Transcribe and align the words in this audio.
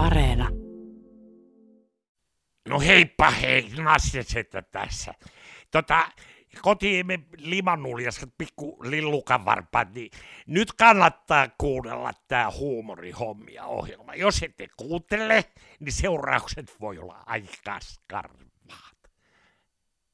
Areena. 0.00 0.48
No 2.68 2.80
heippa 2.80 3.30
hei, 3.30 3.72
Nassesetta 3.76 4.62
tässä. 4.62 5.14
Tota, 5.70 6.08
kotiimme 6.62 7.20
limanuljas 7.36 8.26
pikku 8.38 8.78
lillukan 8.82 9.44
varpaat, 9.44 9.94
niin 9.94 10.10
nyt 10.46 10.72
kannattaa 10.72 11.48
kuunnella 11.58 12.12
tää 12.28 12.50
huumorihommia 12.50 13.64
ohjelma. 13.64 14.14
Jos 14.14 14.42
ette 14.42 14.68
kuuntele, 14.76 15.44
niin 15.80 15.92
seuraukset 15.92 16.80
voi 16.80 16.98
olla 16.98 17.22
aika 17.26 17.78
skarvaat. 17.80 18.96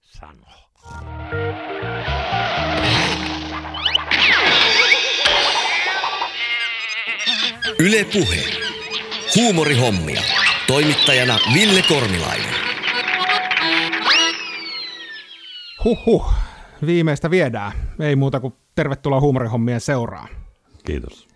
Sano. 0.01 0.47
Yle 7.79 8.05
Puhe. 8.05 8.66
Huumorihommia. 9.35 10.23
Toimittajana 10.67 11.39
Ville 11.55 11.83
Kornilainen. 11.89 12.55
Huhhuh, 15.85 16.33
viimeistä 16.87 17.31
viedään. 17.31 17.73
Ei 18.01 18.17
muuta 18.17 18.41
kuin 18.41 18.55
tervetuloa 18.75 19.21
huumorihommien 19.21 19.81
seuraan. 19.81 20.29
Kiitos. 20.85 21.29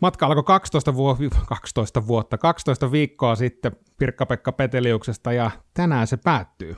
Matka 0.00 0.26
alkoi 0.26 0.42
12, 0.42 0.94
vuo- 0.94 1.16
12 1.46 2.06
vuotta, 2.06 2.38
12 2.38 2.92
viikkoa 2.92 3.34
sitten 3.36 3.72
Pirkka-Pekka 3.98 4.52
Peteliuksesta 4.52 5.32
ja 5.32 5.50
tänään 5.74 6.06
se 6.06 6.16
päättyy. 6.16 6.76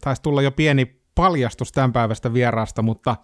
Taisi 0.00 0.22
tulla 0.22 0.42
jo 0.42 0.50
pieni 0.50 1.00
paljastus 1.14 1.72
tämän 1.72 1.92
päivästä 1.92 2.32
vieraasta, 2.32 2.82
mutta 2.82 3.16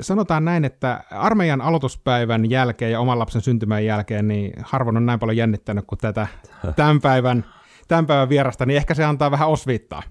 sanotaan 0.00 0.44
näin, 0.44 0.64
että 0.64 1.04
armeijan 1.10 1.60
aloituspäivän 1.60 2.50
jälkeen 2.50 2.92
ja 2.92 3.00
oman 3.00 3.18
lapsen 3.18 3.40
syntymän 3.40 3.84
jälkeen, 3.84 4.28
niin 4.28 4.52
harvoin 4.62 4.96
on 4.96 5.06
näin 5.06 5.18
paljon 5.18 5.36
jännittänyt 5.36 5.84
kuin 5.86 5.98
tätä 5.98 6.26
tämän 6.76 7.00
päivän, 7.00 7.44
tämän 7.88 8.06
päivän 8.06 8.28
vierasta, 8.28 8.66
niin 8.66 8.76
ehkä 8.76 8.94
se 8.94 9.04
antaa 9.04 9.30
vähän 9.30 9.48
osviittaa. 9.48 10.02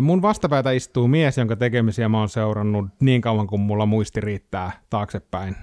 Mun 0.00 0.22
vastapäätä 0.22 0.70
istuu 0.70 1.08
mies, 1.08 1.38
jonka 1.38 1.56
tekemisiä 1.56 2.08
mä 2.08 2.18
oon 2.18 2.28
seurannut 2.28 2.86
niin 3.00 3.20
kauan 3.20 3.46
kuin 3.46 3.60
mulla 3.60 3.86
muisti 3.86 4.20
riittää 4.20 4.72
taaksepäin. 4.90 5.56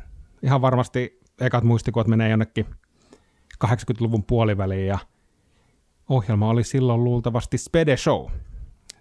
Ihan 0.44 0.62
varmasti 0.62 1.20
ekat 1.42 1.64
muistikuvat 1.64 2.08
menee 2.08 2.30
jonnekin 2.30 2.66
80-luvun 3.66 4.24
puoliväliin 4.24 4.88
ja 4.88 5.00
ohjelma 6.10 6.50
oli 6.50 6.64
silloin 6.64 7.04
luultavasti 7.04 7.58
Spede 7.58 7.98
Show. 7.98 8.26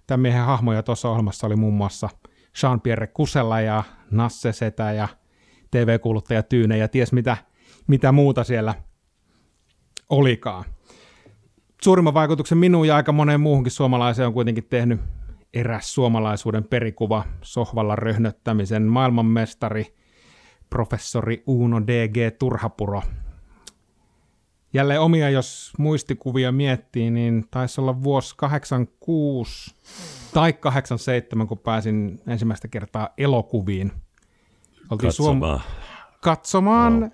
Tämän 0.06 0.20
miehen 0.20 0.44
hahmoja 0.44 0.83
tuossa 0.83 1.08
ohjelmassa 1.08 1.46
oli 1.46 1.56
muun 1.56 1.74
muassa 1.74 2.08
Jean-Pierre 2.62 3.06
Kusella 3.06 3.61
ja 3.61 3.84
Nasse 4.11 4.53
Setä 4.53 4.92
ja 4.92 5.09
TV-kuuluttaja 5.70 6.42
Tyyne 6.42 6.77
ja 6.77 6.89
ties 6.89 7.12
mitä, 7.12 7.37
mitä 7.87 8.12
muuta 8.12 8.45
siellä 8.45 8.75
olikaan 10.11 10.64
suurimman 11.83 12.14
vaikutuksen 12.14 12.59
minuun 12.59 12.89
ja 12.89 12.97
aika 12.97 13.12
moneen 13.12 13.41
muuhunkin 13.41 13.70
suomalaiseen 13.70 14.27
on 14.27 14.33
kuitenkin 14.33 14.64
tehnyt 14.64 15.01
eräs 15.55 15.95
suomalaisuuden 15.95 16.64
perikuva, 16.64 17.25
sohvalla 17.42 17.97
röhnöttämisen 17.97 18.83
maailmanmestari, 18.83 19.86
professori 20.70 21.42
Uno 21.47 21.81
D.G. 21.86 22.39
Turhapuro. 22.39 23.03
Jälleen 24.72 25.00
omia, 25.00 25.30
jos 25.30 25.72
muistikuvia 25.78 26.52
miettii, 26.52 27.11
niin 27.11 27.44
taisi 27.50 27.80
olla 27.80 28.02
vuosi 28.02 28.34
86 28.36 29.74
tai 30.34 30.52
87, 30.52 31.47
kun 31.47 31.58
pääsin 31.58 32.20
ensimmäistä 32.27 32.69
kertaa 32.69 33.08
elokuviin. 33.19 33.92
Oltiin 34.91 35.08
Katsomaan. 35.08 35.61
katsomaan. 36.20 37.00
No. 37.00 37.11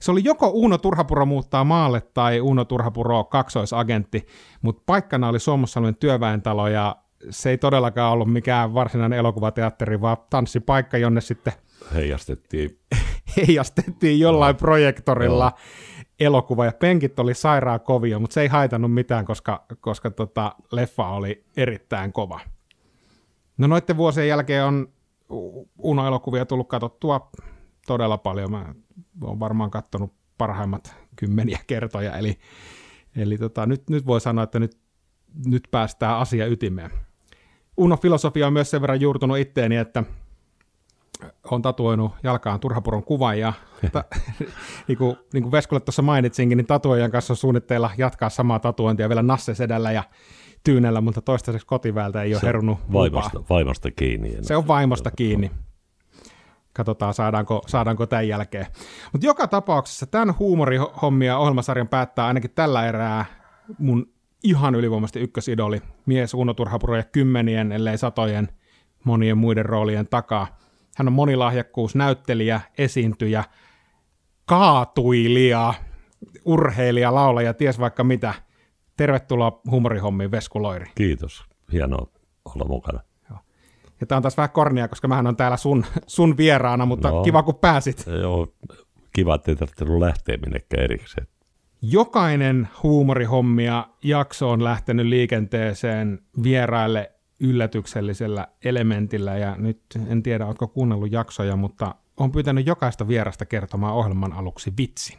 Se 0.00 0.10
oli 0.10 0.20
joko 0.24 0.50
Uno 0.54 0.78
Turhapuro 0.78 1.26
muuttaa 1.26 1.64
maalle 1.64 2.00
tai 2.00 2.40
Uno 2.40 2.64
Turhapuro 2.64 3.24
kaksoisagentti, 3.24 4.26
mutta 4.62 4.82
paikkana 4.86 5.28
oli 5.28 5.40
Suomussalmen 5.40 5.96
työväentalo 5.96 6.68
ja 6.68 6.96
se 7.30 7.50
ei 7.50 7.58
todellakaan 7.58 8.12
ollut 8.12 8.32
mikään 8.32 8.74
varsinainen 8.74 9.18
elokuvateatteri, 9.18 10.00
vaan 10.00 10.16
tanssipaikka, 10.30 10.98
jonne 10.98 11.20
sitten 11.20 11.52
Heijastettiin. 11.94 12.78
heijastettiin 13.36 14.20
jollain 14.20 14.56
projektorilla 14.56 15.52
elokuva 16.20 16.64
ja 16.64 16.72
penkit 16.72 17.18
oli 17.18 17.34
sairaan 17.34 17.80
kovia, 17.80 18.18
mutta 18.18 18.34
se 18.34 18.40
ei 18.40 18.48
haitannut 18.48 18.94
mitään, 18.94 19.24
koska, 19.24 19.64
koska 19.80 20.10
tota, 20.10 20.54
leffa 20.72 21.08
oli 21.08 21.44
erittäin 21.56 22.12
kova. 22.12 22.40
No 23.58 23.66
noiden 23.66 23.96
vuosien 23.96 24.28
jälkeen 24.28 24.64
on 24.64 24.88
Uno-elokuvia 25.78 26.46
tullut 26.46 26.68
katsottua 26.68 27.30
todella 27.86 28.18
paljon. 28.18 28.50
Mä 28.50 28.74
oon 29.24 29.40
varmaan 29.40 29.70
katsonut 29.70 30.12
parhaimmat 30.38 30.96
kymmeniä 31.16 31.58
kertoja, 31.66 32.18
eli, 32.18 32.38
eli 33.16 33.38
tota, 33.38 33.66
nyt, 33.66 33.90
nyt 33.90 34.06
voi 34.06 34.20
sanoa, 34.20 34.44
että 34.44 34.58
nyt, 34.58 34.78
nyt 35.46 35.68
päästään 35.70 36.16
asia 36.16 36.46
ytimeen. 36.46 36.90
Uno-filosofia 37.76 38.46
on 38.46 38.52
myös 38.52 38.70
sen 38.70 38.80
verran 38.80 39.00
juurtunut 39.00 39.38
itteeni, 39.38 39.76
että 39.76 40.04
on 41.50 41.62
tatuoinut 41.62 42.12
jalkaan 42.22 42.60
Turhapuron 42.60 43.04
kuvan 43.04 43.38
ja 43.38 43.52
ta, 43.92 44.04
niin 44.88 44.98
kuin, 44.98 45.16
niin 45.32 45.42
kuin 45.42 45.52
Veskulle 45.52 45.80
tuossa 45.80 46.02
mainitsinkin, 46.02 46.56
niin 46.58 46.66
tatuojan 46.66 47.10
kanssa 47.10 47.32
on 47.32 47.36
suunnitteilla 47.36 47.90
jatkaa 47.98 48.30
samaa 48.30 48.58
tatuointia 48.58 49.08
vielä 49.08 49.22
Nasse 49.22 49.54
Sedällä 49.54 49.92
ja 49.92 50.02
Tyynellä, 50.64 51.00
mutta 51.00 51.22
toistaiseksi 51.22 51.66
kotiväältä 51.66 52.22
ei 52.22 52.34
ole 52.34 52.40
Se 52.40 52.46
herunut 52.46 52.78
Vaimosta, 52.92 53.38
lupaa. 53.38 53.56
vaimosta 53.56 53.90
kiinni. 53.90 54.36
Se 54.42 54.56
on 54.56 54.68
vaimosta 54.68 55.10
kiinni. 55.10 55.50
Katsotaan, 56.72 57.14
saadaanko, 57.14 57.62
saadaanko 57.66 58.06
tämän 58.06 58.28
jälkeen. 58.28 58.66
Mutta 59.12 59.26
joka 59.26 59.48
tapauksessa 59.48 60.06
tämän 60.06 60.34
huumorihommia 60.38 61.38
ohjelmasarjan 61.38 61.88
päättää 61.88 62.26
ainakin 62.26 62.50
tällä 62.50 62.86
erää 62.86 63.24
mun 63.78 64.14
ihan 64.44 64.74
ylivoimaisesti 64.74 65.20
ykkösidoli. 65.20 65.82
Mies 66.06 66.34
Uno 66.34 66.54
Turhapuro 66.54 66.96
ja 66.96 67.02
kymmenien, 67.02 67.72
ellei 67.72 67.98
satojen 67.98 68.48
monien 69.04 69.38
muiden 69.38 69.64
roolien 69.64 70.06
takaa. 70.08 70.46
Hän 70.96 71.08
on 71.08 71.12
monilahjakkuus, 71.12 71.94
näyttelijä, 71.94 72.60
esiintyjä, 72.78 73.44
kaatuilija, 74.44 75.74
urheilija, 76.44 77.14
laulaja, 77.14 77.54
ties 77.54 77.78
vaikka 77.80 78.04
mitä. 78.04 78.34
Tervetuloa 78.96 79.60
huumorihommiin, 79.70 80.30
Vesku 80.30 80.62
Loiri. 80.62 80.86
Kiitos. 80.94 81.44
Hienoa 81.72 82.06
olla 82.44 82.64
mukana. 82.68 83.00
Ja 84.00 84.06
tämä 84.06 84.16
on 84.16 84.22
taas 84.22 84.36
vähän 84.36 84.50
kornia, 84.50 84.88
koska 84.88 85.08
mähän 85.08 85.26
on 85.26 85.36
täällä 85.36 85.56
sun, 85.56 85.84
sun 86.06 86.36
vieraana, 86.36 86.86
mutta 86.86 87.10
no. 87.10 87.16
No. 87.16 87.22
kiva 87.22 87.42
kun 87.42 87.54
pääsit. 87.54 88.04
Joo, 88.20 88.54
kiva, 89.12 89.34
että 89.34 89.50
ei 89.50 89.56
tarvitse 89.56 89.84
lähteä 89.84 90.36
minnekään 90.36 90.84
erikseen. 90.84 91.26
Jokainen 91.82 92.68
huumorihommia 92.82 93.86
jakso 94.02 94.50
on 94.50 94.64
lähtenyt 94.64 95.06
liikenteeseen 95.06 96.18
vieraille 96.42 97.13
yllätyksellisellä 97.40 98.48
elementillä, 98.64 99.38
ja 99.38 99.56
nyt 99.56 99.80
en 100.06 100.22
tiedä, 100.22 100.46
oletko 100.46 100.68
kuunnellut 100.68 101.12
jaksoja, 101.12 101.56
mutta 101.56 101.94
on 102.16 102.32
pyytänyt 102.32 102.66
jokaista 102.66 103.08
vierasta 103.08 103.46
kertomaan 103.46 103.94
ohjelman 103.94 104.32
aluksi 104.32 104.72
vitsin. 104.78 105.18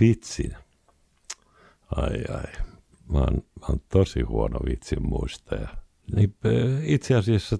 Vitsin. 0.00 0.56
Ai 1.96 2.24
ai. 2.34 2.52
Mä 3.12 3.18
oon, 3.18 3.34
mä 3.34 3.66
oon 3.68 3.80
tosi 3.88 4.22
huono 4.22 4.58
vitsin 4.68 5.08
muistaja. 5.08 5.68
Niin, 6.16 6.36
itse 6.82 7.14
asiassa 7.14 7.58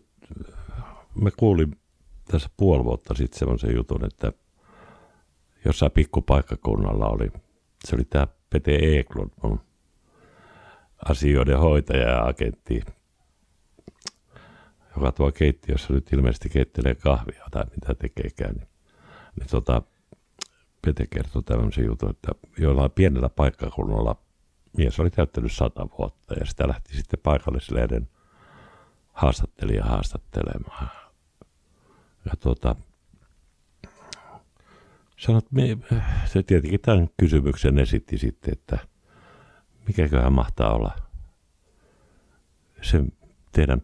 mä 1.15 1.31
kuulin 1.37 1.77
tässä 2.25 2.51
puoli 2.57 2.85
vuotta 2.85 3.15
sitten 3.15 3.39
semmoisen 3.39 3.75
jutun, 3.75 4.05
että 4.05 4.33
jossain 5.65 5.93
pikkupaikkakunnalla 5.93 7.09
oli, 7.09 7.33
se 7.85 7.97
oli 7.97 8.05
tämä 8.05 8.27
Pete 8.51 8.99
Eklund, 8.99 9.31
mun 9.43 9.61
asioiden 11.09 11.59
hoitaja 11.59 12.09
ja 12.09 12.27
agentti, 12.27 12.81
joka 15.01 15.13
tuo 15.13 15.33
keittiössä 15.33 15.93
nyt 15.93 16.13
ilmeisesti 16.13 16.49
keittelee 16.49 16.95
kahvia 16.95 17.45
tai 17.51 17.65
mitä 17.71 17.95
tekeekään. 17.95 18.55
Niin, 18.55 18.69
niin 19.37 19.49
tota, 19.51 19.83
Pete 20.83 21.07
kertoi 21.07 21.43
tämmöisen 21.43 21.85
jutun, 21.85 22.11
että 22.11 22.33
jollain 22.59 22.91
pienellä 22.91 23.29
paikkakunnalla 23.29 24.17
mies 24.77 25.01
oli 25.01 25.11
täyttänyt 25.11 25.53
sata 25.53 25.89
vuotta 25.99 26.35
ja 26.35 26.47
sitä 26.47 26.69
lähti 26.69 26.97
sitten 26.97 27.21
paikallislehden 27.23 28.09
haastattelija 29.13 29.85
haastattelemaan. 29.85 30.91
Ja 32.25 32.33
tuota, 32.41 32.77
sanot, 35.17 35.53
me, 35.53 35.79
se 36.27 36.43
tietenkin 36.43 36.81
tämän 36.81 37.09
kysymyksen 37.17 37.79
esitti 37.79 38.19
sitten, 38.19 38.53
että 38.53 38.79
mikäköhän 39.87 40.33
mahtaa 40.33 40.75
olla 40.75 40.97
se 42.83 43.05
teidän 43.53 43.83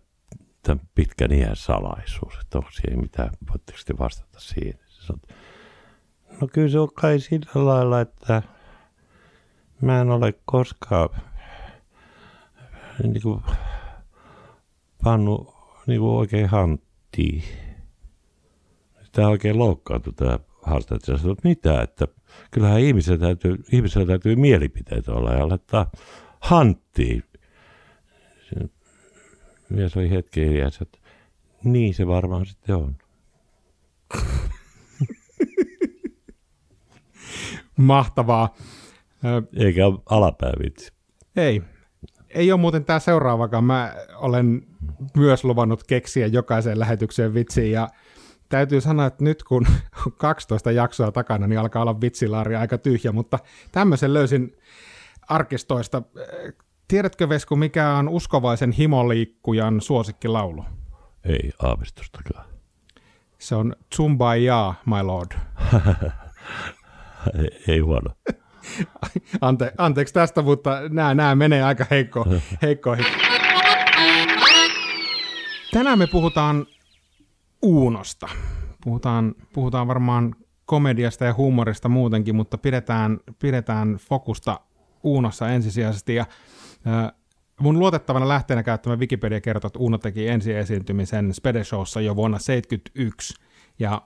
tämän 0.66 0.88
pitkän 0.94 1.32
iän 1.32 1.56
salaisuus, 1.56 2.34
että 2.40 2.58
onko 2.58 2.70
siihen 2.70 3.00
mitään, 3.00 3.30
voitteko 3.50 3.78
te 3.86 3.98
vastata 3.98 4.40
siihen? 4.40 4.78
No 6.40 6.48
kyllä 6.52 6.68
se 6.68 6.78
on 6.78 6.88
kai 6.94 7.20
sillä 7.20 7.66
lailla, 7.66 8.00
että 8.00 8.42
mä 9.80 10.00
en 10.00 10.10
ole 10.10 10.34
koskaan 10.44 11.08
niin 13.02 13.22
kuin, 13.22 13.42
pannut 15.04 15.54
niin 15.86 16.00
kuin 16.00 16.12
oikein 16.12 16.48
hanttiin. 16.48 17.42
Tämä 19.12 19.28
oikein 19.28 19.58
loukkaantui 19.58 20.12
tämä 20.12 20.38
haastattelussa, 20.62 21.30
että 21.30 21.48
mitä, 21.48 21.82
että 21.82 22.08
kyllähän 22.50 22.80
ihmisellä 22.80 23.18
täytyy, 23.18 23.56
ihmisellä 23.72 24.06
täytyy 24.06 24.36
mielipiteitä 24.36 25.12
olla 25.12 25.32
ja 25.32 25.48
laittaa 25.48 25.90
hanttiin. 26.40 27.24
Mies 29.68 29.96
oli 29.96 30.10
hetki 30.10 30.40
hiljaa, 30.40 30.70
että 30.82 30.98
niin 31.64 31.94
se 31.94 32.06
varmaan 32.06 32.46
sitten 32.46 32.76
on. 32.76 32.96
Mahtavaa. 37.76 38.54
Eikä 39.56 39.86
ole 39.86 39.98
alapäävitsi. 40.06 40.92
Ei. 41.36 41.62
Ei 42.30 42.52
ole 42.52 42.60
muuten 42.60 42.84
tämä 42.84 42.98
seuraavakaan. 42.98 43.64
Mä 43.64 43.94
olen 44.14 44.66
myös 45.16 45.44
luvannut 45.44 45.84
keksiä 45.84 46.26
jokaiseen 46.26 46.78
lähetykseen 46.78 47.34
vitsiin 47.34 47.72
ja 47.72 47.88
täytyy 48.48 48.80
sanoa, 48.80 49.06
että 49.06 49.24
nyt 49.24 49.42
kun 49.42 49.66
on 50.06 50.12
12 50.12 50.72
jaksoa 50.72 51.12
takana, 51.12 51.46
niin 51.46 51.58
alkaa 51.58 51.82
olla 51.82 52.00
vitsilaari 52.00 52.56
aika 52.56 52.78
tyhjä, 52.78 53.12
mutta 53.12 53.38
tämmöisen 53.72 54.14
löysin 54.14 54.56
arkistoista. 55.28 56.02
Tiedätkö 56.88 57.28
Vesku, 57.28 57.56
mikä 57.56 57.92
on 57.92 58.08
uskovaisen 58.08 58.72
himoliikkujan 58.72 59.80
suosikkilaulu? 59.80 60.64
Ei 61.24 61.52
aavistustakaan. 61.62 62.46
Se 63.38 63.54
on 63.54 63.76
Zumbaya, 63.96 64.74
my 64.86 65.02
lord. 65.02 65.32
Ei, 67.38 67.62
ei 67.68 67.78
huono. 67.78 68.10
Ante, 69.40 69.72
anteeksi 69.78 70.14
tästä, 70.14 70.42
mutta 70.42 70.80
nämä, 70.88 71.14
nämä 71.14 71.34
menee 71.34 71.62
aika 71.62 71.86
heikko, 71.90 72.24
heikkoihin. 72.62 73.06
Tänään 75.72 75.98
me 75.98 76.06
puhutaan 76.06 76.66
Uunosta. 77.62 78.28
Puhutaan, 78.84 79.34
puhutaan 79.52 79.88
varmaan 79.88 80.34
komediasta 80.66 81.24
ja 81.24 81.34
huumorista 81.34 81.88
muutenkin, 81.88 82.36
mutta 82.36 82.58
pidetään, 82.58 83.18
pidetään 83.38 83.96
fokusta 84.08 84.60
Uunossa 85.02 85.48
ensisijaisesti. 85.48 86.14
Ja, 86.14 86.26
mun 87.60 87.78
luotettavana 87.78 88.28
lähteenä 88.28 88.62
käyttämä 88.62 88.96
Wikipedia 88.96 89.40
kertoo, 89.40 89.66
että 89.66 89.78
Uuno 89.78 89.98
teki 89.98 90.28
ensi 90.28 90.52
esiintymisen 90.54 91.34
Spede 91.34 91.64
Showssa 91.64 92.00
jo 92.00 92.16
vuonna 92.16 92.38
1971. 92.38 93.34
Ja 93.78 94.02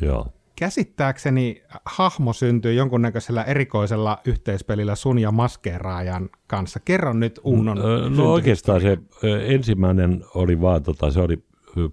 Joo. 0.00 0.26
käsittääkseni 0.56 1.62
hahmo 1.84 2.32
syntyi 2.32 2.76
jonkunnäköisellä 2.76 3.42
erikoisella 3.44 4.18
yhteispelillä 4.24 4.94
sun 4.94 5.18
ja 5.18 5.32
maskeeraajan 5.32 6.28
kanssa. 6.46 6.80
Kerro 6.84 7.12
nyt 7.12 7.40
Uunon 7.44 7.78
Ö, 7.78 7.82
syntyhistoria. 7.82 8.24
No 8.24 8.32
oikeastaan 8.32 8.80
se 8.80 8.98
ensimmäinen 9.46 10.24
oli 10.34 10.60
vaan, 10.60 10.82
tota, 10.82 11.10
se 11.10 11.20
oli 11.20 11.44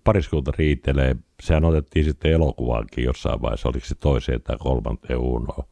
pariskunta 0.03 0.51
riitelee. 0.57 1.15
Sehän 1.43 1.65
otettiin 1.65 2.05
sitten 2.05 2.31
elokuvaankin 2.31 3.03
jossain 3.03 3.41
vaiheessa, 3.41 3.69
oliko 3.69 3.85
se 3.85 3.95
toiseen 3.95 4.41
tai 4.41 4.57
kolmanteen 4.59 5.19
unoa. 5.19 5.67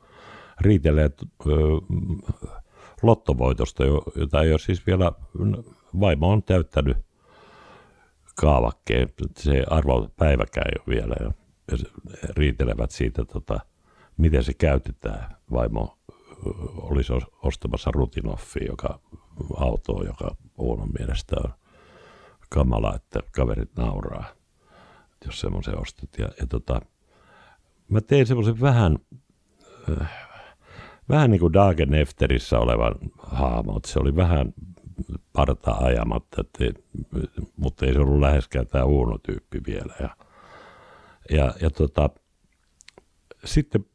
Riitelee 0.61 1.09
mm, 1.89 2.17
lottovoitosta, 3.03 3.85
jo- 3.85 4.03
jota 4.15 4.41
ei 4.41 4.51
ole 4.51 4.59
siis 4.59 4.87
vielä, 4.87 5.11
vaimo 5.99 6.29
on 6.31 6.43
täyttänyt 6.43 6.97
kaavakkeen, 8.35 9.09
se 9.37 9.63
arvopäiväkään 9.69 10.67
ei 10.67 10.79
ole 10.79 10.95
vielä. 10.95 11.15
Ja, 11.19 11.31
riitelevät 12.37 12.91
siitä, 12.91 13.25
tota, 13.25 13.59
miten 14.17 14.43
se 14.43 14.53
käytetään. 14.53 15.35
Vaimo 15.51 15.97
olisi 16.75 17.13
os- 17.13 17.37
ostamassa 17.43 17.91
Rutinoffi, 17.91 18.59
joka 18.67 18.99
autoa, 19.57 20.03
joka 20.03 20.35
Uunon 20.57 20.89
mielestä 20.99 21.35
on 21.43 21.53
kamala, 22.49 22.95
että 22.95 23.19
kaverit 23.31 23.75
nauraa, 23.75 24.25
jos 25.25 25.39
semmoisen 25.39 25.81
ostat. 25.81 26.09
Ja, 26.17 26.29
ja 26.39 26.47
tota, 26.47 26.81
mä 27.89 28.01
tein 28.01 28.27
semmoisen 28.27 28.61
vähän, 28.61 28.97
äh, 30.01 30.22
vähän 31.09 31.31
niin 31.31 31.39
kuin 31.39 31.53
Dagen 31.53 31.93
Efterissä 31.93 32.59
olevan 32.59 32.95
että 33.77 33.89
se 33.89 33.99
oli 33.99 34.15
vähän 34.15 34.53
parta 35.33 35.71
ajamatta, 35.71 36.41
että, 36.41 36.79
mutta 37.57 37.85
ei 37.85 37.93
se 37.93 37.99
ollut 37.99 38.19
läheskään 38.19 38.67
tämä 38.67 38.83
Uuno-tyyppi 38.83 39.61
vielä. 39.67 39.93
Ja, 39.99 40.15
ja, 41.29 41.53
ja 41.61 41.69
tota, 41.69 42.09
sitten 43.45 43.85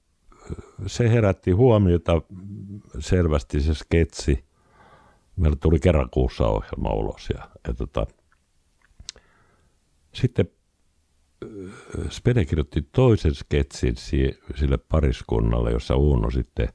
se 0.87 1.10
herätti 1.10 1.50
huomiota 1.50 2.22
selvästi 2.99 3.61
se 3.61 3.75
sketsi. 3.75 4.44
Meillä 5.37 5.56
tuli 5.61 5.81
kerran 5.81 6.11
kuussa 6.11 6.46
ohjelma 6.46 6.93
ulos 6.93 7.28
ja, 7.34 7.50
ja 7.69 7.75
tota, 7.75 8.06
sitten 10.14 10.50
äh, 11.44 12.11
Spede 12.11 12.44
kirjoitti 12.44 12.82
toisen 12.82 13.34
sketsin 13.34 13.96
si- 13.96 14.38
sille 14.54 14.78
pariskunnalle, 14.78 15.70
jossa 15.70 15.96
Uuno 15.96 16.31
sitten, 16.31 16.69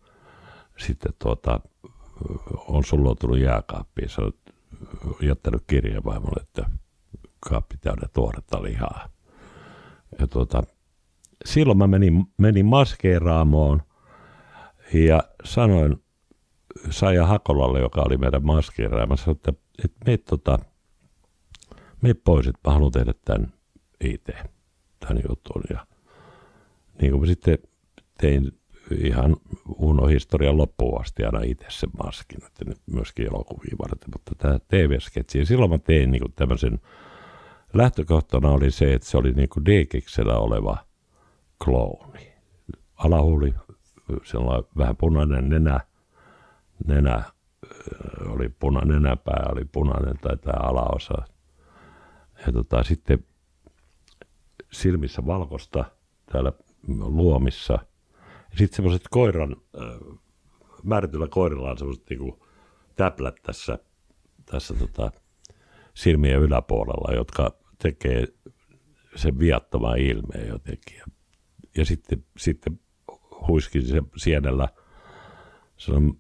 sitten 0.78 1.14
tuota, 1.20 1.60
on 2.68 2.84
sulloutunut 2.84 3.40
jääkaappiin. 3.40 4.10
Se 4.10 4.22
on 4.22 4.34
jättänyt 5.22 5.64
kirjeen 5.68 6.04
vaimolle, 6.04 6.42
että 6.42 6.66
kaappi 7.40 7.78
täynnä 7.78 8.08
tuoretta 8.14 8.64
lihaa. 8.64 9.10
Ja 10.20 10.28
tuota, 10.28 10.64
silloin 11.46 11.78
mä 11.78 11.88
menin, 11.88 12.26
menin 12.38 12.66
maskeeraamoon 12.66 13.82
ja 14.94 15.24
sanoin 15.44 16.04
Saija 16.90 17.26
Hakolalle, 17.26 17.80
joka 17.80 18.02
oli 18.02 18.18
meidän 18.18 18.46
sanoin, 19.18 19.38
että, 19.38 19.54
että 19.84 19.98
me, 20.06 20.18
tota, 20.18 20.60
pois, 22.14 22.48
että 22.48 22.70
mä 22.70 22.74
haluan 22.74 22.92
tehdä 22.92 23.14
tämän 23.26 23.54
IT, 24.04 24.30
tämän 25.00 25.24
jutun. 25.30 25.64
Ja 25.70 25.88
niin 27.02 27.12
kuin 27.12 27.22
mä 27.22 27.28
sitten 27.28 27.58
tein 28.18 28.60
ihan 28.92 29.38
Uno 29.78 30.08
historian 30.08 30.58
loppuun 30.58 31.02
asti 31.02 31.24
aina 31.24 31.42
itse 31.44 31.66
sen 31.70 31.90
maskin, 32.04 32.44
että 32.46 32.66
nyt 32.66 32.78
myöskin 32.86 33.28
elokuvia 33.28 33.76
varten, 33.80 34.10
mutta 34.14 34.36
tämä 34.38 34.60
TV-sketsi, 34.68 35.46
silloin 35.46 35.72
mä 35.72 35.78
tein 35.78 36.12
niin 36.12 36.22
kuin 36.22 36.34
tämmöisen, 36.36 36.80
lähtökohtana 37.74 38.50
oli 38.50 38.72
se, 38.72 38.94
että 38.94 39.08
se 39.08 39.18
oli 39.18 39.32
niin 39.32 39.50
kuin 39.50 39.66
D-keksellä 39.66 40.38
oleva 40.38 40.78
klooni. 41.64 42.34
Alahuuli, 42.96 43.54
sellainen 44.24 44.70
vähän 44.78 44.98
punainen 44.98 45.50
nenä, 45.50 45.80
nenä 46.88 47.24
oli 48.28 48.50
punainen 48.50 49.04
nenäpää, 49.04 49.50
oli 49.52 49.66
punainen 49.66 50.18
tai 50.18 50.38
tämä 50.38 50.70
alaosa. 50.70 51.14
Ja 52.48 52.54
tota, 52.54 52.84
sitten 52.84 53.26
silmissä 54.72 55.26
valkosta 55.26 55.86
täällä 56.32 56.52
luomissa. 56.88 57.80
Sitten 58.58 58.76
semmoiset 58.76 59.08
koiran, 59.10 59.56
äh, 59.78 61.30
koirilla 61.30 61.72
on 61.72 61.78
semmoiset 61.78 62.10
niinku 62.10 62.46
täplät 62.96 63.36
tässä, 63.44 63.80
tässä 64.46 64.74
tota, 64.74 65.12
silmien 65.94 66.40
yläpuolella, 66.40 67.16
jotka 67.16 67.52
tekee 67.82 68.28
sen 69.16 69.40
viattoman 69.40 69.98
ilmeen 69.98 70.48
jotenkin. 70.48 70.98
Ja, 70.98 71.06
ja 71.78 71.86
sitten, 71.86 72.26
sitten 72.38 72.80
huiskin 73.48 73.88
se 73.88 74.02
sienellä, 74.18 74.70
se 75.78 75.92
on 75.92 76.18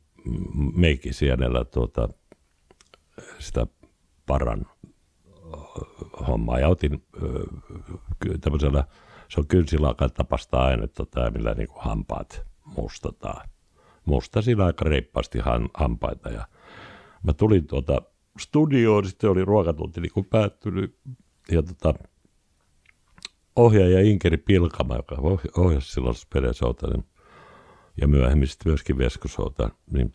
meikki 0.75 1.13
sienellä 1.13 1.65
tuota, 1.65 2.09
sitä 3.39 3.67
paran 4.25 4.65
hommaa 6.27 6.59
ja 6.59 6.67
otin 6.67 7.05
ky- 8.19 8.37
tämmöisellä, 8.37 8.87
se 9.33 9.39
on 9.39 9.47
kynsilakan 9.47 10.09
tapasta 10.13 10.61
ainetta 10.61 11.05
tämä, 11.05 11.29
millä 11.29 11.53
niin 11.53 11.67
kuin 11.67 11.83
hampaat 11.83 12.45
mustataan. 12.65 13.49
Mustasin 14.05 14.61
aika 14.61 14.85
reippaasti 14.85 15.39
han, 15.39 15.69
hampaita 15.73 16.29
ja 16.29 16.47
mä 17.23 17.33
tulin 17.33 17.67
tuota 17.67 18.01
studioon, 18.39 19.05
sitten 19.05 19.29
oli 19.29 19.45
ruokatunti 19.45 20.01
niin 20.01 20.11
kuin 20.13 20.25
päättynyt 20.25 20.99
ja 21.51 21.63
tota, 21.63 21.93
ohjaaja 23.55 24.01
Inkeri 24.01 24.37
Pilkama, 24.37 24.95
joka 24.95 25.15
ohj- 25.15 25.61
ohjasi 25.61 25.91
silloin 25.91 26.15
Spedesouta, 26.15 26.87
niin, 26.87 27.03
ja 28.01 28.07
myöhemmin 28.07 28.47
sitten 28.47 28.69
myöskin 28.71 28.97
Veskosouta, 28.97 29.69
niin 29.91 30.13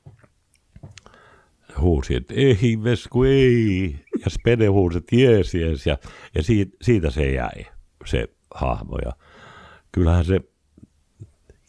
huusi, 1.81 2.15
että 2.15 2.35
ei 2.35 2.79
Vesku, 2.85 3.25
ei. 3.25 4.05
Ja 4.25 4.31
Spede 4.31 4.67
huusi, 4.67 4.99
että 4.99 5.17
jees, 5.17 5.55
jees. 5.55 5.87
Ja, 5.87 5.99
ja 6.35 6.43
siitä, 6.43 6.77
siitä, 6.83 7.11
se 7.11 7.33
jäi, 7.33 7.67
se 8.05 8.29
hahmo. 8.59 8.99
Ja 9.05 9.13
kyllähän 9.93 10.25
se 10.25 10.41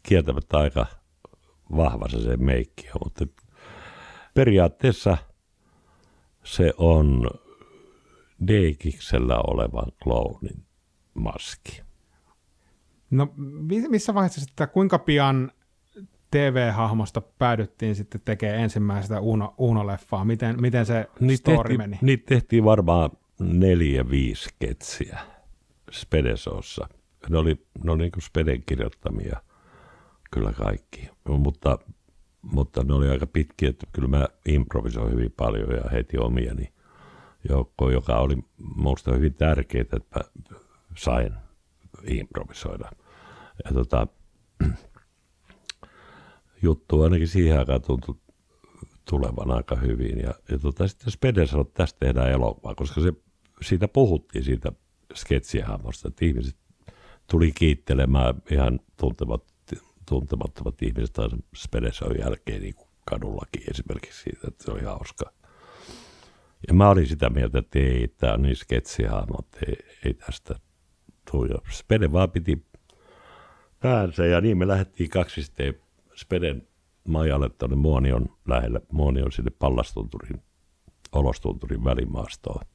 kieltämättä 0.03 0.57
aika 0.57 0.85
vahva 1.77 2.07
se, 2.09 2.21
se 2.21 2.37
meikki 2.37 2.87
on, 2.87 3.01
mutta 3.03 3.25
periaatteessa 4.33 5.17
se 6.43 6.73
on 6.77 7.29
D-kiksellä 8.47 9.35
olevan 9.47 9.91
clownin 10.03 10.65
maski. 11.13 11.81
No 13.11 13.33
mi- 13.35 13.89
missä 13.89 14.13
vaiheessa 14.13 14.41
sitten, 14.41 14.69
kuinka 14.69 14.99
pian 14.99 15.51
TV-hahmosta 16.31 17.21
päädyttiin 17.21 17.95
sitten 17.95 18.21
tekemään 18.25 18.59
ensimmäistä 18.59 19.19
Uno, 19.19 19.53
Uno-leffaa? 19.57 20.25
Miten, 20.25 20.61
miten 20.61 20.85
se 20.85 21.07
story 21.35 21.57
tehtiin, 21.57 21.77
meni? 21.77 21.97
Niitä 22.01 22.23
tehtiin 22.25 22.63
varmaan 22.63 23.09
neljä, 23.39 24.09
viisi 24.09 24.43
sketsiä 24.43 25.19
Spedesossa. 25.91 26.87
Ne 27.29 27.37
oli, 27.37 27.65
ne 27.83 27.91
oli 27.91 28.01
niin 28.01 28.11
kuin 28.11 28.23
Speden 28.23 28.63
kirjoittamia. 28.65 29.41
kyllä 30.31 30.53
kaikki. 30.53 31.09
Mutta, 31.27 31.77
mutta 32.41 32.83
ne 32.83 32.93
oli 32.93 33.09
aika 33.09 33.27
pitkiä, 33.27 33.69
että 33.69 33.87
kyllä 33.91 34.07
mä 34.07 34.27
improvisoin 34.45 35.11
hyvin 35.11 35.33
paljon 35.37 35.69
ja 35.75 35.89
heti 35.91 36.17
omiani 36.17 36.73
joukkoon, 37.49 37.93
joka 37.93 38.19
oli 38.19 38.37
minusta 38.75 39.13
hyvin 39.13 39.33
tärkeää, 39.33 39.81
että 39.81 39.99
mä 40.13 40.21
sain 40.97 41.33
improvisoida. 42.07 42.91
Ja 43.65 43.71
tota, 43.73 44.07
juttu 46.63 47.01
ainakin 47.01 47.27
siihen 47.27 47.59
aikaan 47.59 47.81
tuntui 47.81 48.15
tulevan 49.09 49.51
aika 49.51 49.75
hyvin. 49.75 50.19
Ja, 50.19 50.33
ja 50.51 50.59
tota, 50.59 50.87
sitten 50.87 51.11
Spede 51.11 51.47
sanoi, 51.47 51.61
että 51.61 51.77
tästä 51.83 51.99
tehdään 51.99 52.31
elokuva, 52.31 52.75
koska 52.75 53.01
se, 53.01 53.13
siitä 53.61 53.87
puhuttiin 53.87 54.43
siitä 54.43 54.71
sketsihahmosta, 55.13 56.07
että 56.07 56.25
ihmiset 56.25 56.55
tuli 57.27 57.51
kiittelemään 57.51 58.35
ihan 58.51 58.79
tuntemat, 58.97 59.43
tuntemattomat 60.09 60.81
ihmiset 60.81 61.13
taas 61.13 61.31
Spedeson 61.55 62.19
jälkeen 62.19 62.61
niin 62.61 62.75
kuin 62.75 62.89
kadullakin 63.05 63.63
esimerkiksi 63.71 64.23
siitä, 64.23 64.47
että 64.47 64.63
se 64.63 64.71
oli 64.71 64.83
hauska. 64.83 65.33
Ja 66.67 66.73
mä 66.73 66.89
olin 66.89 67.07
sitä 67.07 67.29
mieltä, 67.29 67.59
että 67.59 67.79
ei, 67.79 68.07
tämä 68.07 68.33
on 68.33 68.41
niin 68.41 68.55
sketsihahmo, 68.55 69.35
että 69.39 69.59
ei, 69.67 69.75
ei 70.05 70.13
tästä 70.13 70.55
tule. 71.31 71.59
Spede 71.71 72.11
vaan 72.11 72.31
piti 72.31 72.65
päänsä 73.79 74.25
ja 74.25 74.41
niin 74.41 74.57
me 74.57 74.67
lähdettiin 74.67 75.09
kaksisteen 75.09 75.73
Speden 76.15 76.67
majalle 77.07 77.49
tuonne 77.49 77.75
Muonion 77.75 78.37
lähelle, 78.47 78.81
Muonion 78.91 79.31
sinne 79.31 79.51
Pallastunturin, 79.59 80.41
Olostunturin 81.11 81.83
välimaastoon 81.83 82.65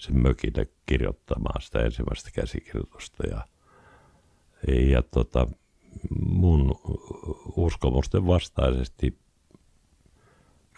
sen 0.00 0.22
mökille 0.22 0.68
kirjoittamaan 0.86 1.62
sitä 1.62 1.82
ensimmäistä 1.82 2.30
käsikirjoitusta. 2.34 3.26
Ja, 3.26 3.46
ja 4.90 5.02
tota, 5.02 5.46
mun 6.20 6.80
uskomusten 7.56 8.26
vastaisesti 8.26 9.18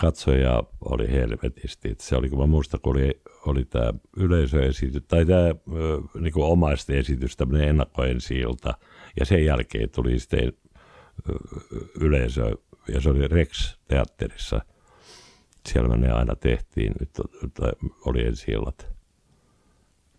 katsoja 0.01 0.63
oli 0.81 1.13
helvetisti. 1.13 1.91
Et 1.91 2.01
se 2.01 2.17
oli, 2.17 2.29
kun 2.29 2.39
mä 2.39 2.47
muistan, 2.47 2.81
kun 2.81 2.97
oli, 2.97 3.21
oli 3.47 3.65
tämä 3.65 3.93
yleisöesitys, 4.17 5.03
tai 5.09 5.27
tämä 5.27 5.55
niinku 6.21 6.43
omaisten 6.43 6.97
esitys, 6.97 7.37
tämmöinen 7.37 7.69
ennakkoensi 7.69 8.41
ja 9.21 9.27
sen 9.27 9.45
jälkeen 9.45 9.91
tuli 9.91 10.19
sitten 10.19 10.53
yleisö, 12.01 12.57
ja 12.89 13.01
se 13.01 13.11
oli 13.11 13.29
Rex-teatterissa. 13.29 14.61
Siellä 15.69 15.97
ne 15.97 16.13
aina 16.13 16.37
tehtiin, 16.37 16.93
nyt 17.01 17.11
oli 18.05 18.27
ensi 18.27 18.51
illat. 18.51 18.93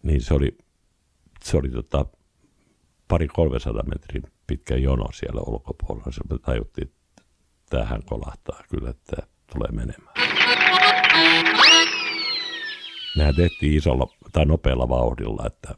Niin 0.03 0.21
se 0.21 0.33
oli, 0.33 0.57
se 1.43 1.57
oli 1.57 1.69
tota, 1.69 2.05
pari 3.07 3.27
300 3.27 3.83
metrin 3.83 4.23
pitkä 4.47 4.75
jono 4.75 5.05
siellä 5.13 5.41
ulkopuolella. 5.41 6.11
Se 6.11 6.21
me 6.29 6.37
tajuttiin, 6.39 6.87
että 6.87 7.23
tähän 7.69 8.01
kolahtaa 8.05 8.63
kyllä, 8.69 8.89
että 8.89 9.27
tulee 9.53 9.71
menemään. 9.71 10.15
Mehän 13.17 13.35
tehtiin 13.35 13.77
isolla 13.77 14.07
tai 14.31 14.45
nopealla 14.45 14.89
vauhdilla, 14.89 15.43
että 15.47 15.75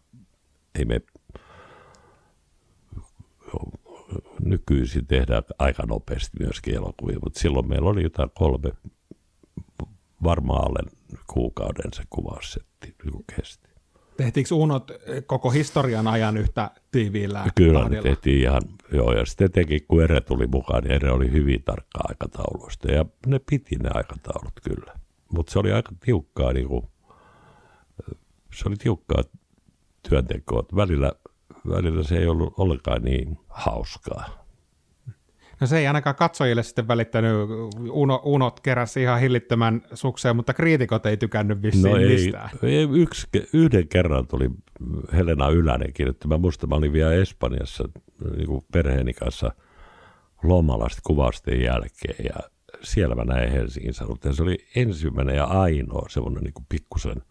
ei 0.80 0.86
me 0.86 1.02
nykyisin 4.40 5.08
tehdään 5.08 5.44
aika 5.60 5.84
nopeasti 5.86 6.38
myöskin 6.40 6.76
elokuvia, 6.76 7.20
mutta 7.24 7.40
silloin 7.40 7.70
meillä 7.70 7.90
oli 7.90 8.04
jotain 8.04 8.30
kolme, 8.34 8.72
varmaan 10.24 10.68
alle 10.68 10.80
kuukauden 11.28 11.94
se 11.94 12.04
kuvaussetti 12.10 12.96
niin 13.04 13.26
kesti. 13.36 13.65
Tehtiinkö 14.18 14.56
unot 14.56 14.92
koko 15.26 15.50
historian 15.50 16.08
ajan 16.08 16.38
yhtä 16.38 16.72
tiiviillä 16.92 17.46
Kyllä, 17.56 17.80
tahdilla? 17.80 18.04
tehtiin 18.04 18.42
ihan, 18.42 18.62
joo, 18.94 19.14
ja 19.14 19.26
sitten 19.26 19.52
teki, 19.52 19.80
kun 19.80 20.04
Ere 20.04 20.22
tuli 20.22 20.48
mukaan, 20.48 20.84
niin 20.84 20.92
Ere 20.92 21.12
oli 21.12 21.32
hyvin 21.32 21.64
tarkka 21.64 22.00
aikatauluista, 22.10 22.92
ja 22.92 23.06
ne 23.26 23.40
piti 23.50 23.76
ne 23.76 23.90
aikataulut 23.94 24.54
kyllä. 24.64 24.94
Mutta 25.32 25.52
se 25.52 25.60
oli 25.60 25.72
aika 25.72 25.92
tiukkaa, 26.06 26.54
niin 26.54 26.68
kuin, 26.68 26.84
se 28.54 28.68
oli 28.68 28.76
tiukkaa 28.76 29.24
työntekoa. 30.10 30.64
Välillä 30.76 31.12
välillä 31.70 32.04
se 32.04 32.18
ei 32.18 32.28
ollut 32.28 32.54
ollenkaan 32.58 33.02
niin 33.02 33.40
hauskaa. 33.48 34.45
No 35.62 35.68
se 35.68 35.78
ei 35.78 35.88
ainakaan 35.88 36.16
katsojille 36.16 36.64
sitten 36.64 36.88
välittänyt, 36.88 37.32
Uno, 37.90 38.22
Unot 38.24 38.60
keräsi 38.60 39.02
ihan 39.02 39.20
hillittömän 39.20 39.82
sukseen, 39.94 40.36
mutta 40.36 40.54
kriitikot 40.54 41.06
ei 41.06 41.18
tykännyt 41.18 41.62
vissiin 41.62 41.92
no 41.92 41.98
ei, 41.98 42.10
mistään. 42.10 42.50
Ei, 42.64 42.88
yksi, 42.92 43.28
yhden 43.54 43.88
kerran 43.88 44.28
tuli 44.28 44.50
Helena 45.14 45.50
Ylänen 45.50 45.94
kirjoitti, 45.94 46.28
mä 46.28 46.38
muistan, 46.38 46.70
mä 46.70 46.76
olin 46.76 46.94
vielä 46.94 47.14
Espanjassa 47.14 47.90
niin 48.36 48.48
kuin 48.48 48.66
perheeni 48.72 49.14
kanssa 49.14 49.52
lomalla 50.44 50.88
kuvasten 51.04 51.62
jälkeen 51.62 52.26
ja 52.26 52.36
siellä 52.82 53.16
mä 53.16 53.24
näin 53.24 53.52
Helsingin 53.52 53.94
sanot. 53.94 54.26
Ja 54.26 54.34
se 54.34 54.44
oli 54.44 54.58
ensimmäinen 54.76 55.36
ja 55.36 55.46
ainoa 55.46 56.10
semmoinen 56.10 56.44
niin 56.44 56.66
pikkusen 56.70 57.22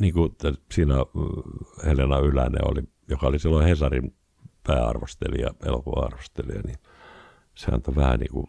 niin 0.00 0.14
kuin 0.14 0.32
siinä 0.72 0.94
Helena 1.86 2.18
Ylänen 2.18 2.70
oli, 2.70 2.82
joka 3.08 3.26
oli 3.26 3.38
silloin 3.38 3.66
Hesarin 3.66 4.14
pääarvostelija, 4.68 5.50
elokuva-arvostelija, 5.64 6.60
niin 6.66 6.78
se 7.54 7.70
antoi 7.72 7.96
vähän 7.96 8.20
niin 8.20 8.32
kuin 8.32 8.46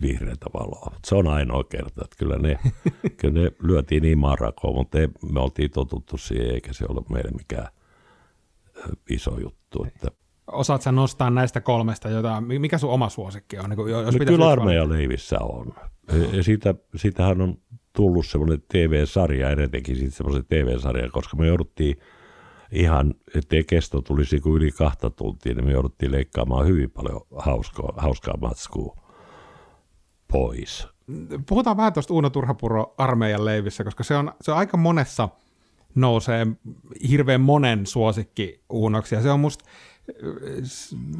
vihreätä 0.00 0.46
valoa. 0.54 0.92
Se 1.04 1.14
on 1.14 1.28
ainoa 1.28 1.64
kerta, 1.64 2.04
että 2.04 2.16
kyllä 2.18 2.38
ne, 2.38 2.58
kyllä 3.20 3.40
ne 3.40 3.52
lyötiin 3.62 4.02
niin 4.02 4.18
marakoon, 4.18 4.74
mutta 4.74 4.98
ei, 4.98 5.08
me 5.32 5.40
oltiin 5.40 5.70
totuttu 5.70 6.16
siihen, 6.16 6.54
eikä 6.54 6.72
se 6.72 6.84
ole 6.88 7.02
meille 7.10 7.30
mikään 7.30 7.68
iso 9.10 9.38
juttu. 9.40 9.84
Että 9.84 10.10
Osaat 10.52 10.82
sä 10.82 10.92
nostaa 10.92 11.30
näistä 11.30 11.60
kolmesta 11.60 12.08
jotain, 12.08 12.44
mikä 12.44 12.78
sun 12.78 12.90
oma 12.90 13.08
suosikki 13.08 13.58
on? 13.58 13.70
Niin 13.70 13.88
jos 13.88 14.18
no, 14.18 14.24
kyllä 14.24 14.48
armeijan 14.48 14.88
leivissä 14.88 15.36
on. 15.40 15.74
Ja 16.32 16.42
siitä, 16.42 16.74
siitähän 16.96 17.40
on 17.40 17.58
tullut 17.92 18.26
semmoinen 18.26 18.62
TV-sarja, 18.72 19.48
teki 19.70 19.94
sitten 19.94 20.12
semmoisen 20.12 20.44
TV-sarjan, 20.48 21.10
koska 21.10 21.36
me 21.36 21.46
jouduttiin 21.46 21.96
ihan, 22.76 23.14
ettei 23.34 23.64
kesto 23.64 24.02
tulisi 24.02 24.40
kuin 24.40 24.56
yli 24.62 24.70
kahta 24.70 25.10
tuntia, 25.10 25.54
niin 25.54 25.64
me 25.64 25.72
jouduttiin 25.72 26.12
leikkaamaan 26.12 26.66
hyvin 26.66 26.90
paljon 26.90 27.20
hauskaa, 27.36 27.92
hauskaa 27.96 28.36
matskua 28.40 28.96
pois. 30.32 30.88
Puhutaan 31.48 31.76
vähän 31.76 31.92
tuosta 31.92 32.14
Uuno 32.14 32.30
Turhapuro 32.30 32.94
armeijan 32.98 33.44
leivissä, 33.44 33.84
koska 33.84 34.04
se 34.04 34.16
on, 34.16 34.32
se 34.40 34.52
on 34.52 34.58
aika 34.58 34.76
monessa 34.76 35.28
nousee 35.94 36.46
hirveän 37.08 37.40
monen 37.40 37.86
suosikki 37.86 38.60
Uunoksi, 38.70 39.14
ja 39.14 39.22
se 39.22 39.30
on 39.30 39.40
musta, 39.40 39.64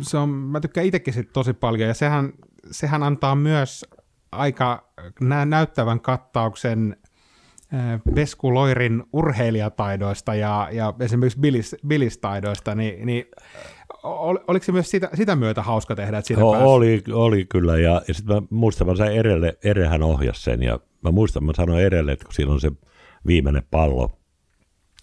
se 0.00 0.18
on, 0.18 0.28
mä 0.28 0.60
tykkään 0.60 0.86
itsekin 0.86 1.14
sit 1.14 1.32
tosi 1.32 1.52
paljon, 1.52 1.88
ja 1.88 1.94
sehän, 1.94 2.32
sehän 2.70 3.02
antaa 3.02 3.34
myös 3.34 3.84
aika 4.32 4.92
näyttävän 5.46 6.00
kattauksen 6.00 6.96
Vesku 8.14 8.54
Loirin 8.54 9.04
urheilijataidoista 9.12 10.34
ja, 10.34 10.68
ja 10.72 10.94
esimerkiksi 11.00 11.40
bilis, 11.40 11.76
bilistaidoista, 11.86 12.74
niin, 12.74 13.06
niin 13.06 13.24
ol, 14.02 14.38
oliko 14.48 14.64
se 14.64 14.72
myös 14.72 14.90
sitä, 14.90 15.10
sitä 15.14 15.36
myötä 15.36 15.62
hauska 15.62 15.96
tehdä, 15.96 16.18
että 16.18 16.26
siitä 16.26 16.40
no, 16.40 16.48
oli, 16.48 17.02
oli 17.12 17.44
kyllä, 17.44 17.78
ja, 17.78 18.02
ja 18.08 18.14
sitten 18.14 18.36
mä 18.36 18.42
muistan, 18.50 18.86
mä 18.86 18.96
sain 18.96 19.12
Erelle, 19.12 19.58
Erehän 19.64 20.02
ohjasi 20.02 20.42
sen, 20.42 20.62
ja 20.62 20.80
mä 21.02 21.10
muistan, 21.10 21.44
mä 21.44 21.52
sanoin 21.56 21.84
Erelle, 21.84 22.12
että 22.12 22.24
kun 22.24 22.34
siinä 22.34 22.52
on 22.52 22.60
se 22.60 22.72
viimeinen 23.26 23.62
pallo 23.70 24.18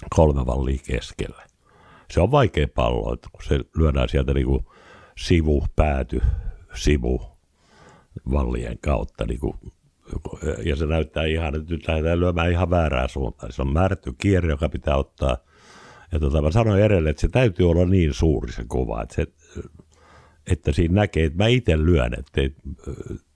kolme 0.10 0.46
vallia 0.46 0.79
keskelle. 0.88 1.43
Se 2.12 2.22
on 2.22 2.32
vaikea 2.32 2.67
pallo, 2.75 3.13
että 3.13 3.29
kun 3.32 3.43
se 3.43 3.60
lyödään 3.77 4.10
sieltä 4.10 4.34
niin 4.34 4.46
kuin 4.46 4.65
sivu, 5.17 5.65
pääty, 5.75 6.22
sivu, 6.74 7.22
vallien 8.32 8.77
kautta. 8.82 9.25
Niin 9.25 9.39
kuin, 9.39 9.53
ja 10.65 10.75
se 10.75 10.86
näyttää 10.86 11.25
ihan, 11.25 11.55
että 11.55 11.74
nyt 11.74 11.88
lähdetään 11.88 12.20
lyömään 12.20 12.51
ihan 12.51 12.70
väärää 12.70 13.08
suuntaan. 13.08 13.51
Se 13.51 13.62
on 13.62 13.74
määrätty 13.74 14.13
kierre, 14.17 14.50
joka 14.50 14.70
pitää 14.70 14.98
ottaa. 14.98 15.38
Ja 16.12 16.20
tota, 16.20 16.41
mä 16.41 16.51
sanoin 16.51 16.82
edelleen, 16.82 17.12
että 17.12 17.22
se 17.22 17.27
täytyy 17.27 17.70
olla 17.70 17.86
niin 17.86 18.13
suuri 18.13 18.51
se 18.51 18.65
kuva, 18.67 19.01
että, 19.01 19.15
se, 19.15 19.27
että 20.51 20.72
siinä 20.72 20.93
näkee, 20.93 21.25
että 21.25 21.43
mä 21.43 21.48
itse 21.48 21.77
lyön, 21.77 22.13
että 22.20 22.41
ei 22.41 22.55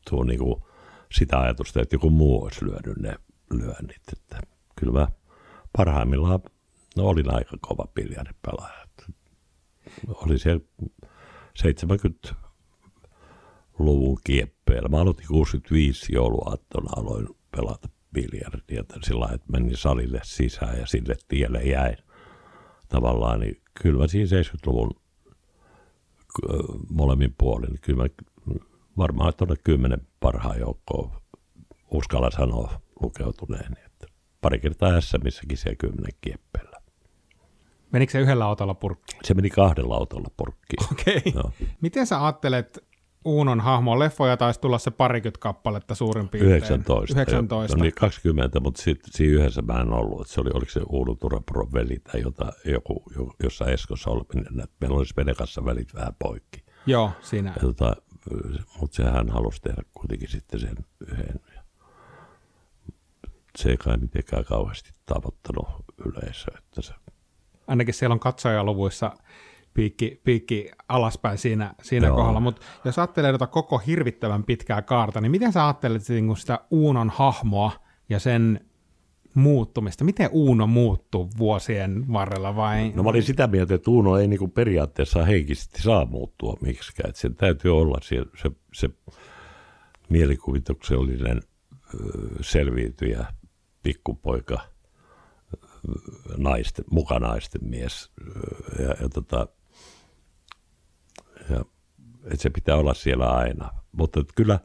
tuo 0.09 0.23
niin 0.23 0.39
kuin 0.39 0.63
sitä 1.11 1.39
ajatusta, 1.39 1.81
että 1.81 1.95
joku 1.95 2.09
muu 2.09 2.43
olisi 2.43 2.65
lyönyt 2.65 2.97
ne 2.97 3.15
lyönnit. 3.51 4.01
Että 4.13 4.39
kyllä 4.75 4.93
mä 4.99 5.07
parhaimmillaan 5.77 6.39
no, 6.97 7.03
olin 7.07 7.33
aika 7.33 7.57
kova 7.61 7.87
pelaaja. 7.93 8.87
Oli 10.07 10.39
se 10.39 10.59
70 11.55 12.35
luvun 13.79 14.17
kieppeillä. 14.23 14.89
Mä 14.89 14.97
aloitin 14.97 15.27
65 15.27 16.15
jouluaattona, 16.15 16.89
aloin 16.95 17.27
pelata 17.51 17.89
biljardia 18.13 18.83
sillä 19.03 19.29
että 19.33 19.51
menin 19.51 19.77
salille 19.77 20.21
sisään 20.23 20.79
ja 20.79 20.85
sille 20.85 21.15
tielle 21.27 21.63
jäin 21.63 21.97
tavallaan, 22.87 23.39
niin 23.39 23.61
kyllä 23.81 23.99
mä 23.99 24.07
siinä 24.07 24.41
70-luvun 24.41 24.91
molemmin 26.89 27.35
puolin, 27.37 27.69
niin 27.69 27.81
kyllä 27.81 28.03
mä 28.03 28.09
varmaan 28.97 29.33
tuonne 29.37 29.55
kymmenen 29.63 30.07
parhaan 30.19 30.59
joukkoon 30.59 31.11
uskalla 31.91 32.31
sanoa 32.31 32.81
lukeutuneen, 33.01 33.77
että 33.85 34.07
pari 34.41 34.59
kertaa 34.59 34.91
missäkin 35.23 35.57
siellä 35.57 35.75
kymmenen 35.75 36.13
kieppeillä. 36.21 36.77
Menikö 37.91 38.11
se 38.11 38.19
yhdellä 38.19 38.45
autolla 38.45 38.73
purkkiin? 38.73 39.19
Se 39.23 39.33
meni 39.33 39.49
kahdella 39.49 39.95
autolla 39.95 40.29
purkkiin. 40.37 40.87
Okei. 40.91 41.33
Okay. 41.35 41.67
Miten 41.81 42.07
sä 42.07 42.25
ajattelet 42.25 42.86
Uunon 43.27 43.59
hahmoa? 43.59 43.99
Leffoja 43.99 44.37
taisi 44.37 44.59
tulla 44.61 44.77
se 44.77 44.91
parikymmentä 44.91 45.39
kappaletta 45.39 45.95
suurin 45.95 46.29
piirtein. 46.29 46.55
19. 46.57 47.13
19. 47.13 47.77
No 47.77 47.81
niin 47.83 47.93
20, 47.99 48.59
mutta 48.59 48.81
sitten 48.81 49.13
siinä 49.13 49.33
yhdessä 49.39 49.61
mä 49.61 49.81
en 49.81 49.93
ollut. 49.93 50.21
että 50.21 50.33
Se 50.33 50.41
oli, 50.41 50.49
oliko 50.53 50.71
se 50.71 50.81
Uuno 50.89 51.15
Turapuron 51.15 51.73
veli 51.73 51.99
tai 51.99 52.21
jota, 52.21 52.53
joku, 52.65 53.03
jo- 53.15 53.33
jossa 53.43 53.65
Eskossa 53.65 54.09
oli. 54.09 54.23
Meillä 54.81 54.97
olisi 54.97 55.13
veden 55.17 55.35
kanssa 55.35 55.65
välit 55.65 55.93
vähän 55.93 56.15
poikki. 56.19 56.63
Joo, 56.85 57.11
siinä. 57.21 57.49
Ja 57.55 57.61
tota, 57.61 57.95
mutta 58.81 58.95
sehän 58.95 59.29
halusi 59.29 59.61
tehdä 59.61 59.81
kuitenkin 59.93 60.29
sitten 60.29 60.59
sen 60.59 60.75
yhden. 61.11 61.39
Se 63.57 63.69
ei 63.69 63.77
kai 63.77 63.97
mitenkään 63.97 64.45
kauheasti 64.45 64.89
tavoittanut 65.05 65.67
yleisöä. 66.05 66.57
Että 66.57 66.81
se, 66.81 66.93
Ainakin 67.67 67.93
siellä 67.93 68.13
on 68.13 68.19
katsojaluvuissa 68.19 69.11
piikki, 69.77 70.21
piikki 70.23 70.71
alaspäin 70.89 71.37
siinä, 71.37 71.73
siinä 71.83 72.07
Joo. 72.07 72.15
kohdalla. 72.15 72.39
Mutta 72.39 72.61
jos 72.85 72.99
ajattelee 72.99 73.31
tota 73.31 73.47
koko 73.47 73.77
hirvittävän 73.77 74.43
pitkää 74.43 74.81
kaarta, 74.81 75.21
niin 75.21 75.31
miten 75.31 75.53
sä 75.53 75.65
ajattelet 75.65 76.03
sitä, 76.03 76.21
niin 76.21 76.37
sitä 76.37 76.59
Uunon 76.71 77.09
hahmoa 77.09 77.71
ja 78.09 78.19
sen 78.19 78.65
muuttumista? 79.33 80.03
Miten 80.03 80.29
Uuno 80.31 80.67
muuttuu 80.67 81.29
vuosien 81.37 82.13
varrella 82.13 82.55
vai? 82.55 82.91
No 82.95 83.03
mä 83.03 83.09
olin 83.09 83.23
sitä 83.23 83.47
mieltä, 83.47 83.75
että 83.75 83.91
Uno 83.91 84.17
ei 84.17 84.27
niinku 84.27 84.47
periaatteessa 84.47 85.25
henkisesti 85.25 85.81
saa 85.81 86.05
muuttua 86.05 86.57
miksikään. 86.61 87.09
Että 87.09 87.21
sen 87.21 87.35
täytyy 87.35 87.77
olla 87.77 87.97
se, 88.01 88.15
se, 88.41 88.51
se 88.73 88.89
mielikuvituksellinen 90.09 91.41
selviytyjä, 92.41 93.25
pikkupoika, 93.83 94.59
naisten, 96.37 96.85
mukanaisten 96.91 97.61
mies. 97.63 98.11
Ja, 98.79 98.95
ja, 99.01 99.09
tota, 99.13 99.47
että 102.27 102.43
se 102.43 102.49
pitää 102.49 102.75
olla 102.75 102.93
siellä 102.93 103.29
aina. 103.29 103.69
Mutta 103.91 104.19
että 104.19 104.33
kyllä, 104.35 104.59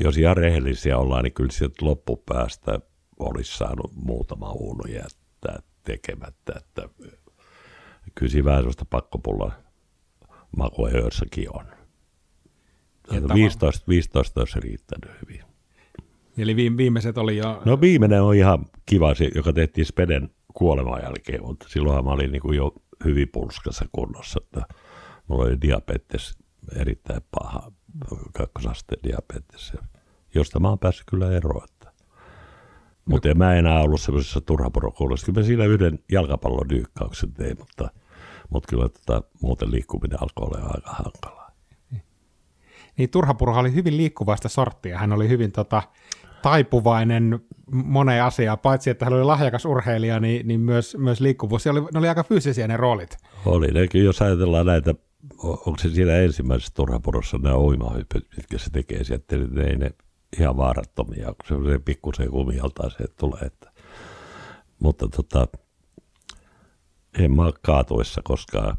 jos 0.00 0.18
ihan 0.18 0.36
rehellisiä 0.36 0.98
ollaan, 0.98 1.24
niin 1.24 1.32
kyllä 1.32 1.52
sieltä 1.52 1.86
loppupäästä 1.86 2.80
olisi 3.18 3.56
saanut 3.56 3.92
muutama 3.94 4.52
Uno 4.52 4.84
jättää 4.88 5.58
tekemättä. 5.82 6.52
Että 6.56 6.88
kyllä 8.14 8.32
siinä 8.32 8.44
vähän 8.44 8.60
sellaista 8.60 8.84
pakkopulla 8.84 9.52
makua 10.56 10.90
joissakin 10.90 11.56
on. 11.56 11.66
Ja 13.10 13.18
Että 13.18 13.28
tava- 13.28 13.34
15, 13.34 13.84
15 13.88 14.40
olisi 14.40 14.60
riittänyt 14.60 15.10
hyvin. 15.22 15.42
Eli 16.38 16.56
viime- 16.56 16.76
viimeiset 16.76 17.18
oli 17.18 17.36
jo... 17.36 17.62
No 17.64 17.80
viimeinen 17.80 18.22
on 18.22 18.34
ihan 18.34 18.66
kiva, 18.86 19.14
se, 19.14 19.30
joka 19.34 19.52
tehtiin 19.52 19.86
Speden 19.86 20.30
kuoleman 20.54 21.02
jälkeen, 21.02 21.42
mutta 21.42 21.68
silloinhan 21.68 22.04
mä 22.04 22.10
olin 22.10 22.32
niin 22.32 22.42
kuin 22.42 22.56
jo 22.56 22.72
hyvin 23.04 23.28
pulskassa 23.32 23.84
kunnossa. 23.92 24.40
Että 24.44 24.62
mulla 25.28 25.44
oli 25.44 25.60
diabetes 25.60 26.38
erittäin 26.76 27.22
paha, 27.30 27.72
kakkosasteen 28.32 29.02
diabetes, 29.02 29.72
josta 30.34 30.60
mä 30.60 30.68
oon 30.68 30.78
päässyt 30.78 31.06
kyllä 31.10 31.30
eroon. 31.30 31.64
Että. 31.64 31.92
Mutta 33.04 33.28
en 33.28 33.38
mä 33.38 33.54
enää 33.54 33.80
ollut 33.80 34.00
semmoisessa 34.00 34.40
turhaporokoulussa. 34.40 35.26
Kyllä 35.26 35.40
mä 35.40 35.46
siinä 35.46 35.64
yhden 35.64 35.98
jalkapallon 36.12 36.68
dyykkauksen 36.68 37.32
tein, 37.32 37.58
mutta, 37.58 37.90
mutta 38.50 38.68
kyllä 38.68 38.88
tota, 38.88 39.22
muuten 39.42 39.70
liikkuminen 39.70 40.22
alkoi 40.22 40.46
olla 40.46 40.66
aika 40.74 40.90
hankalaa. 40.90 41.42
Niin 42.98 43.10
Turhapurha 43.10 43.60
oli 43.60 43.74
hyvin 43.74 43.96
liikkuvasta 43.96 44.48
sorttia. 44.48 44.98
Hän 44.98 45.12
oli 45.12 45.28
hyvin 45.28 45.52
tota, 45.52 45.82
taipuvainen 46.42 47.40
moneen 47.72 48.24
asiaan. 48.24 48.58
Paitsi, 48.58 48.90
että 48.90 49.04
hän 49.04 49.14
oli 49.14 49.24
lahjakas 49.24 49.64
urheilija, 49.64 50.20
niin, 50.20 50.48
niin 50.48 50.60
myös, 50.60 50.96
myös 50.98 51.20
liikkuvuus. 51.20 51.62
Se 51.62 51.70
oli, 51.70 51.80
ne 51.80 51.98
oli 51.98 52.08
aika 52.08 52.24
fyysisiä 52.24 52.68
ne 52.68 52.76
roolit. 52.76 53.16
Oli 53.46 53.66
nekin, 53.66 54.04
jos 54.04 54.22
ajatellaan 54.22 54.66
näitä, 54.66 54.94
onko 55.40 55.74
se 55.82 55.88
siinä 55.88 56.16
ensimmäisessä 56.16 56.72
turhapurossa 56.74 57.38
nämä 57.38 57.56
uimahypyt, 57.56 58.26
mitkä 58.36 58.58
se 58.58 58.70
tekee 58.70 59.04
sieltä, 59.04 59.36
niin 59.36 59.54
ne 59.54 59.64
ei 59.64 59.76
ne 59.76 59.90
ihan 60.38 60.56
vaarattomia, 60.56 61.26
kun 61.26 61.64
se, 61.64 61.72
se 61.72 61.78
pikkusen 61.78 62.30
se 62.98 63.04
tulee. 63.18 63.40
Että. 63.40 63.72
Mutta 64.78 65.08
tota, 65.08 65.48
en 67.18 67.36
mä 67.36 67.52
kaatuessa 67.62 68.20
koskaan, 68.24 68.76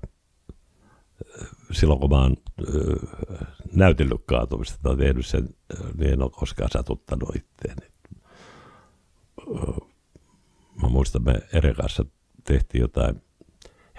silloin 1.72 2.00
kun 2.00 2.10
mä 2.10 2.22
oon 2.22 2.38
ö, 2.68 2.96
näytellyt 3.74 4.22
kaatumista 4.26 4.80
tai 4.84 4.98
tehnyt 4.98 5.26
sen, 5.26 5.50
ö, 5.74 5.78
niin 5.98 6.14
en 6.14 6.22
ole 6.22 6.32
koskaan 6.32 6.70
satuttanut 6.74 7.36
itteeni. 7.36 7.94
Mä 10.82 10.90
muistan, 10.90 11.24
me 11.24 11.34
Eren 11.54 11.76
kanssa 11.76 12.06
tehtiin 12.44 12.82
jotain 12.82 13.22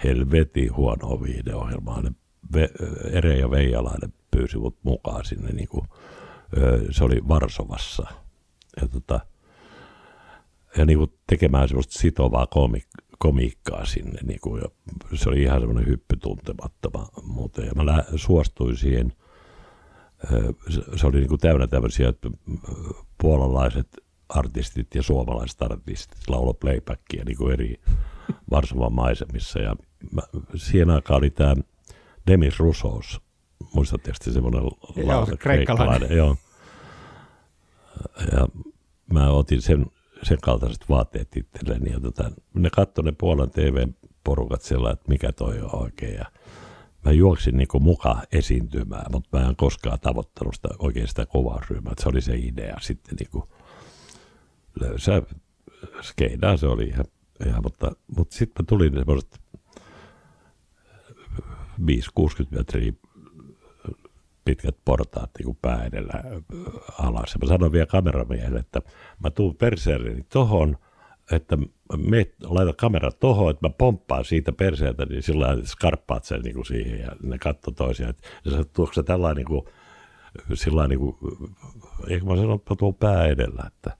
helvetin 0.03 0.75
huonoa 0.75 1.21
viihdeohjelmaa. 1.21 2.01
Ne 2.01 2.11
Ere 3.11 3.37
ja 3.37 3.51
Veijalainen 3.51 4.13
pyysi 4.31 4.57
mut 4.57 4.77
mukaan 4.83 5.25
sinne. 5.25 5.49
Niin 5.49 5.67
kuin, 5.67 5.87
se 6.91 7.03
oli 7.03 7.21
Varsovassa. 7.27 8.07
Ja, 8.81 8.87
tota, 8.87 9.19
ja 10.77 10.85
niin 10.85 10.97
kuin 10.97 11.13
tekemään 11.27 11.67
semmoista 11.67 11.99
sitovaa 11.99 12.47
komik- 12.55 13.05
komiikkaa 13.19 13.85
sinne. 13.85 14.19
Niin 14.23 14.39
kuin, 14.39 14.61
ja 14.61 14.69
se 15.17 15.29
oli 15.29 15.41
ihan 15.41 15.59
semmoinen 15.59 15.87
hyppy 15.87 16.17
tuntemattoma 16.17 17.07
muuten. 17.23 17.65
Ja 17.65 17.71
mä 17.75 17.85
lä- 17.85 18.05
suostuin 18.15 18.77
siihen. 18.77 19.13
Se, 20.95 21.07
oli 21.07 21.17
niin 21.17 21.29
kuin 21.29 21.41
täynnä 21.41 21.67
tämmöisiä 21.67 22.09
että, 22.09 22.29
puolalaiset 23.21 23.87
artistit 24.29 24.95
ja 24.95 25.03
suomalaiset 25.03 25.61
artistit 25.61 26.27
laulo 26.27 26.53
playbackia 26.53 27.23
niin 27.23 27.37
kuin 27.37 27.53
eri 27.53 27.81
Varsovan 28.51 28.93
maisemissa. 28.93 29.59
Ja 29.59 29.75
mä, 30.11 30.21
siihen 30.55 30.89
aikaan 30.89 31.17
oli 31.17 31.29
tämä 31.29 31.55
Demis 32.27 32.59
Roussos, 32.59 33.21
muistatteko 33.73 34.17
te 34.23 34.31
semmoinen 34.31 34.61
Joo, 34.61 35.07
lauta, 35.07 35.31
se 35.31 35.37
kreikkalainen. 35.37 36.17
Joo. 36.17 36.37
Ja 38.31 38.47
mä 39.13 39.29
otin 39.29 39.61
sen, 39.61 39.85
sen 40.23 40.37
kaltaiset 40.41 40.89
vaatteet 40.89 41.37
itselleni. 41.37 41.91
Ja 41.91 41.99
tota, 41.99 42.31
ne 42.53 42.69
katsoi 42.69 43.03
ne 43.03 43.11
Puolan 43.11 43.49
TV-porukat 43.49 44.61
siellä, 44.61 44.91
että 44.91 45.05
mikä 45.09 45.31
toi 45.31 45.61
on 45.61 45.75
oikein. 45.75 46.15
Ja 46.15 46.25
mä 47.05 47.11
juoksin 47.11 47.57
niin 47.57 47.67
mukaan 47.79 48.23
esiintymään, 48.31 49.05
mutta 49.11 49.37
mä 49.37 49.49
en 49.49 49.55
koskaan 49.55 49.99
tavoittanut 49.99 50.55
sitä, 50.55 50.69
oikein 50.79 51.07
sitä 51.07 51.25
kuvausryhmää. 51.25 51.91
että 51.91 52.03
Se 52.03 52.09
oli 52.09 52.21
se 52.21 52.35
idea 52.35 52.77
sitten 52.81 53.15
niin 53.19 53.29
kuin 53.31 53.43
löysä 54.79 55.21
skeidaa 56.01 56.57
se 56.57 56.67
oli 56.67 56.83
ihan, 56.83 57.05
ihan 57.45 57.63
mutta, 57.63 57.91
mutta 58.17 58.35
sitten 58.37 58.63
mä 58.63 58.67
tulin 58.67 58.93
semmoiset 58.93 59.41
5-60 61.81 61.83
metriä 62.49 62.93
pitkät 64.45 64.77
portaat 64.85 65.29
niin 65.39 65.57
pää 65.61 65.85
edellä 65.85 66.13
äh, 66.15 67.05
alas. 67.07 67.33
Ja 67.33 67.39
mä 67.41 67.47
sanoin 67.47 67.71
vielä 67.71 67.85
kameramiehelle, 67.85 68.59
että 68.59 68.81
mä 69.23 69.29
tuun 69.29 69.55
perseerini 69.55 70.25
tohon, 70.29 70.77
että 71.31 71.57
me 71.97 72.31
laita 72.43 72.73
kamera 72.73 73.11
tohon, 73.11 73.51
että 73.51 73.67
mä 73.67 73.73
pomppaan 73.77 74.25
siitä 74.25 74.51
perseeltä, 74.51 75.05
niin 75.05 75.23
sillä 75.23 75.45
lailla 75.45 75.65
skarppaat 75.65 76.23
sen 76.23 76.41
niin 76.41 76.55
kuin 76.55 76.65
siihen 76.65 76.99
ja 76.99 77.11
ne 77.23 77.37
katto 77.37 77.71
toisiaan. 77.71 78.09
Että, 78.09 78.27
sä 78.51 78.63
tuoksi 78.73 78.95
se 78.95 79.03
tällainen 79.03 79.35
niin 79.35 79.47
kuin, 79.47 79.61
sillä 80.53 80.87
niin 80.87 80.99
kuin, 80.99 81.15
eikö 82.07 82.25
mä 82.25 82.35
sanon, 82.35 82.55
että 82.55 82.75
tuun 82.75 82.95
pää 82.95 83.25
edellä, 83.27 83.63
että 83.67 83.97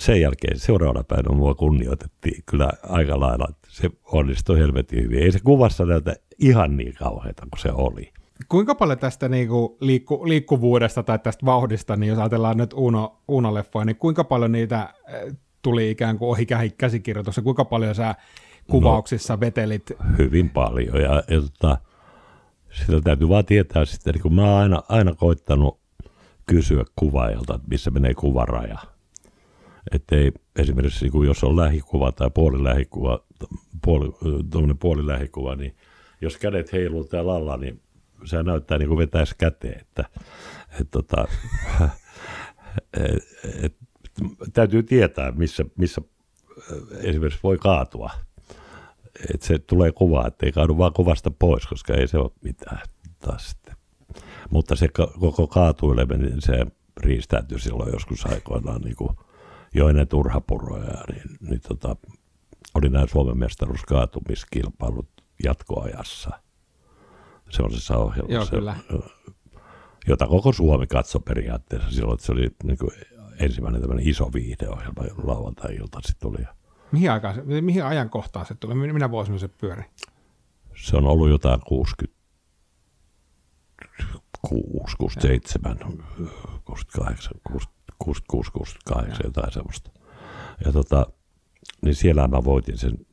sen 0.00 0.20
jälkeen 0.20 0.58
seuraavana 0.58 1.04
päivänä 1.04 1.36
mua 1.36 1.54
kunnioitettiin 1.54 2.42
kyllä 2.46 2.70
aika 2.82 3.20
lailla, 3.20 3.46
että 3.50 3.68
se 3.70 3.90
onnistui 4.04 4.58
helvetin 4.58 5.02
hyvin. 5.02 5.22
Ei 5.22 5.32
se 5.32 5.38
kuvassa 5.44 5.84
näytä 5.84 6.16
ihan 6.38 6.76
niin 6.76 6.94
kauheata 6.94 7.46
kuin 7.50 7.60
se 7.60 7.72
oli. 7.72 8.12
Kuinka 8.48 8.74
paljon 8.74 8.98
tästä 8.98 9.28
niinku 9.28 9.76
liikku, 9.80 10.28
liikkuvuudesta 10.28 11.02
tai 11.02 11.18
tästä 11.18 11.46
vauhdista, 11.46 11.96
niin 11.96 12.08
jos 12.08 12.18
ajatellaan 12.18 12.56
nyt 12.56 12.72
Uno, 12.72 13.20
Uno-leffoja, 13.28 13.84
niin 13.84 13.96
kuinka 13.96 14.24
paljon 14.24 14.52
niitä 14.52 14.94
eh, 15.08 15.36
tuli 15.62 15.90
ikään 15.90 16.18
kuin 16.18 16.28
ohi 16.28 16.44
kä- 16.44 16.74
käsikirjoituksessa, 16.78 17.42
kuinka 17.42 17.64
paljon 17.64 17.94
sä 17.94 18.14
kuvauksissa 18.70 19.40
vetelit? 19.40 19.92
hyvin 20.18 20.50
paljon. 20.50 21.02
Ja, 21.02 21.14
ja 21.14 21.40
tota, 21.40 21.78
sitä 22.70 23.00
täytyy 23.00 23.28
vaan 23.28 23.44
tietää 23.44 23.84
sitten, 23.84 24.12
niin 24.12 24.22
kun 24.22 24.34
mä 24.34 24.42
oon 24.42 24.60
aina, 24.60 24.82
aina 24.88 25.14
koittanut 25.14 25.80
kysyä 26.46 26.84
kuvaajalta, 26.96 27.54
että 27.54 27.68
missä 27.68 27.90
menee 27.90 28.14
kuvaraja. 28.14 28.78
Että 29.92 30.16
ei 30.16 30.32
esimerkiksi, 30.58 31.10
kun 31.10 31.26
jos 31.26 31.44
on 31.44 31.56
lähikuva 31.56 32.12
tai 32.12 32.30
puolilähikuva, 32.30 33.24
puoli, 33.84 34.12
puolilähikuva, 34.80 35.56
niin 35.56 35.76
jos 36.20 36.36
kädet 36.36 36.72
heiluu 36.72 37.04
täällä 37.04 37.34
alla, 37.34 37.56
niin 37.56 37.80
se 38.24 38.42
näyttää 38.42 38.78
niin 38.78 38.88
kuin 38.88 38.98
vetäisi 38.98 39.34
käteen. 39.38 39.80
Että, 39.80 40.04
et, 40.80 40.90
tota, 40.90 41.28
et, 42.94 43.24
et, 43.62 43.76
täytyy 44.52 44.82
tietää, 44.82 45.32
missä, 45.32 45.64
missä 45.76 46.00
esimerkiksi 47.02 47.40
voi 47.42 47.58
kaatua 47.58 48.10
että 49.34 49.46
se 49.46 49.58
tulee 49.58 49.92
kuva, 49.92 50.26
että 50.26 50.46
ei 50.46 50.52
kaadu 50.52 50.78
vaan 50.78 50.92
kuvasta 50.92 51.30
pois, 51.30 51.66
koska 51.66 51.94
ei 51.94 52.08
se 52.08 52.18
ole 52.18 52.30
mitään 52.42 52.80
taas. 53.18 53.56
Mutta 54.50 54.76
se 54.76 54.88
koko 55.20 55.46
kaatuileminen, 55.46 56.42
se 56.42 56.66
riistäytyi 56.96 57.60
silloin 57.60 57.92
joskus 57.92 58.26
aikoinaan 58.26 58.80
niin 58.80 58.96
kuin 58.96 59.16
jo 59.74 59.88
ennen 59.88 60.08
turhapuroja, 60.08 61.04
niin, 61.12 61.38
niin 61.40 61.60
tota, 61.68 61.96
oli 62.74 62.88
nämä 62.88 63.06
Suomen 63.06 63.38
mestaruuskaatumiskilpailut 63.38 65.08
jatkoajassa 65.44 66.30
semmoisessa 67.50 67.96
ohjelmassa, 67.96 68.54
Joo, 68.54 68.60
kyllä. 68.60 68.76
jota 70.08 70.26
koko 70.26 70.52
Suomi 70.52 70.86
katsoi 70.86 71.22
periaatteessa 71.24 71.90
silloin, 71.90 72.14
että 72.14 72.26
se 72.26 72.32
oli 72.32 72.50
niin 72.64 72.78
kuin 72.78 72.90
ensimmäinen 73.40 73.80
tämmöinen 73.80 74.08
iso 74.08 74.30
viihdeohjelma 74.34 75.04
lauantai-ilta 75.22 76.00
sitten 76.02 76.30
tuli. 76.30 76.44
Mihin, 76.92 77.10
aikaan, 77.10 77.34
se- 77.34 77.60
mihin 77.60 77.84
ajankohtaan 77.84 78.46
se 78.46 78.54
tuli? 78.54 78.74
Minä 78.74 79.10
vuosina 79.10 79.38
se 79.38 79.48
pyöri? 79.48 79.82
Se 80.76 80.96
on 80.96 81.06
ollut 81.06 81.28
jotain 81.30 81.60
66, 84.42 84.96
67, 84.96 85.78
68, 86.64 87.40
66, 87.42 88.52
68, 88.52 89.20
jotain 89.24 89.52
semmoista. 89.52 89.90
Ja 90.64 90.72
tota, 90.72 91.06
niin 91.82 91.94
siellä 91.94 92.28
mä 92.28 92.44
voitin 92.44 92.78
sen. 92.78 93.06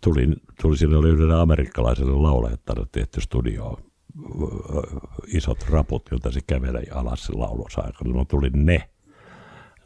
Tuli, 0.00 0.28
tuli 0.62 0.76
sinne 0.76 0.96
oli 0.96 1.08
yhdelle 1.08 1.40
amerikkalaiselle 1.40 2.12
laulajattajalle 2.12 2.86
tehty 2.92 3.20
studio 3.20 3.78
isot 5.26 5.66
raput, 5.70 6.02
joilta 6.10 6.30
se 6.30 6.40
kävelee 6.46 6.84
alas 6.92 7.24
se 7.24 7.32
laulusaika. 7.32 8.04
No 8.04 8.24
tuli 8.24 8.50
ne 8.54 8.90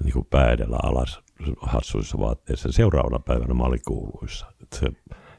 niin 0.04 0.12
kuin 0.12 0.26
pää 0.30 0.50
edellä 0.50 0.78
alas 0.82 1.20
hassuissa 1.60 2.18
vaatteissa. 2.18 2.72
Seuraavana 2.72 3.18
päivänä 3.18 3.54
mä 3.54 3.64
olin 3.64 3.80
kuuluissa. 3.86 4.46
Et 4.62 4.72
se, 4.72 4.86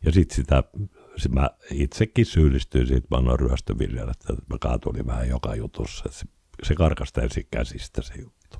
ja 0.05 0.11
sitten 0.11 0.35
sitä, 0.35 0.63
sit 0.73 0.96
mä 1.29 1.49
itsekin 1.71 2.25
syyllistyin 2.25 2.87
siitä, 2.87 3.07
mä 3.11 3.17
annoin 3.17 3.39
ryöstöviljellä, 3.39 4.11
että 4.11 4.33
mä 4.33 4.57
kaatuin 4.59 5.05
vähän 5.05 5.29
joka 5.29 5.55
jutussa. 5.55 6.03
Se, 6.09 6.25
se 6.63 6.75
karkasi 6.75 7.13
täysin 7.13 7.47
käsistä 7.51 8.01
se 8.01 8.13
juttu. 8.21 8.57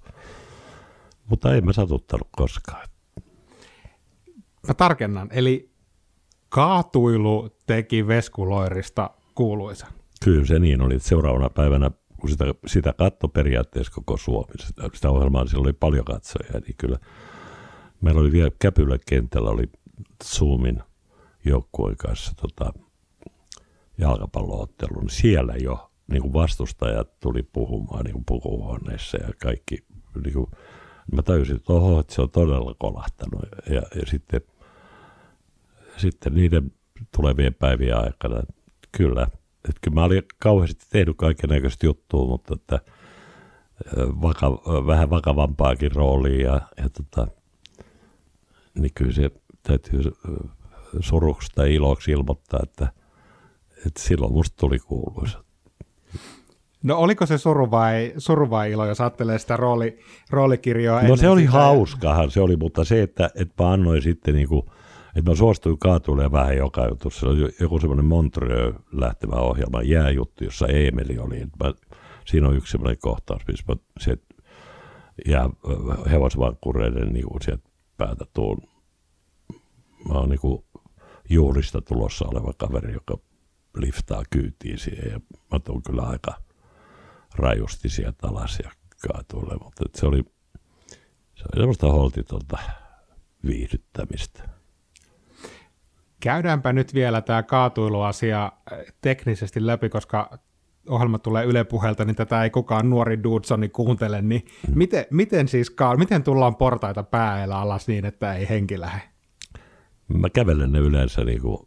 Mutta 1.29 1.55
ei 1.55 1.61
mä 1.61 1.73
satuttanut 1.73 2.27
koskaan. 2.31 2.87
Mä 4.67 4.73
tarkennan, 4.73 5.29
eli 5.31 5.71
kaatuilu 6.49 7.49
teki 7.65 8.07
Veskuloirista 8.07 9.09
kuuluisan. 9.35 9.91
Kyllä 10.23 10.45
se 10.45 10.59
niin 10.59 10.81
oli, 10.81 10.99
seuraavana 10.99 11.49
päivänä, 11.49 11.91
kun 12.21 12.29
sitä, 12.29 12.45
sitä 12.65 12.93
katto 12.93 13.27
periaatteessa 13.27 13.93
koko 13.93 14.17
Suomi, 14.17 14.53
sitä, 14.59 14.89
sitä 14.93 15.09
ohjelmaa, 15.09 15.43
niin 15.43 15.49
siellä 15.49 15.65
oli 15.65 15.73
paljon 15.73 16.05
katsojia, 16.05 16.59
niin 16.59 16.75
kyllä 16.77 16.97
meillä 18.01 18.21
oli 18.21 18.31
vielä 18.31 18.51
Käpylä 18.59 18.97
kentällä, 19.09 19.49
oli 19.49 19.63
Zoomin 20.23 20.83
joukkueen 21.47 21.97
kanssa 21.97 22.31
tota, 22.41 22.73
jalkapalloottelu, 23.97 24.99
niin 24.99 25.09
siellä 25.09 25.53
jo 25.55 25.91
niin 26.07 26.21
kuin 26.21 26.33
vastustajat 26.33 27.19
tuli 27.19 27.43
puhumaan 27.43 28.03
niin 28.05 28.13
kuin 28.13 28.25
pukuhuoneessa 28.25 29.17
ja 29.17 29.29
kaikki, 29.41 29.77
niin 30.23 30.33
kuin, 30.33 30.47
mä 31.11 31.21
tajusin, 31.21 31.55
että 31.55 31.73
oho, 31.73 31.99
että 31.99 32.13
se 32.13 32.21
on 32.21 32.29
todella 32.29 32.75
kolahtanut. 32.79 33.41
Ja, 33.69 33.81
ja 33.95 34.05
sitten, 34.05 34.41
sitten 35.97 36.33
niiden 36.33 36.71
tulevien 37.15 37.53
päivien 37.53 37.97
aikana, 37.97 38.41
kyllä, 38.91 39.23
että 39.69 39.81
kyllä 39.81 39.95
mä 39.95 40.03
olin 40.03 40.23
kauheasti 40.39 40.85
tehnyt 40.89 41.17
kaiken 41.17 41.49
näköistä 41.49 41.85
juttua, 41.85 42.27
mutta 42.27 42.53
että 42.53 42.79
vaka, 44.21 44.51
vähän 44.87 45.09
vakavampaakin 45.09 45.91
roolia 45.91 46.51
ja, 46.51 46.61
ja 46.77 46.89
tota, 46.89 47.27
niin 48.79 48.91
kyllä 48.95 49.11
se 49.11 49.31
täytyy 49.63 50.01
suruksi 50.99 51.51
tai 51.55 51.73
iloksi 51.73 52.11
ilmoittaa, 52.11 52.59
että, 52.63 52.87
että 53.85 54.01
silloin 54.01 54.33
musta 54.33 54.55
tuli 54.59 54.79
kuuluisa. 54.79 55.43
No 56.83 56.97
oliko 56.97 57.25
se 57.25 57.37
suru 57.37 57.71
vai, 57.71 58.13
suru 58.17 58.49
vai 58.49 58.71
ilo, 58.71 58.85
jos 58.85 59.01
ajattelee 59.01 59.39
sitä 59.39 59.57
rooli, 59.57 59.99
roolikirjoa? 60.29 61.01
No 61.01 61.15
se 61.15 61.29
oli 61.29 61.41
sitä? 61.41 61.51
hauskahan, 61.51 62.31
se 62.31 62.41
oli, 62.41 62.55
mutta 62.55 62.83
se, 62.83 63.01
että, 63.01 63.29
että 63.35 63.63
mä 63.63 63.71
annoin 63.71 64.01
sitten 64.01 64.35
niin 64.35 64.47
kuin, 64.47 64.61
että 65.15 65.31
mä 65.31 65.35
suostuin 65.35 65.79
kaatuilemaan 65.79 66.31
vähän 66.31 66.57
joka 66.57 66.87
jutussa. 66.87 67.19
Se 67.19 67.25
oli 67.25 67.55
joku 67.59 67.79
semmoinen 67.79 68.05
Montreux 68.05 68.75
lähtevä 68.91 69.35
ohjelma, 69.35 69.81
jääjuttu, 69.81 70.43
jossa 70.43 70.67
Emeli 70.67 71.17
oli. 71.19 71.39
Mä, 71.39 71.73
siinä 72.25 72.47
on 72.47 72.57
yksi 72.57 72.71
semmoinen 72.71 72.97
kohtaus, 73.01 73.41
missä 73.47 73.65
mä 73.67 73.75
se, 73.99 74.17
ja 75.25 75.49
hevosvankkureiden 76.11 77.13
niin 77.13 77.25
kuin 77.25 77.41
sieltä 77.41 77.69
päätä 77.97 78.25
tuun. 78.33 78.57
Mä 80.09 80.13
oon 80.13 80.29
niin 80.29 80.39
kuin 80.39 80.63
juurista 81.29 81.81
tulossa 81.81 82.25
oleva 82.25 82.53
kaveri, 82.57 82.93
joka 82.93 83.17
liftaa 83.77 84.23
kyytiin 84.29 84.77
siihen 84.77 85.11
ja 85.11 85.19
mä 85.51 85.59
tuun 85.59 85.83
kyllä 85.83 86.01
aika 86.01 86.33
rajusti 87.35 87.89
sieltä 87.89 88.27
alas 88.27 88.59
ja 88.63 88.71
kaatuille, 89.07 89.55
mutta 89.63 89.83
se 89.95 90.05
oli, 90.05 90.23
se 91.35 91.43
oli 91.43 91.57
semmoista 91.61 91.87
holtitonta 91.91 92.57
viihdyttämistä. 93.45 94.43
Käydäänpä 96.19 96.73
nyt 96.73 96.93
vielä 96.93 97.21
tämä 97.21 97.43
kaatuiluasia 97.43 98.43
äh, 98.45 98.79
teknisesti 99.01 99.65
läpi, 99.67 99.89
koska 99.89 100.39
ohjelma 100.89 101.19
tulee 101.19 101.45
Yle 101.45 101.63
Puheelta, 101.63 102.05
niin 102.05 102.15
tätä 102.15 102.43
ei 102.43 102.49
kukaan 102.49 102.89
nuori 102.89 103.23
Dudsoni 103.23 103.69
kuuntele, 103.69 104.21
niin 104.21 104.45
Mm. 104.67 104.77
miten, 104.77 105.05
miten 105.11 105.47
siis 105.47 105.75
miten 105.97 106.23
tullaan 106.23 106.55
portaita 106.55 107.03
päällä 107.03 107.59
alas 107.59 107.87
niin, 107.87 108.05
että 108.05 108.33
ei 108.33 108.49
henki 108.49 108.79
lähde? 108.79 109.16
Mä 110.07 110.29
kävelen 110.29 110.71
ne 110.71 110.79
yleensä 110.79 111.23
niin 111.23 111.41
kuin, 111.41 111.57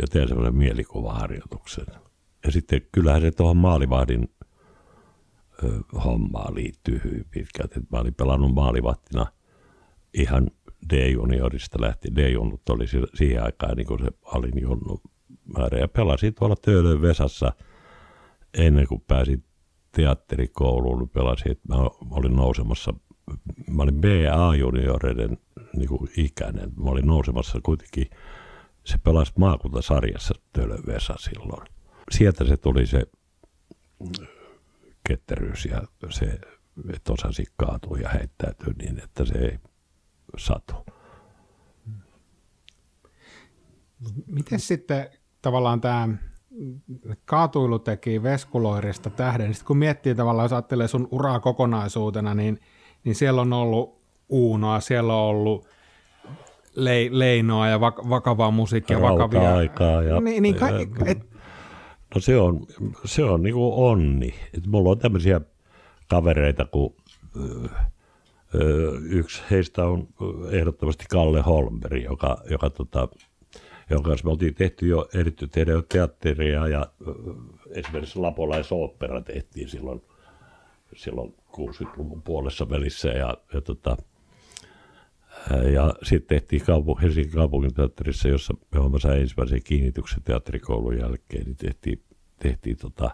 ja 0.00 0.06
teen 0.10 0.28
semmoisen 0.28 0.54
mielikuvaharjoituksen. 0.54 1.86
Ja 2.44 2.52
sitten 2.52 2.82
kyllähän 2.92 3.20
se 3.20 3.30
tuohon 3.30 3.56
maalivahdin 3.56 4.28
hommaan 6.04 6.54
liittyy 6.54 7.00
hyvin 7.04 7.26
pitkälti. 7.30 7.80
Mä 7.92 7.98
olin 7.98 8.14
pelannut 8.14 8.54
maalivahtina 8.54 9.26
ihan 10.14 10.50
D-juniorista 10.92 11.80
lähtien. 11.80 12.16
D-junut 12.16 12.68
oli 12.68 12.86
si- 12.86 13.06
siihen 13.14 13.42
aikaan 13.44 13.76
niin 13.76 13.86
kuin 13.86 14.00
se 14.04 14.10
alin 14.24 14.60
junnu 14.62 15.00
määrä. 15.58 15.78
Ja 15.78 15.88
pelasin 15.88 16.34
tuolla 16.34 16.56
Töölön 16.56 17.02
Vesassa 17.02 17.52
ennen 18.58 18.86
kuin 18.86 19.00
pääsin 19.00 19.44
teatterikouluun. 19.96 21.08
Pelasin, 21.08 21.52
että 21.52 21.68
mä 21.68 21.76
olin 22.10 22.36
nousemassa 22.36 22.94
mä 23.70 23.82
olin 23.82 24.00
BA-junioreiden 24.00 25.38
niin 25.76 26.08
ikäinen. 26.16 26.72
Mä 26.76 26.90
olin 26.90 27.06
nousemassa 27.06 27.60
kuitenkin, 27.62 28.10
se 28.84 28.98
pelasi 28.98 29.32
maakuntasarjassa 29.38 30.34
Tölön 30.52 30.82
Vesa 30.86 31.14
silloin. 31.18 31.66
Sieltä 32.10 32.44
se 32.44 32.56
tuli 32.56 32.86
se 32.86 33.06
ketteryys 35.08 35.64
ja 35.64 35.82
se, 36.10 36.38
että 36.94 37.12
osasi 37.12 37.44
kaatua 37.56 37.98
ja 37.98 38.08
heittäytyä 38.08 38.74
niin, 38.82 39.02
että 39.02 39.24
se 39.24 39.38
ei 39.38 39.58
satu. 40.38 40.74
Miten 44.26 44.60
sitten 44.60 45.10
tavallaan 45.42 45.80
tämä 45.80 46.08
kaatuilu 47.24 47.78
teki 47.78 48.22
Veskuloirista 48.22 49.10
tähden, 49.10 49.46
niin 49.46 49.54
sit 49.54 49.66
kun 49.66 49.76
miettii 49.76 50.14
tavallaan, 50.14 50.44
jos 50.44 50.52
ajattelee 50.52 50.88
sun 50.88 51.08
uraa 51.10 51.40
kokonaisuutena, 51.40 52.34
niin, 52.34 52.60
niin 53.04 53.14
siellä 53.14 53.40
on 53.40 53.52
ollut 53.52 54.02
Uunoa, 54.28 54.80
siellä 54.80 55.14
on 55.14 55.28
ollut 55.28 55.66
lei, 56.74 57.08
Leinoa 57.12 57.68
ja 57.68 57.80
vak, 57.80 58.08
vakavaa 58.08 58.50
musiikkia, 58.50 59.00
vakavia... 59.00 59.40
Rauta-aikaa 59.40 60.02
ja- 60.02 60.20
niin, 60.20 60.42
niin 60.42 60.54
ka, 60.54 60.70
ja- 60.70 60.80
et, 61.06 61.32
No 62.14 62.20
se 62.20 62.36
on, 62.38 62.66
se 63.04 63.24
on 63.24 63.42
niin 63.42 63.54
kuin 63.54 63.74
onni. 63.74 64.34
Et 64.56 64.66
mulla 64.66 64.90
on 64.90 64.98
tämmöisiä 64.98 65.40
kavereita, 66.08 66.64
kun 66.64 66.94
yksi 69.10 69.42
heistä 69.50 69.84
on 69.84 70.08
ehdottomasti 70.50 71.04
Kalle 71.10 71.40
Holmberg, 71.40 72.04
joka, 72.04 72.42
joka 72.50 72.70
tota, 72.70 73.08
jonka 73.90 74.08
kanssa 74.08 74.24
me 74.24 74.30
oltiin 74.30 74.54
tehty 74.54 74.86
jo, 74.86 75.08
jo 75.66 75.82
teatteria 75.82 76.68
ja 76.68 76.86
esimerkiksi 77.70 78.18
Lapolaisooppera 78.18 79.20
tehtiin 79.20 79.68
silloin, 79.68 80.02
silloin 80.96 81.34
60-luvun 81.48 82.22
puolessa 82.22 82.68
välissä 82.68 83.08
ja, 83.08 83.36
ja 83.54 83.60
tota, 83.60 83.96
ja 85.72 85.94
sitten 86.02 86.28
tehtiin 86.28 86.62
kaupu- 86.62 86.98
Helsingin 87.02 87.32
kaupunginteatterissa, 87.32 88.28
jossa 88.28 88.54
johon 88.74 88.92
mä 88.92 88.98
sain 88.98 89.20
ensimmäisen 89.20 89.62
kiinnityksen 89.62 90.22
teatterikoulun 90.22 90.98
jälkeen, 90.98 91.44
niin 91.44 91.56
tehtiin, 91.56 92.02
tehtiin, 92.38 92.76
tota, 92.76 93.10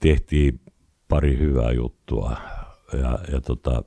tehtiin 0.00 0.60
pari 1.08 1.38
hyvää 1.38 1.72
juttua. 1.72 2.36
Ja, 2.92 3.18
ja 3.32 3.40
tota, 3.40 3.82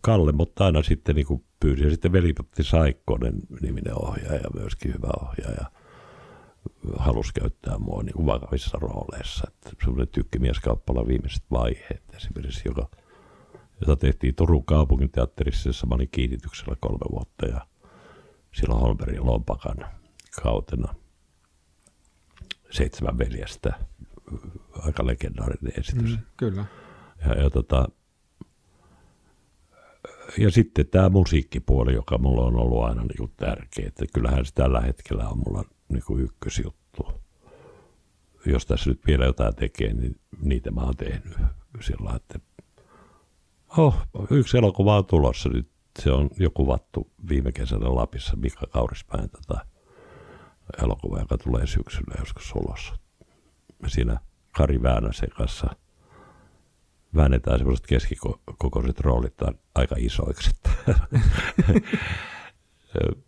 Kalle, 0.00 0.32
mutta 0.32 0.64
aina 0.64 0.82
sitten 0.82 1.14
niin 1.16 1.44
pyysi. 1.60 1.84
Ja 1.84 1.90
sitten 1.90 2.12
velipotti 2.12 2.62
Saikkonen 2.62 3.34
niminen 3.60 4.02
ohjaaja, 4.02 4.50
myöskin 4.54 4.94
hyvä 4.94 5.10
ohjaaja, 5.22 5.70
halusi 6.96 7.32
käyttää 7.40 7.78
mua 7.78 8.02
niin 8.02 8.14
kuin 8.14 8.26
vakavissa 8.26 8.78
rooleissa. 8.78 9.44
Että 9.48 9.70
semmoinen 9.80 10.08
tykkimieskauppala 10.08 11.06
viimeiset 11.06 11.44
vaiheet 11.50 12.02
esimerkiksi, 12.14 12.62
joka 12.64 12.88
jota 13.80 13.96
tehtiin 13.96 14.34
Turun 14.34 14.64
kaupunginteatterissa, 14.64 15.68
jossa 15.68 15.86
mä 15.86 15.94
olin 15.94 16.08
kiinnityksellä 16.12 16.76
kolme 16.80 17.06
vuotta 17.12 17.46
ja 17.46 17.66
silloin 18.52 18.80
Holmbergin 18.80 19.26
Lompakan 19.26 19.76
kautena 20.42 20.94
seitsemän 22.70 23.18
veljestä, 23.18 23.72
aika 24.72 25.06
legendaarinen 25.06 25.72
esitys. 25.78 26.10
Mm. 26.10 26.18
kyllä. 26.36 26.64
Ja, 27.26 27.42
ja 27.42 27.50
tota, 27.50 27.88
ja 30.38 30.50
sitten 30.50 30.86
tämä 30.86 31.08
musiikkipuoli, 31.08 31.94
joka 31.94 32.18
mulla 32.18 32.42
on 32.42 32.56
ollut 32.56 32.84
aina 32.84 33.02
niin 33.02 33.32
tärkeä. 33.36 33.86
Että 33.86 34.04
kyllähän 34.14 34.44
se 34.44 34.54
tällä 34.54 34.80
hetkellä 34.80 35.28
on 35.28 35.38
mulla 35.38 35.64
niin 35.88 36.02
kuin 36.06 36.24
ykkösjuttu. 36.24 37.12
Jos 38.46 38.66
tässä 38.66 38.90
nyt 38.90 39.06
vielä 39.06 39.24
jotain 39.24 39.56
tekee, 39.56 39.94
niin 39.94 40.20
niitä 40.40 40.70
mä 40.70 40.80
oon 40.80 40.96
tehnyt 40.96 41.38
sillä 41.80 42.16
että 42.16 42.38
oh, 43.78 43.96
yksi 44.30 44.58
elokuva 44.58 44.96
on 44.96 45.06
tulossa 45.06 45.48
nyt. 45.48 45.68
Se 45.98 46.12
on 46.12 46.30
jo 46.38 46.50
kuvattu 46.50 47.10
viime 47.28 47.52
kesänä 47.52 47.94
Lapissa 47.94 48.36
Mika 48.36 48.66
Kaurispäin 48.66 49.30
tätä 49.30 49.66
elokuva, 50.82 51.18
joka 51.18 51.38
tulee 51.38 51.66
syksyllä 51.66 52.14
joskus 52.18 52.52
ulos. 52.54 52.92
Me 53.82 53.88
siinä 53.88 54.20
Kari 54.52 54.82
Väänäsen 54.82 55.30
kanssa– 55.30 55.70
väännetään 57.16 57.58
semmoiset 57.58 57.86
keskikokoiset 57.86 59.00
roolit 59.00 59.34
aika 59.74 59.94
isoiksi. 59.98 60.50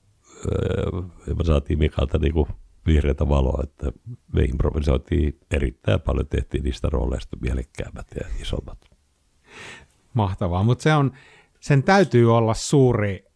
ja 1.27 1.35
me 1.35 1.45
saatiin 1.45 1.79
Mikalta 1.79 2.19
niinku 2.19 2.49
vihreätä 2.87 3.29
valoa, 3.29 3.63
että 3.63 3.93
me 4.33 4.43
improvisoitiin 4.43 5.39
erittäin 5.51 6.01
paljon, 6.01 6.27
tehtiin 6.27 6.65
niistä 6.65 6.89
rooleista 6.93 7.37
mielekkäämmät 7.41 8.07
ja 8.21 8.27
isommat. 8.41 8.79
Mahtavaa, 10.15 10.63
mutta 10.63 10.83
se 10.83 10.95
on, 10.95 11.13
sen 11.61 11.83
täytyy 11.83 12.37
olla 12.37 12.55
suuri 12.55 13.27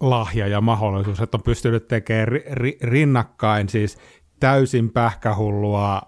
lahja 0.00 0.46
ja 0.46 0.60
mahdollisuus, 0.60 1.20
että 1.20 1.36
on 1.36 1.42
pystynyt 1.42 1.88
tekemään 1.88 2.28
ri, 2.28 2.44
ri, 2.50 2.78
rinnakkain 2.82 3.68
siis 3.68 3.98
täysin 4.40 4.90
pähkähullua 4.90 6.02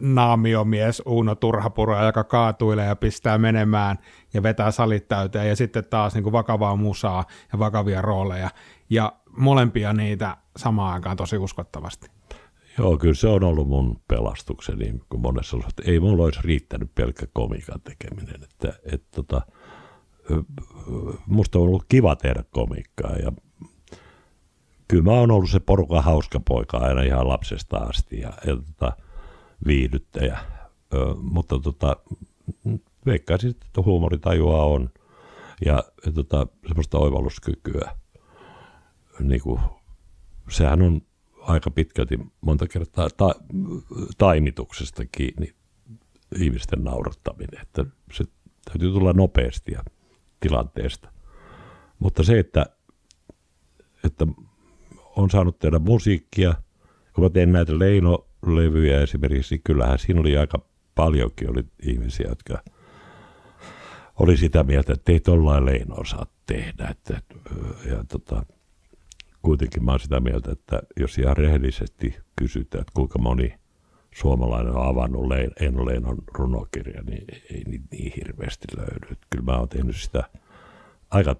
naamiomies 0.00 1.02
Uuno 1.06 1.34
Turhapuro, 1.34 2.06
joka 2.06 2.24
kaatuilee 2.24 2.86
ja 2.86 2.96
pistää 2.96 3.38
menemään 3.38 3.98
ja 4.34 4.42
vetää 4.42 4.70
salit 4.70 5.08
täyteen 5.08 5.48
ja 5.48 5.56
sitten 5.56 5.84
taas 5.84 6.14
niin 6.14 6.22
kuin 6.22 6.32
vakavaa 6.32 6.76
musaa 6.76 7.24
ja 7.52 7.58
vakavia 7.58 8.02
rooleja 8.02 8.50
ja 8.90 9.12
molempia 9.36 9.92
niitä 9.92 10.36
samaan 10.56 10.94
aikaan 10.94 11.16
tosi 11.16 11.38
uskottavasti. 11.38 12.08
Joo, 12.78 12.98
kyllä 12.98 13.14
se 13.14 13.28
on 13.28 13.44
ollut 13.44 13.68
mun 13.68 14.00
pelastukseni, 14.08 15.00
kun 15.08 15.20
monessa 15.20 15.56
että 15.68 15.82
ei 15.86 16.00
mulla 16.00 16.24
olisi 16.24 16.40
riittänyt 16.44 16.94
pelkkä 16.94 17.26
komikan 17.32 17.80
tekeminen. 17.80 18.42
Että, 18.44 18.78
et, 18.92 19.10
tota, 19.10 19.42
musta 21.26 21.58
on 21.58 21.64
ollut 21.64 21.84
kiva 21.88 22.16
tehdä 22.16 22.44
komikkaa 22.50 23.16
ja 23.16 23.32
kyllä 24.88 25.04
mä 25.04 25.10
oon 25.10 25.30
ollut 25.30 25.50
se 25.50 25.60
porukan 25.60 26.04
hauska 26.04 26.40
poika 26.40 26.78
aina 26.78 27.02
ihan 27.02 27.28
lapsesta 27.28 27.76
asti 27.76 28.20
ja, 28.20 28.32
ja 28.46 28.56
tota, 28.56 28.96
viihdyttäjä. 29.66 30.38
Ö, 30.94 31.14
mutta 31.22 31.58
tota, 31.58 31.96
veikkaisin, 33.06 33.50
että 33.50 33.82
huumoritajua 33.82 34.62
on 34.62 34.90
ja, 35.64 35.84
ja 36.06 36.12
tota, 36.12 36.46
semmoista 36.66 36.98
oivalluskykyä. 36.98 38.01
Niin 39.22 39.40
kuin, 39.40 39.60
sehän 40.48 40.82
on 40.82 41.02
aika 41.40 41.70
pitkälti 41.70 42.18
monta 42.40 42.66
kertaa 42.66 43.08
ta, 43.16 43.34
taimituksesta 44.18 45.04
kiinni 45.04 45.54
ihmisten 46.38 46.84
naurattaminen, 46.84 47.62
että 47.62 47.84
se 48.12 48.24
täytyy 48.64 48.92
tulla 48.92 49.12
nopeasti 49.12 49.72
ja 49.72 49.82
tilanteesta. 50.40 51.12
Mutta 51.98 52.22
se, 52.22 52.38
että, 52.38 52.66
että 54.04 54.26
on 55.16 55.30
saanut 55.30 55.58
tehdä 55.58 55.78
musiikkia. 55.78 56.54
Kun 57.14 57.24
mä 57.24 57.30
teen 57.30 57.52
näitä 57.52 57.72
Leino-levyjä 57.78 59.00
esimerkiksi, 59.00 59.54
niin 59.54 59.62
kyllähän 59.64 59.98
siinä 59.98 60.20
oli 60.20 60.36
aika 60.36 60.58
paljonkin 60.94 61.50
oli 61.50 61.64
ihmisiä, 61.82 62.26
jotka 62.28 62.62
oli 64.18 64.36
sitä 64.36 64.62
mieltä, 64.62 64.92
että 64.92 65.12
ei 65.12 65.20
tollain 65.20 65.66
Leino 65.66 65.94
osaa 65.94 66.26
tehdä. 66.46 66.88
Että, 66.88 67.22
ja 67.90 68.04
tota, 68.08 68.46
kuitenkin 69.42 69.84
mä 69.84 69.90
oon 69.90 70.00
sitä 70.00 70.20
mieltä, 70.20 70.52
että 70.52 70.82
jos 71.00 71.18
ihan 71.18 71.36
rehellisesti 71.36 72.16
kysytään, 72.36 72.80
että 72.80 72.92
kuinka 72.94 73.18
moni 73.18 73.54
suomalainen 74.14 74.76
on 74.76 74.88
avannut 74.88 75.26
Leino 75.26 75.86
Leinon 75.86 76.18
runokirja, 76.34 77.02
niin 77.02 77.24
ei 77.50 77.64
niin, 77.64 77.82
niin 77.90 78.12
hirveästi 78.16 78.68
löydy. 78.76 79.16
Kyllä 79.30 79.44
mä 79.44 79.58
oon 79.58 79.68
tehnyt 79.68 79.96
sitä 79.96 80.24
aika 81.10 81.36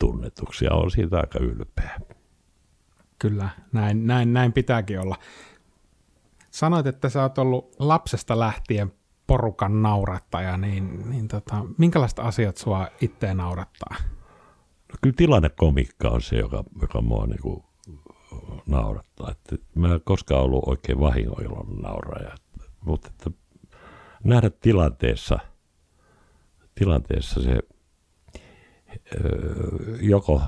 tunnetuksi 0.00 0.64
ja 0.64 0.74
on 0.74 0.90
siitä 0.90 1.16
aika 1.16 1.38
ylpeä. 1.38 2.00
Kyllä, 3.18 3.48
näin, 3.72 4.06
näin, 4.06 4.32
näin 4.32 4.52
pitääkin 4.52 5.00
olla. 5.00 5.16
Sanoit, 6.50 6.86
että 6.86 7.08
sä 7.08 7.22
oot 7.22 7.38
ollut 7.38 7.76
lapsesta 7.78 8.38
lähtien 8.38 8.92
porukan 9.26 9.82
naurattaja, 9.82 10.56
niin, 10.56 11.10
niin 11.10 11.28
tota, 11.28 11.64
minkälaiset 11.78 12.18
asiat 12.18 12.56
sua 12.56 12.88
itse 13.00 13.34
naurattaa? 13.34 13.96
No 14.92 14.98
kyllä 15.02 15.14
tilannekomikka 15.16 16.08
on 16.08 16.22
se, 16.22 16.36
joka, 16.36 16.64
joka 16.82 17.00
mua 17.00 17.26
niin 17.26 17.42
kuin 17.42 17.64
naurattaa. 18.66 19.30
Että 19.30 19.56
mä 19.74 19.94
en 19.94 20.00
koskaan 20.04 20.42
ollut 20.42 20.68
oikein 20.68 21.00
vahingoilun 21.00 21.78
nauraja, 21.82 22.34
mutta 22.84 23.08
että 23.08 23.30
nähdä 24.24 24.50
tilanteessa, 24.50 25.38
tilanteessa 26.74 27.42
se 27.42 27.58
joko 30.00 30.42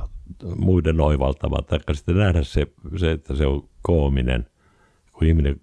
muiden 0.57 1.00
oivaltama, 1.00 1.62
tai 1.62 1.79
sitten 1.92 2.16
nähdä 2.16 2.42
se, 2.42 2.66
se, 2.96 3.11
että 3.11 3.37
se 3.37 3.46
on 3.46 3.68
koominen, 3.83 4.46
kun 5.12 5.29
ihminen 5.29 5.61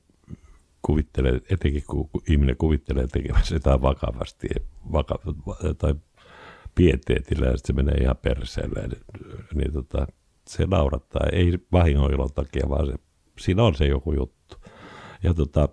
kuvittelee, 0.81 1.41
etenkin 1.49 1.83
kun 1.87 2.09
ihminen 2.29 2.57
kuvittelee 2.57 3.07
tekemässä 3.07 3.55
jotain 3.55 3.81
vakavasti 3.81 4.47
vaka, 4.91 5.19
tai 5.77 5.95
pieteetillä 6.77 7.45
ja 7.45 7.57
sitten 7.57 7.75
se 7.75 7.83
menee 7.83 7.97
ihan 8.01 8.17
perseelle, 8.17 8.87
niin, 9.53 9.73
tota, 9.73 10.07
se 10.47 10.65
naurattaa, 10.65 11.21
ei 11.31 11.59
vahingoilun 11.71 12.33
takia, 12.35 12.69
vaan 12.69 12.85
se, 12.85 12.93
siinä 13.39 13.63
on 13.63 13.75
se 13.75 13.85
joku 13.85 14.13
juttu. 14.13 14.57
Ja 15.23 15.33
tota, 15.33 15.69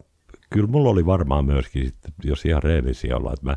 kyllä 0.51 0.67
mulla 0.67 0.90
oli 0.90 1.07
varmaan 1.07 1.45
myöskin, 1.45 1.87
sitten, 1.87 2.12
jos 2.25 2.45
ihan 2.45 2.62
reellisiä 2.62 3.17
olla, 3.17 3.33
että 3.33 3.47
mä, 3.47 3.57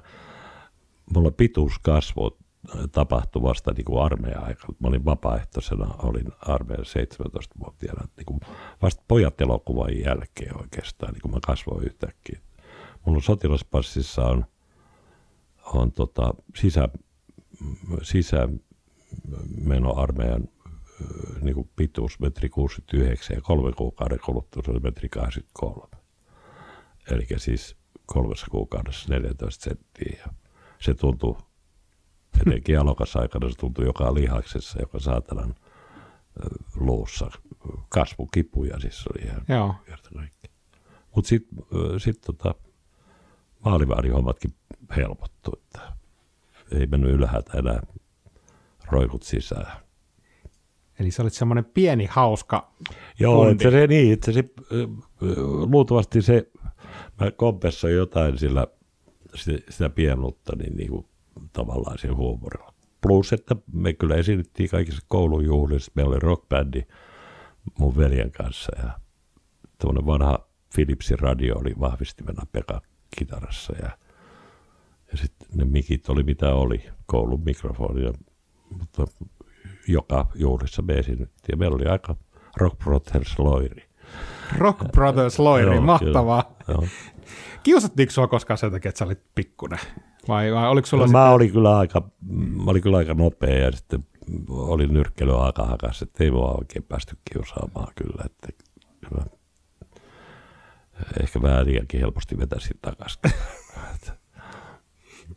mulla 1.13 1.31
pituus 1.31 1.79
kasvoi 1.79 2.37
tapahtui 2.91 3.41
vasta 3.41 3.71
niin 3.71 3.85
kuin 3.85 4.03
armeijan 4.03 4.43
aikana. 4.43 4.73
Mä 4.79 4.87
olin 4.87 5.05
vapaaehtoisena, 5.05 5.95
olin 6.03 6.27
armeijan 6.39 6.85
17-vuotiaana. 6.85 8.07
Niin 8.17 8.25
kuin 8.25 8.39
vasta 8.81 9.03
pojat 9.07 9.41
elokuvan 9.41 9.99
jälkeen 9.99 10.61
oikeastaan, 10.61 11.13
niin 11.13 11.21
kuin 11.21 11.31
mä 11.31 11.39
kasvoin 11.45 11.85
yhtäkkiä. 11.85 12.39
Mun 13.05 13.21
sotilaspassissa 13.21 14.25
on, 14.25 14.45
on 15.73 15.91
tota, 15.91 16.33
sisä, 16.55 16.89
sisämeno 18.01 19.93
armeijan 19.95 20.49
niin 21.41 21.55
kuin 21.55 21.69
pituus 21.75 22.19
metri 22.19 22.49
69 22.49 23.35
ja 23.35 23.41
kolme 23.41 23.71
kuukauden 23.71 24.19
kuluttua 24.25 24.63
se 24.65 24.71
oli 24.71 24.79
metri 24.79 25.09
83. 25.09 25.87
Eli 27.11 27.27
siis 27.37 27.77
kolmessa 28.05 28.47
kuukaudessa 28.51 29.13
14 29.13 29.63
senttiä. 29.63 30.17
Ja 30.25 30.33
se 30.79 30.93
tuntui 30.93 31.35
etenkin 32.41 32.79
alokassa-aikana 32.79 33.49
se 33.49 33.55
tuntui 33.55 33.85
joka 33.85 34.13
lihaksessa, 34.13 34.79
joka 34.81 34.99
saatanan 34.99 35.55
luussa. 36.75 37.31
Kasvukipuja 37.89 38.79
siis 38.79 39.07
oli 39.07 39.25
ihan 39.25 39.41
Joo. 39.49 39.75
Mutta 41.15 41.29
sitten 41.29 41.57
sit 41.97 42.21
tota, 42.21 42.55
maalivaarihommatkin 43.65 44.53
helpottu, 44.95 45.51
että 45.63 45.96
ei 46.71 46.87
mennyt 46.87 47.11
ylhäältä 47.11 47.57
enää 47.57 47.79
roikut 48.91 49.23
sisään. 49.23 49.87
Eli 50.99 51.11
se 51.11 51.21
oli 51.21 51.29
semmoinen 51.29 51.65
pieni 51.65 52.05
hauska 52.05 52.71
Joo, 53.19 53.49
että 53.49 53.71
se 53.71 53.87
niin, 53.87 54.13
että 54.13 54.31
se 54.31 54.43
luultavasti 55.71 56.21
se, 56.21 56.51
mä 57.21 57.31
kompensoin 57.31 57.95
jotain 57.95 58.37
sillä 58.37 58.67
sitä, 59.35 59.71
sitä 59.71 59.89
pienuutta, 59.89 60.55
niin, 60.55 60.77
niin 60.77 60.89
kuin 60.89 61.05
tavallaan 61.53 61.97
sen 61.97 62.15
huumorilla. 62.15 62.73
Plus, 63.01 63.33
että 63.33 63.55
me 63.73 63.93
kyllä 63.93 64.15
esitettiin 64.15 64.69
kaikissa 64.69 65.01
koulujuhlissa. 65.07 65.91
Meillä 65.95 66.11
oli 66.11 66.19
rockbändi 66.19 66.81
mun 67.79 67.97
veljen 67.97 68.31
kanssa 68.31 68.71
ja 68.77 68.99
tuonne 69.81 70.05
vanha 70.05 70.47
Philipsin 70.75 71.19
radio 71.19 71.57
oli 71.57 71.73
vahvistimena 71.79 72.43
Pekka 72.51 72.81
kitarassa 73.17 73.73
ja, 73.81 73.97
ja 75.11 75.17
sitten 75.17 75.47
ne 75.55 75.65
mikit 75.65 76.09
oli 76.09 76.23
mitä 76.23 76.53
oli, 76.53 76.83
koulun 77.05 77.43
mikrofoni, 77.45 78.03
ja, 78.03 78.13
mutta 78.69 79.05
joka 79.87 80.27
juhlissa 80.35 80.81
me 80.81 80.93
esitettiin 80.93 81.53
ja 81.53 81.57
meillä 81.57 81.75
oli 81.75 81.85
aika 81.85 82.15
Rock 82.57 82.77
Brothers 82.77 83.39
loiri. 83.39 83.89
Rock 84.57 84.91
Brothers 84.91 85.39
loiri, 85.39 85.79
mahtavaa. 85.79 86.55
Kyllä, 86.65 86.87
Kiusattiinko 87.63 88.11
sua 88.11 88.27
koskaan 88.27 88.57
sen 88.57 88.71
takia, 88.71 88.89
että 88.89 88.99
sä 88.99 89.05
olit 89.05 89.21
pikkunen? 89.35 89.79
Vai, 90.27 90.53
vai 90.53 90.69
oliko 90.69 90.85
sulla 90.85 91.03
no, 91.03 91.07
sitten... 91.07 91.21
mä, 91.21 91.29
olin 91.29 91.51
kyllä 91.51 91.77
aika, 91.77 92.01
mä 92.63 92.71
olin 92.71 92.81
kyllä 92.81 92.97
aika 92.97 93.13
nopea 93.13 93.59
ja 93.59 93.71
sitten 93.71 94.05
oli 94.49 94.87
nyrkkely 94.87 95.45
aika 95.45 95.65
hakas, 95.65 96.01
että 96.01 96.23
ei 96.23 96.31
mua 96.31 96.51
oikein 96.51 96.83
päästy 96.83 97.17
kiusaamaan 97.33 97.93
kyllä. 97.95 98.23
Että, 98.25 98.63
kyllä. 99.09 99.25
Ehkä 101.21 101.41
vähän 101.41 101.65
liiankin 101.65 101.99
helposti 101.99 102.37
vetäisin 102.37 102.79
takaisin. 102.81 103.21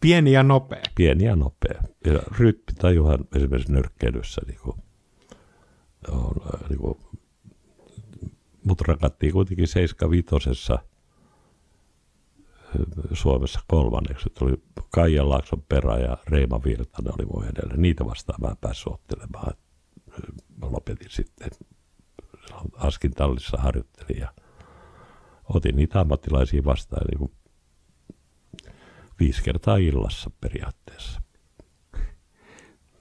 Pieni 0.01 0.33
ja 0.33 0.43
nopea. 0.43 0.83
pieni 0.95 1.25
ja 1.25 1.37
nopea. 1.37 1.83
Ja 2.05 2.23
rytmitajuhan 2.39 3.19
esimerkiksi 3.37 3.73
nyrkkeilyssä 3.73 4.41
niin 4.47 4.59
kuin, 4.63 4.77
on, 6.09 6.35
niin 6.69 6.79
kuin, 6.79 6.99
mut 8.65 8.81
rakattiin 8.81 9.33
kuitenkin 9.33 9.69
75 9.69 10.73
Suomessa 13.13 13.61
kolmanneksi. 13.67 14.31
Tuli 14.39 14.63
Kaija 14.91 15.29
Laakson 15.29 15.63
perä 15.69 15.99
ja 15.99 16.19
Reima 16.29 16.61
Virtanen 16.65 17.15
oli 17.19 17.27
mun 17.27 17.45
edellä. 17.45 17.77
Niitä 17.77 18.05
vastaan 18.05 18.41
mä 18.41 18.49
en 18.49 18.57
päässyt 18.61 18.93
ottelemaan. 18.93 19.53
Mä 20.61 20.71
lopetin 20.71 21.11
sitten. 21.11 21.51
Askin 22.77 23.11
tallissa 23.11 23.57
harjoittelin 23.57 24.21
ja 24.21 24.33
otin 25.45 25.77
niitä 25.77 26.01
ammattilaisia 26.01 26.65
vastaan 26.65 27.07
niin 27.07 27.33
viisi 29.21 29.43
kertaa 29.43 29.77
illassa 29.77 30.31
periaatteessa. 30.41 31.21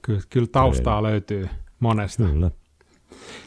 Kyllä, 0.02 0.20
kyllä 0.30 0.46
taustaa 0.52 1.02
löytyy 1.02 1.48
monesta. 1.80 2.22
Kyllä. 2.24 2.50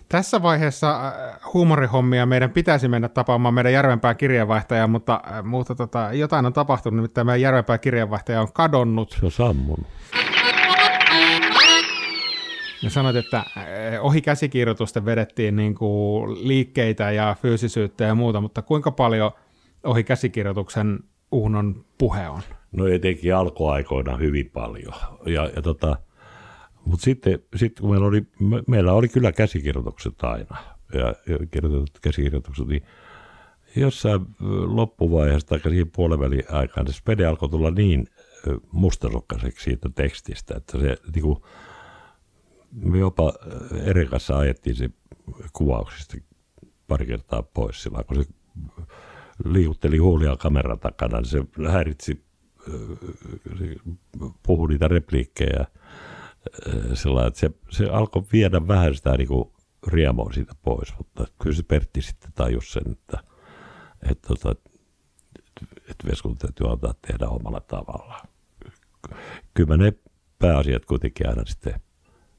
Tässä 0.09 0.41
vaiheessa 0.41 1.07
äh, 1.07 1.39
huumorihommia 1.53 2.25
meidän 2.25 2.49
pitäisi 2.49 2.87
mennä 2.87 3.09
tapaamaan 3.09 3.53
meidän 3.53 3.73
Järvenpää 3.73 4.13
kirjeenvaihtajaa, 4.13 4.87
mutta, 4.87 5.21
äh, 5.31 5.43
mutta 5.43 5.75
tota, 5.75 6.09
jotain 6.13 6.45
on 6.45 6.53
tapahtunut, 6.53 6.95
nimittäin 6.95 7.27
meidän 7.27 7.41
Järvenpää 7.41 7.77
kirjeenvaihtaja 7.77 8.41
on 8.41 8.53
kadonnut. 8.53 9.17
Se 9.19 9.25
on 9.25 9.31
sammunut. 9.31 9.87
Ja 12.81 12.89
sanoit, 12.89 13.15
että 13.15 13.37
äh, 13.37 13.45
ohi 14.01 14.21
käsikirjoitusten 14.21 15.05
vedettiin 15.05 15.55
niin 15.55 15.75
kuin 15.75 16.47
liikkeitä 16.47 17.11
ja 17.11 17.35
fyysisyyttä 17.41 18.03
ja 18.03 18.15
muuta, 18.15 18.41
mutta 18.41 18.61
kuinka 18.61 18.91
paljon 18.91 19.31
ohi 19.83 20.03
käsikirjoituksen 20.03 20.99
Uunon 21.31 21.85
puhe 21.97 22.29
on? 22.29 22.41
No 22.73 22.87
etenkin 22.87 23.35
alkuaikoina 23.35 24.17
hyvin 24.17 24.49
paljon. 24.49 24.93
Ja, 25.25 25.51
ja 25.55 25.61
tota, 25.61 25.97
mutta 26.85 27.03
sitten, 27.03 27.39
sitten 27.55 27.81
kun 27.81 27.91
meillä 27.91 28.07
oli, 28.07 28.21
me, 28.39 28.63
meillä 28.67 28.93
oli 28.93 29.07
kyllä 29.07 29.31
käsikirjoitukset 29.31 30.23
aina, 30.23 30.57
ja, 30.93 31.15
ja 31.27 31.37
kirjoitetut 31.51 31.99
käsikirjoitukset, 32.01 32.67
niin 32.67 32.83
jossain 33.75 34.21
loppuvaiheessa 34.65 35.47
tai 35.47 35.59
siihen 35.59 35.91
puoliväliin 35.95 36.43
aikaan 36.51 36.87
se 36.87 36.93
spede 36.93 37.25
alkoi 37.25 37.49
tulla 37.49 37.71
niin 37.71 38.07
mustasukkaiseksi 38.71 39.63
siitä 39.63 39.89
tekstistä, 39.95 40.53
että 40.57 40.79
se 40.79 40.97
niin 41.15 41.23
kuin, 41.23 41.37
me 42.71 42.99
jopa 42.99 43.33
eri 43.83 44.05
kanssa 44.05 44.37
ajettiin 44.37 44.75
se 44.75 44.89
kuvauksista 45.53 46.17
pari 46.87 47.05
kertaa 47.05 47.43
pois 47.43 47.83
sillä, 47.83 48.03
kun 48.03 48.23
se 48.23 48.29
liutteli 49.45 49.97
huulia 49.97 50.37
kameran 50.37 50.79
takana, 50.79 51.17
niin 51.17 51.25
se 51.25 51.43
häiritsi, 51.71 52.23
puhui 54.43 54.69
niitä 54.69 54.87
repliikkejä 54.87 55.65
sillä 56.93 57.27
että 57.27 57.39
se, 57.39 57.51
se 57.69 57.89
alkoi 57.89 58.23
viedä 58.33 58.67
vähän 58.67 58.95
sitä 58.95 59.17
niin 59.17 59.29
riemua 59.87 60.33
siitä 60.33 60.53
pois, 60.61 60.97
mutta 60.97 61.25
kyllä 61.41 61.55
se 61.55 61.63
Pertti 61.63 62.01
sitten 62.01 62.31
tajusi 62.35 62.71
sen, 62.71 62.91
että, 62.91 63.17
että, 64.11 64.33
että, 64.33 64.69
että 65.89 66.07
Veskun 66.07 66.37
täytyy 66.37 66.71
antaa 66.71 66.93
tehdä 67.07 67.27
omalla 67.27 67.59
tavallaan. 67.59 68.27
Kyllä 69.53 69.77
ne 69.77 69.93
pääasiat 70.39 70.85
kuitenkin 70.85 71.29
aina 71.29 71.45
sitten 71.45 71.81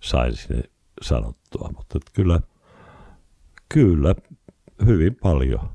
sain 0.00 0.36
sinne 0.36 0.62
sanottua, 1.02 1.70
mutta 1.76 1.98
että 1.98 2.10
kyllä, 2.14 2.40
kyllä 3.68 4.14
hyvin 4.86 5.16
paljon 5.16 5.68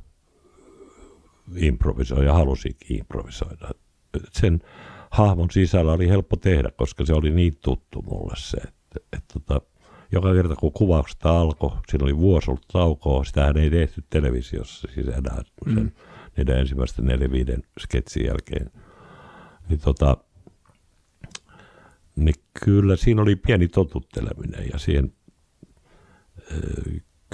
improvisoi 1.56 2.26
ja 2.26 2.34
halusikin 2.34 2.98
improvisoida. 2.98 3.70
Sen 4.32 4.60
hahmon 5.12 5.52
sisällä 5.52 5.92
oli 5.92 6.10
helppo 6.10 6.36
tehdä, 6.36 6.72
koska 6.78 7.06
se 7.06 7.14
oli 7.14 7.32
niin 7.32 7.58
tuttu 7.64 8.02
mulle 8.02 8.34
se, 8.38 8.58
että, 8.58 9.00
että 9.14 9.34
tota, 9.34 9.62
joka 10.12 10.34
kerta 10.34 10.56
kun 10.56 10.72
kuvaukset 10.72 11.26
alkoi, 11.26 11.72
siinä 11.88 12.04
oli 12.04 12.18
vuosi 12.18 12.52
ollut 12.52 12.68
taukoa, 12.74 13.24
sitähän 13.24 13.58
ei 13.58 13.70
tehty 13.70 14.04
televisiossa 14.10 14.88
siis 14.94 15.08
enää 15.08 15.42
sen, 15.74 15.84
mm. 15.84 15.92
niiden 16.38 16.58
ensimmäisten 16.58 17.06
neljä 17.06 17.32
viiden 17.32 17.64
sketsin 17.80 18.26
jälkeen. 18.26 18.72
Niin, 19.70 19.80
tota, 19.80 20.18
niin 22.16 22.36
kyllä 22.66 22.96
siinä 22.96 23.22
oli 23.22 23.36
pieni 23.36 23.68
totutteleminen 23.68 24.70
ja 24.74 24.80
siihen, 24.80 25.14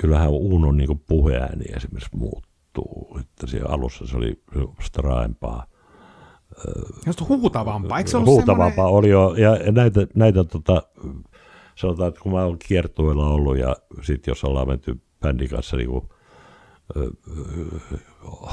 kyllähän 0.01 0.29
Uunon 0.29 0.77
niin 0.77 0.99
puheääni 1.07 1.65
esimerkiksi 1.75 2.17
muuttuu, 2.17 3.17
että 3.19 3.47
siellä 3.47 3.69
alussa 3.69 4.07
se 4.07 4.17
oli 4.17 4.43
raaempaa 4.97 5.67
Just 7.05 7.21
huutavampaa, 7.29 7.97
eikö 7.97 8.09
se 8.09 8.17
ollut 8.17 8.29
Huutavampaa 8.29 8.85
semmoinen... 8.85 8.97
oli 8.97 9.09
jo, 9.09 9.35
ja 9.37 9.71
näitä, 9.71 10.07
näitä 10.15 10.43
tota, 10.43 10.83
sanotaan, 11.75 12.09
että 12.09 12.21
kun 12.21 12.31
mä 12.31 12.43
oon 12.43 12.59
kiertueella 12.59 13.29
ollut, 13.29 13.57
ja 13.57 13.75
sitten 14.01 14.31
jos 14.31 14.43
ollaan 14.43 14.67
menty 14.67 15.01
bändin 15.21 15.49
kanssa 15.49 15.77
niin 15.77 15.89
kuin, 15.89 16.09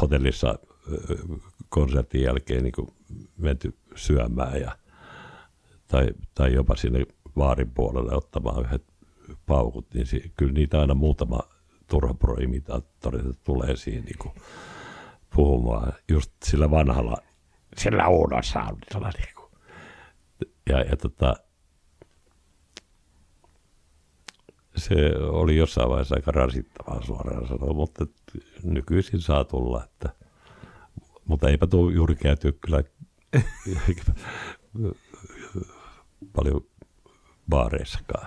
hotellissa 0.03 0.59
konsertin 1.69 2.23
jälkeen 2.23 2.63
niin 2.63 2.73
kuin 2.73 2.89
menty 3.37 3.79
syömään, 3.95 4.61
ja, 4.61 4.77
tai, 5.89 6.09
tai 6.35 6.55
jopa 6.55 6.77
sinne 6.77 7.07
vaarin 7.37 7.71
puolelle 7.71 8.17
ottamaan 8.17 8.65
yhdet 8.65 8.85
paukut, 9.47 9.95
niin 9.95 10.07
si, 10.07 10.33
kyllä 10.37 10.53
niitä 10.53 10.81
aina 10.81 10.95
muutama 10.95 11.39
turhapro-imitaattori 11.87 13.35
tulee 13.45 13.77
siihen 13.77 14.05
niin 14.05 14.19
kuin, 14.19 14.35
puhumaan 15.35 15.93
just 16.09 16.33
sillä 16.45 16.71
vanhalla 16.71 17.17
sillä 17.77 18.09
Uunon 18.09 18.45
soundilla. 18.45 19.11
Niin 19.19 19.35
kuin. 19.35 19.51
Ja, 20.69 20.81
ja 20.81 20.97
tota, 20.97 21.35
se 24.77 24.95
oli 25.19 25.57
jossain 25.57 25.89
vaiheessa 25.91 26.15
aika 26.15 26.33
rasittavaa 26.33 27.03
suoraan 27.03 27.49
sanoa, 27.49 27.75
mutta 27.75 28.07
nykyisin 28.63 29.21
saa 29.21 29.45
tulla, 29.45 29.85
että, 29.85 30.15
mutta 31.25 31.49
eipä 31.49 31.67
tuo 31.67 31.91
juuri 31.91 32.17
käyty 32.17 32.53
kyllä 32.53 32.83
paljon 36.37 36.67
baareissakaan. 37.49 38.27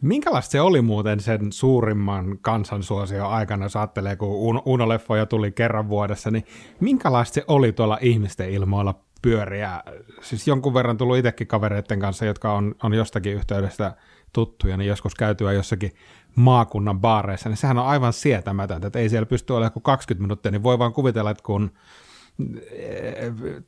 Minkälaista 0.00 0.52
se 0.52 0.60
oli 0.60 0.82
muuten 0.82 1.20
sen 1.20 1.52
suurimman 1.52 2.38
kansansuosio 2.38 3.28
aikana, 3.28 3.64
jos 3.64 3.76
ajattelee, 3.76 4.16
kun 4.16 4.62
Uno-leffoja 4.64 5.26
tuli 5.26 5.52
kerran 5.52 5.88
vuodessa, 5.88 6.30
niin 6.30 6.44
minkälaista 6.80 7.34
se 7.34 7.44
oli 7.48 7.72
tuolla 7.72 7.98
ihmisten 8.00 8.50
ilmoilla 8.50 8.94
pyöriä? 9.22 9.82
Siis 10.20 10.48
jonkun 10.48 10.74
verran 10.74 10.96
tullut 10.96 11.16
itsekin 11.16 11.46
kavereiden 11.46 12.00
kanssa, 12.00 12.24
jotka 12.24 12.52
on, 12.52 12.74
on 12.82 12.94
jostakin 12.94 13.34
yhteydestä 13.34 13.96
tuttuja, 14.32 14.76
niin 14.76 14.88
joskus 14.88 15.14
käytyä 15.14 15.52
jossakin 15.52 15.92
maakunnan 16.34 17.00
baareissa, 17.00 17.48
niin 17.48 17.56
sehän 17.56 17.78
on 17.78 17.86
aivan 17.86 18.12
sietämätöntä, 18.12 18.86
että 18.86 18.98
ei 18.98 19.08
siellä 19.08 19.26
pysty 19.26 19.52
olemaan 19.52 19.72
kuin 19.72 19.82
20 19.82 20.22
minuuttia, 20.22 20.52
niin 20.52 20.62
voi 20.62 20.78
vaan 20.78 20.92
kuvitella, 20.92 21.30
että 21.30 21.42
kun 21.42 21.70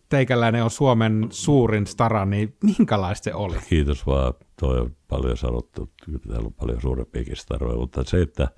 teikäläinen 0.09 0.65
on 0.65 0.71
Suomen 0.71 1.27
suurin 1.31 1.87
stara, 1.87 2.25
niin 2.25 2.57
minkälaista 2.79 3.25
se 3.25 3.35
oli? 3.35 3.57
Kiitos 3.69 4.07
vaan, 4.07 4.35
toi 4.61 4.81
on 4.81 4.97
paljon 5.09 5.37
sanottu, 5.37 5.91
täällä 6.29 6.47
on 6.47 6.55
paljon 6.55 6.81
suurempiakin 6.81 7.37
staroja, 7.37 7.77
mutta 7.77 8.05
se, 8.05 8.23
että, 8.23 8.49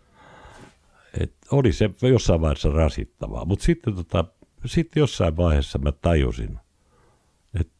että 1.21 1.47
oli 1.51 1.73
se 1.73 1.91
jossain 2.03 2.41
vaiheessa 2.41 2.71
rasittavaa, 2.71 3.45
mutta 3.45 3.65
sitten, 3.65 3.95
tota, 3.95 4.25
sitten 4.67 5.01
jossain 5.01 5.37
vaiheessa 5.37 5.79
mä 5.79 5.93
tajusin, 5.93 6.59
että 7.61 7.75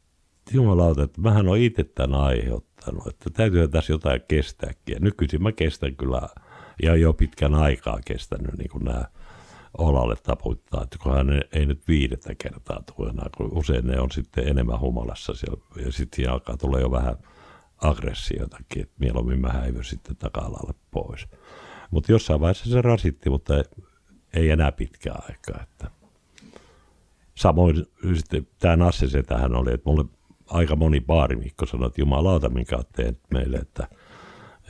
jumalauta, 0.53 1.03
että 1.03 1.21
mähän 1.21 1.49
on 1.49 1.59
itse 1.59 1.85
tämän 1.85 2.21
aiheuttanut, 2.21 3.07
että 3.07 3.31
täytyy 3.31 3.69
tässä 3.69 3.93
jotain 3.93 4.21
kestääkin. 4.29 4.95
Ja 4.95 5.01
nykyisin 5.01 5.43
mä 5.43 5.53
kestän 5.53 5.97
kyllä, 5.97 6.29
ja 6.83 6.97
jo 6.97 7.13
pitkän 7.13 7.55
aikaa 7.55 7.99
kestänyt 8.05 8.59
niin 8.59 8.71
kuin 8.71 8.85
nämä 8.85 9.05
olalle 9.79 10.17
taputtaa, 10.23 10.83
että 10.83 10.99
kun 11.03 11.15
hän 11.15 11.43
ei 11.53 11.67
nyt 11.67 11.89
viidettä 11.89 12.35
kertaa 12.35 12.83
tule 12.97 13.11
enää, 13.11 13.27
kun 13.37 13.59
usein 13.59 13.87
ne 13.87 14.01
on 14.01 14.11
sitten 14.11 14.49
enemmän 14.49 14.81
humalassa 14.81 15.35
siellä, 15.35 15.61
ja 15.85 15.93
sitten 15.93 16.31
alkaa 16.31 16.57
tulla 16.57 16.81
jo 16.81 16.91
vähän 16.91 17.17
aggressiotakin, 17.79 18.83
että 18.83 18.95
mieluummin 18.99 19.41
mä 19.41 19.49
häivyn 19.49 19.85
sitten 19.85 20.17
taka-alalle 20.17 20.75
pois. 20.91 21.27
Mutta 21.91 22.13
jossain 22.13 22.41
vaiheessa 22.41 22.71
se 22.71 22.83
rasitti, 22.83 23.31
mutta 23.31 23.55
ei 24.35 24.51
enää 24.51 24.73
pitkään 24.73 25.23
aikaa. 25.29 25.63
Että. 25.63 25.91
Samoin 27.35 27.87
sitten 28.15 28.49
tämä 28.59 28.77
Nasse 28.77 29.23
tähän 29.23 29.55
oli, 29.55 29.73
että 29.73 29.91
mulle 29.91 30.05
aika 30.47 30.77
moni 30.77 31.01
baarimikko 31.01 31.67
sanoi, 31.67 31.87
että 31.87 32.01
jumalauta, 32.01 32.49
minkä 32.49 32.77
olet 32.77 32.93
tehnyt 32.93 33.21
meille, 33.31 33.57
että, 33.57 33.89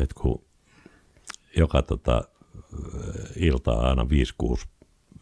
että 0.00 0.14
kun 0.20 0.44
joka 1.56 1.82
tota, 1.82 2.24
iltaa 3.36 3.88
aina 3.88 4.02
5-6 4.02 4.06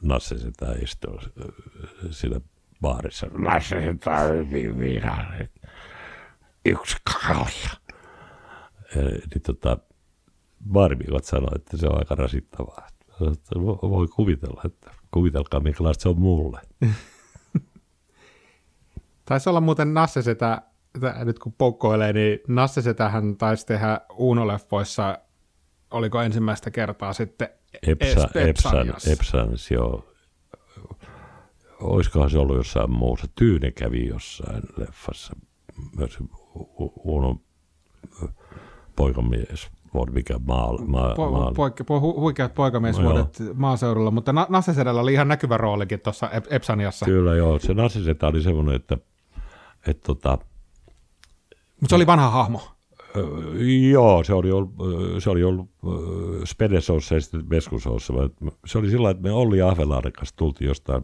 Nasse 0.03 0.39
sitä 0.39 0.67
istuu 0.83 1.19
siinä 2.11 2.41
baarissa. 2.81 3.27
Nasse 3.27 3.93
sitä 3.93 4.19
hyvin 4.19 4.79
vihainen. 4.79 5.49
Yksi 6.65 6.97
kakalla. 7.05 7.71
Niin 8.95 9.43
tota, 9.47 9.79
baarimikot 10.73 11.25
sanoi, 11.25 11.51
että 11.57 11.77
se 11.77 11.87
on 11.87 11.99
aika 11.99 12.15
rasittavaa. 12.15 12.89
Voi 13.83 14.09
kuvitella, 14.09 14.63
että 14.65 14.91
kuvitelkaa 15.11 15.61
minkälaista 15.61 16.03
se 16.03 16.09
on 16.09 16.21
mulle. 16.21 16.61
Taisi 19.25 19.49
olla 19.49 19.61
muuten 19.61 19.95
Nasse 19.95 20.23
Setä, 20.23 20.63
nyt 21.25 21.39
kun 21.39 21.53
poukkoilee, 21.53 22.13
niin 22.13 22.39
Nasse 22.49 22.83
Setähän 22.83 23.37
taisi 23.37 23.67
tehdä 23.67 24.01
Uno-leffoissa, 24.11 25.19
oliko 25.91 26.23
ensimmäistä 26.23 26.71
kertaa 26.71 27.13
sitten 27.13 27.49
Epsa, 27.87 28.29
Epsan. 28.35 28.95
Epsans, 29.13 29.71
joo. 29.71 30.05
Olisikohan 31.81 32.31
se 32.31 32.39
ollut 32.39 32.57
jossain 32.57 32.91
muussa. 32.91 33.27
Tyyne 33.35 33.71
kävi 33.71 34.07
jossain 34.07 34.63
leffassa. 34.77 35.37
Myös 35.97 36.19
Uno 37.05 37.37
poikamies, 38.97 39.69
mikä 40.13 40.39
maa, 40.47 40.73
maa, 40.87 41.15
Po, 41.15 41.31
maa, 41.31 41.51
poik- 41.51 41.85
po, 41.87 42.01
hu, 42.01 42.21
huikeat 42.21 42.55
poikamiesvuodet 42.55 43.39
maaseudulla, 43.55 44.11
mutta 44.11 44.33
Na- 44.33 44.47
Nasse 44.49 44.75
Sedällä 44.75 45.01
oli 45.01 45.13
ihan 45.13 45.29
näkyvä 45.29 45.57
roolikin 45.57 46.01
tuossa 46.01 46.27
Ep- 46.29 46.47
Epsaniassa. 46.51 47.07
Kyllä 47.07 47.35
joo, 47.35 47.59
se 47.59 47.75
Nassiseta 47.75 48.27
oli 48.29 48.43
semmoinen, 48.43 48.75
että, 48.75 48.99
että 49.87 50.03
tota, 50.07 50.39
Mutta 51.81 51.89
se 51.89 51.95
oli 51.95 52.07
vanha 52.07 52.31
hahmo. 52.31 52.63
Ö, 53.17 53.65
Joo, 53.91 54.25
se 54.25 54.35
oli 54.35 54.51
ollut, 54.51 54.75
ö, 54.81 55.21
se 55.21 55.31
oli 55.31 55.45
ollut 55.45 55.71
ö, 55.87 56.47
Spedesossa 56.47 57.15
ja 57.15 57.21
sitten 57.21 57.51
Veskusossa. 57.51 58.13
Se 58.67 58.79
oli 58.79 58.91
sillä 58.91 59.11
että 59.11 59.23
me 59.23 59.33
Olli 59.33 59.63
Ahvelaaren 59.63 60.13
kanssa 60.13 60.37
tultiin 60.37 60.69
jostain, 60.69 61.03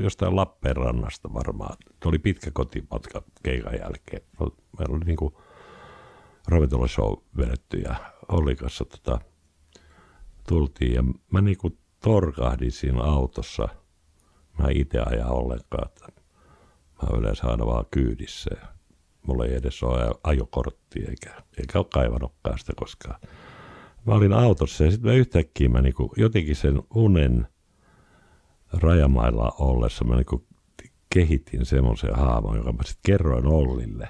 jostain 0.00 0.36
Lappeenrannasta 0.36 1.34
varmaan. 1.34 1.76
Se 2.02 2.08
oli 2.08 2.18
pitkä 2.18 2.50
kotimatka 2.50 3.22
keikan 3.42 3.74
jälkeen. 3.74 4.22
Meillä 4.78 4.96
oli 4.96 5.04
niinku 5.04 5.40
ravintolashow 6.48 7.12
vedetty 7.36 7.78
ja 7.78 7.94
Olli 8.28 8.56
kanssa 8.56 8.84
tota, 8.84 9.20
tultiin 10.48 10.94
ja 10.94 11.04
mä 11.32 11.40
niinku 11.40 11.78
torkahdin 12.02 12.72
siinä 12.72 13.02
autossa. 13.02 13.68
Mä 14.58 14.66
itse 14.74 15.00
aja 15.00 15.26
ollenkaan, 15.26 15.88
mä 17.02 17.18
yleensä 17.18 17.46
aina 17.46 17.66
vaan 17.66 17.84
kyydissä. 17.90 18.50
Mulla 19.26 19.46
ei 19.46 19.54
edes 19.54 19.82
ole 19.82 20.14
ajokorttia 20.24 21.10
eikä, 21.10 21.42
eikä 21.58 21.78
ole 21.78 21.86
kaivannutkaan 21.94 22.58
sitä 22.58 22.72
koskaan. 22.76 23.20
Mä 24.06 24.14
olin 24.14 24.32
autossa 24.32 24.84
ja 24.84 24.90
sitten 24.90 25.10
mä 25.10 25.16
yhtäkkiä 25.16 25.68
mä 25.68 25.80
niinku, 25.80 26.12
jotenkin 26.16 26.56
sen 26.56 26.82
unen 26.94 27.46
rajamailla 28.72 29.54
ollessa 29.58 30.04
mä 30.04 30.16
niinku 30.16 30.46
kehitin 31.14 31.66
semmoisen 31.66 32.14
haamon, 32.16 32.56
jonka 32.56 32.72
mä 32.72 32.82
sitten 32.82 33.00
kerroin 33.02 33.46
Ollille. 33.46 34.08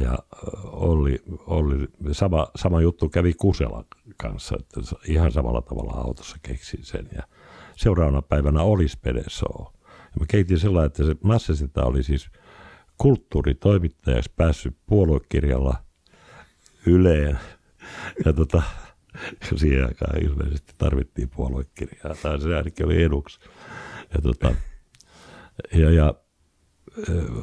Ja 0.00 0.18
Olli, 0.64 1.22
Olli 1.46 1.88
sama, 2.12 2.46
sama 2.56 2.80
juttu 2.80 3.08
kävi 3.08 3.34
Kuselan 3.34 3.84
kanssa, 4.16 4.56
että 4.60 4.80
ihan 5.08 5.32
samalla 5.32 5.62
tavalla 5.62 5.92
autossa 5.92 6.36
keksin 6.42 6.84
sen. 6.84 7.08
Ja 7.16 7.22
seuraavana 7.76 8.22
päivänä 8.22 8.62
oli 8.62 8.88
Spedesoo. 8.88 9.72
Ja 9.84 10.20
mä 10.20 10.26
keitin 10.28 10.58
sellainen, 10.58 10.86
että 10.86 11.04
se 11.04 11.16
Massesita 11.22 11.84
oli 11.84 12.02
siis 12.02 12.30
kulttuuritoimittajaksi 12.98 14.32
päässyt 14.36 14.76
puoluekirjalla 14.86 15.76
Yleen. 16.86 17.38
Ja 18.24 18.32
tota, 18.32 18.62
siihen 19.56 19.86
aikaan 19.86 20.24
ilmeisesti 20.24 20.72
tarvittiin 20.78 21.30
puoluekirjaa, 21.36 22.14
tai 22.22 22.40
se 22.40 22.56
ainakin 22.56 22.86
oli 22.86 23.02
eduksi. 23.02 23.40
Ja, 24.14 24.20
tota, 24.22 24.54
ja, 25.74 25.90
ja 25.90 26.14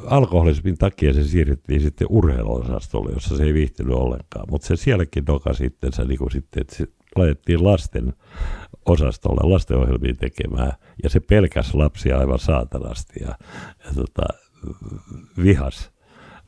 alkoholismin 0.06 0.78
takia 0.78 1.12
se 1.12 1.24
siirrettiin 1.24 1.80
sitten 1.80 2.06
urheiluosastolle, 2.10 3.12
jossa 3.12 3.36
se 3.36 3.44
ei 3.44 3.54
viihtynyt 3.54 3.94
ollenkaan. 3.94 4.46
Mutta 4.50 4.66
se 4.66 4.76
sielläkin 4.76 5.26
doka 5.26 5.52
sitten, 5.52 5.90
niin 6.08 6.32
sitten, 6.32 6.60
että 6.60 6.76
se 6.76 6.86
laitettiin 7.16 7.64
lasten 7.64 8.12
osastolle 8.86 9.52
lastenohjelmia 9.52 10.14
tekemään, 10.14 10.72
ja 11.02 11.10
se 11.10 11.20
pelkäs 11.20 11.74
lapsia 11.74 12.18
aivan 12.18 12.38
saatanasti, 12.38 13.20
ja, 13.20 13.34
ja 13.84 13.94
tota, 13.94 14.22
vihas 15.42 15.90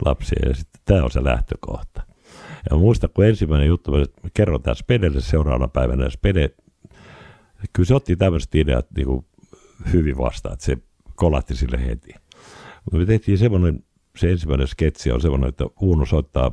lapsia, 0.05 0.49
ja 0.49 0.55
sitten 0.55 0.83
tämä 0.85 1.05
on 1.05 1.11
se 1.11 1.25
lähtökohta. 1.25 2.03
Ja 2.71 2.77
mä 2.77 2.79
muistan, 2.79 3.11
kun 3.15 3.27
ensimmäinen 3.27 3.69
juttu, 3.69 3.93
mä 3.93 4.31
kerron 4.35 4.63
tämän 4.63 4.77
Spedelle 4.77 5.21
seuraavana 5.21 5.69
päivänä, 5.69 6.11
Spede, 6.11 6.51
kyllä 7.73 7.87
se 7.87 7.95
otti 7.95 8.17
tämmöiset 8.17 8.55
ideat 8.55 8.87
niin 8.97 9.07
kuin 9.07 9.27
hyvin 9.93 10.19
vastaan, 10.19 10.53
että 10.53 10.65
se 10.65 10.79
kolahti 11.15 11.57
sille 11.57 11.87
heti. 11.87 12.15
Mutta 12.85 12.99
me 12.99 13.07
tehtiin 13.07 13.39
semmoinen, 13.39 13.85
se 14.17 14.31
ensimmäinen 14.31 14.69
sketsi 14.69 15.13
on 15.13 15.21
semmoinen, 15.21 15.49
että 15.49 15.65
Uuno 15.81 16.07
soittaa 16.07 16.53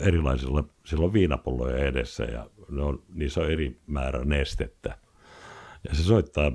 erilaisilla, 0.00 0.64
sillä 0.86 1.04
on 1.04 1.12
viinapulloja 1.12 1.76
edessä 1.76 2.24
ja 2.24 2.50
ne 2.70 2.82
on, 2.82 3.02
niissä 3.14 3.40
on 3.40 3.50
eri 3.50 3.80
määrä 3.86 4.24
nestettä. 4.24 4.98
Ja 5.88 5.94
se 5.94 6.02
soittaa, 6.02 6.52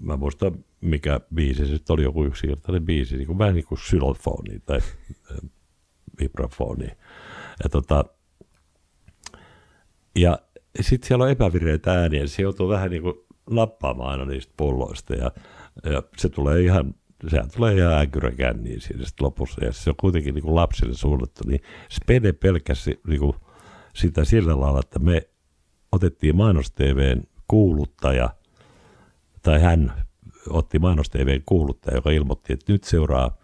mä 0.00 0.16
muistan 0.16 0.64
mikä 0.88 1.20
biisi, 1.34 1.66
se 1.66 1.92
oli 1.92 2.02
joku 2.02 2.24
yksinkertainen 2.24 2.84
biisi, 2.84 3.16
niin 3.16 3.26
kuin, 3.26 3.38
vähän 3.38 3.54
niin 3.54 3.66
kuin 3.66 3.78
xylofoni 3.78 4.60
tai 4.66 4.78
äh, 4.78 5.50
vibrafoni. 6.20 6.86
Ja 7.62 7.68
tota, 7.70 8.04
ja 10.16 10.38
sitten 10.80 11.08
siellä 11.08 11.24
on 11.24 11.30
epävireitä 11.30 11.92
ääniä, 11.92 12.26
se 12.26 12.42
joutuu 12.42 12.68
vähän 12.68 12.90
niin 12.90 13.02
kuin 13.02 13.14
nappaamaan 13.50 14.10
aina 14.10 14.24
niistä 14.24 14.54
pulloista 14.56 15.14
ja, 15.14 15.30
ja 15.84 16.02
se 16.16 16.28
tulee 16.28 16.60
ihan, 16.60 16.94
sehän 17.28 17.50
tulee 17.56 17.74
ihan 17.74 17.98
äkyräkänniin 17.98 18.80
siinä 18.80 19.04
sitten 19.04 19.24
lopussa 19.24 19.64
ja 19.64 19.72
se 19.72 19.90
on 19.90 19.96
kuitenkin 19.96 20.34
niin 20.34 20.42
kuin 20.42 20.54
lapsille 20.54 20.94
suunnattu, 20.94 21.42
niin 21.46 21.60
Spede 21.90 22.32
pelkäsi 22.32 23.00
niin 23.06 23.20
kuin 23.20 23.36
sitä 23.94 24.24
sillä 24.24 24.60
lailla, 24.60 24.80
että 24.80 24.98
me 24.98 25.28
otettiin 25.92 26.36
mainos 26.36 26.70
TVn 26.70 27.22
kuuluttaja, 27.48 28.30
tai 29.42 29.60
hän 29.60 30.05
otti 30.48 30.78
mainos 30.78 31.10
TVn 31.10 31.42
kuuluttaja, 31.46 31.96
joka 31.96 32.10
ilmoitti, 32.10 32.52
että 32.52 32.72
nyt 32.72 32.84
seuraa 32.84 33.36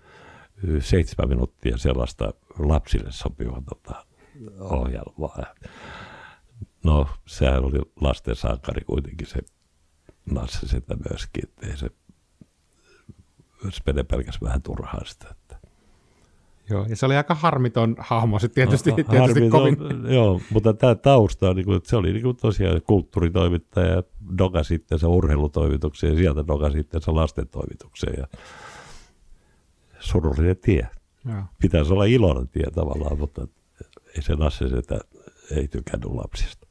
seitsemän 0.80 1.28
minuuttia 1.28 1.78
sellaista 1.78 2.32
lapsille 2.58 3.12
sopivaa 3.12 3.62
tota, 3.68 4.06
ohjelmaa. 4.60 5.54
No, 6.84 7.08
sehän 7.26 7.64
oli 7.64 7.78
lasten 8.00 8.36
sankari 8.36 8.84
kuitenkin 8.84 9.26
se 9.26 9.38
Nasse 10.30 10.68
sitä 10.68 10.96
myöskin, 11.08 11.44
että 11.44 11.66
ei 11.66 11.76
se 11.76 11.90
Spede 13.70 14.04
pelkäs 14.04 14.42
vähän 14.42 14.62
turhaa 14.62 15.04
sitä. 15.04 15.34
Joo, 16.72 16.86
ja 16.88 16.96
se 16.96 17.06
oli 17.06 17.16
aika 17.16 17.34
harmiton 17.34 17.96
hahmo 17.98 18.38
sitten 18.38 18.54
tietysti, 18.54 18.90
Ha- 18.90 18.96
tietysti 18.96 19.18
harmi, 19.18 19.50
kovin. 19.50 20.02
No, 20.02 20.10
joo, 20.10 20.40
mutta 20.50 20.74
tämä 20.74 20.94
tausta 20.94 21.50
on, 21.50 21.56
niin 21.56 21.66
kuin, 21.66 21.76
että 21.76 21.90
se 21.90 21.96
oli 21.96 22.12
niin 22.12 22.22
kuin 22.22 22.36
tosiaan 22.36 22.82
kulttuuritoimittaja 22.86 23.86
ja 23.86 24.02
doka 24.38 24.62
sitten 24.62 24.98
se 24.98 25.06
urheilutoimitukseen 25.06 26.12
ja 26.12 26.18
sieltä 26.18 26.46
doka 26.46 26.70
sitten 26.70 27.02
se 27.02 27.10
lasten 27.10 27.48
toimitukseen 27.48 28.14
ja 28.18 28.26
surullinen 29.98 30.56
tie. 30.56 30.88
Joo. 31.28 31.42
Pitäisi 31.60 31.92
olla 31.92 32.04
iloinen 32.04 32.48
tie 32.48 32.70
tavallaan, 32.74 33.18
mutta 33.18 33.48
ei 34.16 34.22
se 34.22 34.34
Nasse 34.34 34.68
sitä 34.68 35.00
ei 35.50 35.68
tykännyt 35.68 36.10
lapsista. 36.10 36.66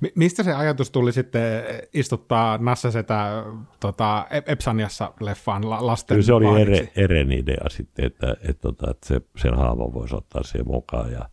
Mi- 0.00 0.12
Mistä 0.14 0.42
se 0.42 0.52
ajatus 0.54 0.90
tuli 0.90 1.12
sitten 1.12 1.62
istuttaa 1.94 2.58
Nasse 2.58 2.90
Setä 2.90 3.44
tota, 3.80 4.26
Ep- 4.30 4.44
Epsaniassa 4.52 5.12
leffaan 5.20 5.70
la- 5.70 5.86
lasten 5.86 6.14
Kyllä 6.14 6.26
se 6.26 6.32
oli 6.32 6.60
ere, 6.60 6.92
Eren 6.96 7.32
idea 7.32 7.68
sitten, 7.70 8.04
että, 8.04 8.36
että, 8.48 8.68
että, 8.68 8.90
että 8.90 9.08
se, 9.08 9.20
sen 9.36 9.54
haavon 9.54 9.94
voisi 9.94 10.16
ottaa 10.16 10.42
siihen 10.42 10.66
mukaan. 10.66 11.12
Ja, 11.12 11.28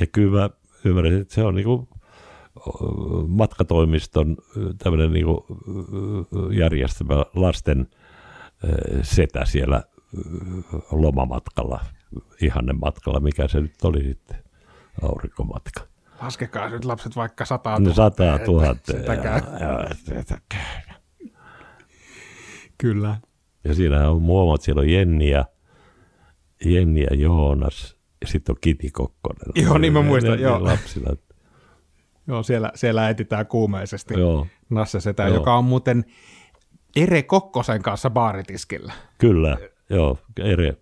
ja 0.00 0.06
kyllä 0.06 0.40
mä 0.40 0.50
ymmärrän, 0.84 1.20
että 1.20 1.34
se 1.34 1.44
on 1.44 1.54
niin 1.54 1.64
kuin 1.64 1.88
matkatoimiston 3.28 4.36
tämmöinen 4.78 5.12
niin 5.12 5.26
kuin 5.26 5.44
järjestämä 6.58 7.24
lasten 7.34 7.88
setä 9.02 9.44
siellä 9.44 9.82
lomamatkalla, 10.90 11.80
ihanne 12.42 12.72
matkalla, 12.72 13.20
mikä 13.20 13.48
se 13.48 13.60
nyt 13.60 13.84
oli 13.84 14.04
sitten, 14.04 14.36
aurinkomatka. 15.02 15.80
Laskekaa 16.22 16.68
nyt 16.70 16.84
lapset 16.84 17.16
vaikka 17.16 17.44
No 17.78 17.90
että 18.06 18.44
tuhatta. 18.44 18.92
käy. 18.92 19.40
ja, 19.60 19.86
ja, 20.14 20.38
Kyllä. 22.78 23.16
Ja 23.64 23.74
siinähän 23.74 24.10
on 24.10 24.22
muomat, 24.22 24.62
siellä 24.62 24.80
on 24.80 24.88
Jenni 24.90 25.30
ja, 25.30 25.44
Jenni 26.64 27.00
ja 27.10 27.16
Joonas, 27.16 27.96
ja 28.20 28.26
sitten 28.26 28.52
on 28.52 28.56
Kiti 28.60 28.90
Kokkonen. 28.90 29.64
Joo, 29.64 29.78
niin 29.78 29.92
mä 29.92 30.02
muistan, 30.02 30.30
Ne- 30.30 30.36
ne 30.36 30.42
joo. 30.42 30.64
Lapsilla. 30.64 31.16
Joo, 32.26 32.42
siellä, 32.42 32.72
siellä 32.74 33.08
etitään 33.08 33.46
kuumeisesti 33.46 34.14
Joo, 34.20 34.46
Nasse 34.70 35.00
Setä, 35.00 35.22
Joo. 35.22 35.34
joka 35.34 35.54
on 35.54 35.64
muuten 35.64 36.04
Ere 36.96 37.22
Kokkosen 37.22 37.82
kanssa 37.82 38.10
baaritiskillä. 38.10 38.92
kyllä. 39.18 39.56
Joo, 39.90 40.18
Ere, 40.40 40.76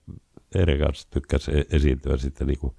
Ere 0.54 0.78
kanssa 0.78 1.08
tykkäsi 1.10 1.58
e- 1.58 1.64
esiintyä 1.76 2.16
sitten 2.16 2.46
niin 2.46 2.58
kuin, 2.58 2.74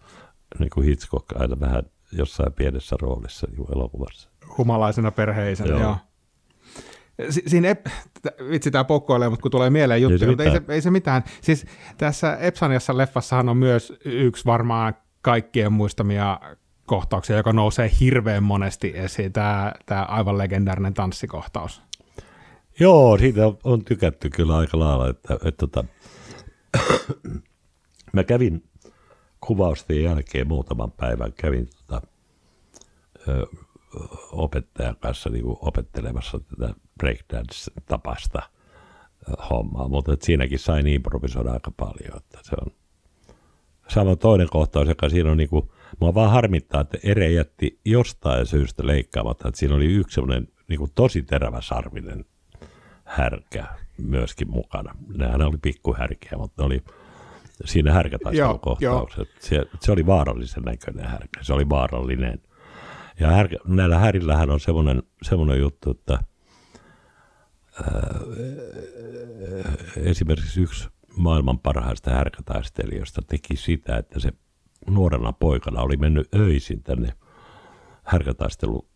niin 0.60 0.70
kuin 0.70 0.86
Hitchcock 0.86 1.26
aina 1.42 1.60
vähän 1.60 1.84
jossain 2.12 2.54
pienessä 2.54 2.96
roolissa 3.02 3.48
niin 3.52 3.76
elokuvassa. 3.76 4.30
Humalaisena 4.58 5.12
perheisenä, 5.12 5.70
joo. 5.70 5.80
Joo. 5.82 5.98
Si- 7.30 7.44
siinä, 7.48 7.74
ep- 7.74 7.90
vitsi 8.50 8.72
tämä 8.72 8.84
poukkoilee, 8.84 9.30
mutta 9.30 9.42
kun 9.42 9.52
tulee 9.52 9.70
mieleen 9.70 10.02
juttu, 10.02 10.14
Ei 10.14 10.20
se 10.20 10.28
mutta 10.28 10.44
ei 10.44 10.52
se, 10.52 10.60
mitään. 10.60 10.76
ei 10.76 10.82
se 10.82 10.92
mitään. 10.92 11.24
Siis 11.42 11.66
tässä 11.98 12.36
Epsaniassa 12.36 12.98
leffassahan 12.98 13.50
on 13.50 13.58
myös 13.58 13.94
yksi 14.06 14.46
varmaan 14.46 14.94
kaikkien 15.22 15.74
muistamia 15.74 16.40
kohtauksia, 16.86 17.38
joka 17.38 17.54
nousee 17.54 17.92
hirveän 18.00 18.44
monesti 18.44 18.92
esiin, 18.96 19.34
tämä, 19.34 19.74
tämä 19.86 20.04
aivan 20.04 20.38
legendaarinen 20.38 20.94
tanssikohtaus. 20.94 21.82
Joo, 22.80 23.18
siitä 23.18 23.48
on, 23.48 23.58
on 23.64 23.86
tykätty 23.86 24.30
kyllä 24.30 24.58
aika 24.58 24.80
lailla, 24.80 25.10
että, 25.10 25.34
että, 25.46 25.66
että 25.66 25.84
mä 28.14 28.24
kävin 28.24 28.64
kuvausten 29.42 30.04
jälkeen 30.04 30.48
muutaman 30.48 30.92
päivän, 30.92 31.34
kävin 31.34 31.70
tota, 31.70 32.08
ö, 33.28 33.46
opettajan 34.32 34.96
kanssa 35.00 35.30
niin 35.30 35.44
kuin 35.44 35.58
opettelemassa 35.62 36.40
tätä 36.40 36.74
breakdance-tapasta 37.00 38.42
hommaa, 39.50 39.88
mutta 39.88 40.18
siinäkin 40.22 40.60
sain 40.60 40.88
improvisoida 40.88 41.52
aika 41.52 41.72
paljon, 41.72 42.18
että 42.18 42.40
se 42.42 42.56
on 42.66 42.72
sama 43.88 44.16
toinen 44.16 44.48
kohtaus, 44.52 44.88
joka 44.88 45.10
siinä 45.10 45.32
on 45.32 45.38
niin 45.38 45.50
kuin, 45.50 45.70
mua 46.00 46.14
vaan 46.14 46.32
harmittaa, 46.32 46.82
että 46.82 46.98
Ere 47.04 47.32
jätti 47.32 47.80
jostain 47.86 48.46
syystä 48.46 48.88
leikkaamatta, 48.88 49.48
että 49.48 49.60
siinä 49.60 49.76
oli 49.76 49.86
yksi 49.86 50.16
semmoinen 50.16 50.48
niin 50.68 50.80
kuin 50.80 50.92
tosi 50.96 51.22
teräväsarvinen 51.22 52.26
härkä 53.06 53.66
myöskin 53.98 54.52
mukana. 54.52 54.96
Nehän 55.18 55.42
oli 55.42 55.58
pikkuhärkiä, 55.62 56.32
mutta 56.38 56.62
ne 56.62 56.66
oli 56.66 56.84
siinä 57.66 57.94
härkätaistelukohtauksessa. 57.94 59.34
Se, 59.40 59.66
se 59.80 59.92
oli 59.92 60.06
vaarallisen 60.06 60.64
näköinen 60.64 61.06
härkä. 61.06 61.44
Se 61.44 61.54
oli 61.54 61.70
vaarallinen. 61.70 62.42
Ja 63.20 63.28
härkä, 63.32 63.58
näillä 63.66 63.98
härillähän 63.98 64.50
on 64.50 64.60
semmoinen, 64.60 65.04
semmoinen 65.22 65.60
juttu, 65.60 65.92
että 65.92 66.20
ää, 67.84 68.20
esimerkiksi 69.98 70.62
yksi 70.62 70.90
maailman 71.18 71.60
parhaista 71.60 72.12
härkätaistelijoista 72.12 73.22
teki 73.22 73.56
sitä, 73.56 73.98
että 73.98 74.20
se 74.20 74.32
nuorena 74.90 75.34
poikana 75.34 75.82
oli 75.82 75.98
mennyt 75.98 76.36
öisin 76.36 76.84
tänne 76.84 77.14
härkätaistelu 78.04 78.90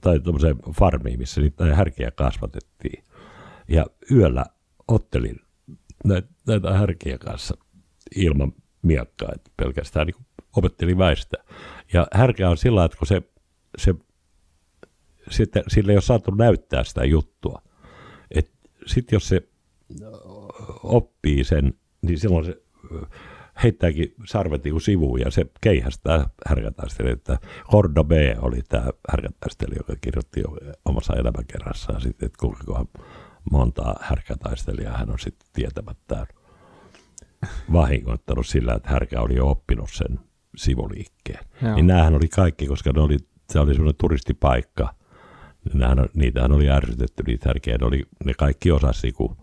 tai 0.00 0.20
tuommoiseen 0.20 0.56
farmiin, 0.78 1.18
missä 1.18 1.40
niitä 1.40 1.74
härkiä 1.74 2.10
kasvatettiin. 2.10 3.04
Ja 3.68 3.86
yöllä 4.10 4.44
ottelin 4.88 5.36
näitä, 6.04 6.28
näitä 6.46 6.72
härkiä 6.72 7.18
kanssa 7.18 7.56
ilman 8.14 8.52
miakkaa, 8.82 9.28
että 9.34 9.50
pelkästään 9.56 10.06
niin 10.06 10.26
opetteli 10.56 10.98
väistä. 10.98 11.36
Ja 11.92 12.06
härkä 12.12 12.50
on 12.50 12.56
sillä 12.56 12.84
että 12.84 12.98
kun 12.98 13.06
se, 13.06 13.22
se 13.78 13.94
sitten, 15.30 15.62
sille 15.68 15.92
ei 15.92 15.96
ole 15.96 16.02
saatu 16.02 16.30
näyttää 16.30 16.84
sitä 16.84 17.04
juttua. 17.04 17.62
Sitten 18.86 19.16
jos 19.16 19.28
se 19.28 19.48
oppii 20.82 21.44
sen, 21.44 21.74
niin 22.02 22.18
silloin 22.18 22.44
se 22.44 22.62
heittääkin 23.62 24.14
sarvet 24.24 24.64
niin 24.64 24.80
sivuun 24.80 25.20
ja 25.20 25.30
se 25.30 25.46
keihästää 25.60 26.30
härkätaistelijaa. 26.46 27.12
Että 27.12 27.38
Hordo 27.72 28.04
B 28.04 28.12
oli 28.38 28.62
tämä 28.68 28.86
härkätaistelija, 29.08 29.78
joka 29.78 29.96
kirjoitti 30.00 30.40
jo 30.40 30.56
omassa 30.84 31.14
elämäkerrassaan 31.14 32.00
sitten, 32.00 32.26
että 32.26 32.38
kuinka 32.40 32.86
montaa 33.50 33.96
härkätaistelijaa 34.00 34.98
hän 34.98 35.10
on 35.10 35.18
sitten 35.18 35.48
tietämättään 35.52 36.26
vahingoittanut 37.72 38.46
sillä, 38.46 38.74
että 38.74 38.90
härkä 38.90 39.20
oli 39.20 39.34
jo 39.34 39.50
oppinut 39.50 39.90
sen 39.92 40.20
sivuliikkeen. 40.56 41.44
Joo. 41.62 41.74
Niin 41.74 41.86
näähän 41.86 42.14
oli 42.14 42.28
kaikki, 42.28 42.66
koska 42.66 42.92
ne 42.92 43.00
oli, 43.00 43.16
se 43.52 43.60
oli 43.60 43.74
semmoinen 43.74 43.98
turistipaikka. 44.00 44.94
Nämähän, 45.74 46.08
niitähän 46.14 46.52
oli 46.52 46.70
ärsytetty, 46.70 47.22
niitä 47.26 47.48
härkeä. 47.48 47.78
Ne, 47.78 47.86
oli, 47.86 48.02
ne 48.24 48.34
kaikki 48.34 48.70
osasi 48.70 49.06
niin 49.06 49.36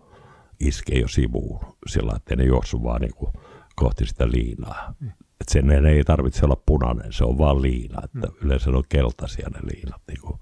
iskeä 0.60 0.98
jo 0.98 1.08
sivuun 1.08 1.60
sillä, 1.86 2.12
että 2.16 2.36
ne 2.36 2.44
juossut 2.44 2.82
vaan 2.82 3.00
niin 3.00 3.14
kuin 3.14 3.32
kohti 3.76 4.06
sitä 4.06 4.30
liinaa. 4.30 4.94
Mm. 5.00 5.08
Et 5.40 5.48
sen 5.48 5.86
ei 5.86 6.04
tarvitse 6.04 6.44
olla 6.44 6.62
punainen, 6.66 7.12
se 7.12 7.24
on 7.24 7.38
vaan 7.38 7.62
liina. 7.62 8.00
Että 8.04 8.28
mm. 8.28 8.46
Yleensä 8.46 8.70
ne 8.70 8.76
on 8.76 8.84
keltaisia 8.88 9.48
ne 9.48 9.60
liinat. 9.74 10.02
Niin 10.08 10.20
kuin. 10.20 10.40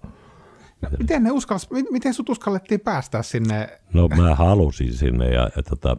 No, 0.82 0.88
miten, 0.98 1.22
ne 1.22 1.30
uskallis, 1.30 1.68
miten 1.90 2.14
sut 2.14 2.28
uskallettiin 2.28 2.80
päästä 2.80 3.22
sinne? 3.22 3.80
No 3.92 4.08
mä 4.08 4.34
halusin 4.34 4.92
sinne 4.92 5.28
ja, 5.28 5.50
ja 5.56 5.62
tota, 5.62 5.96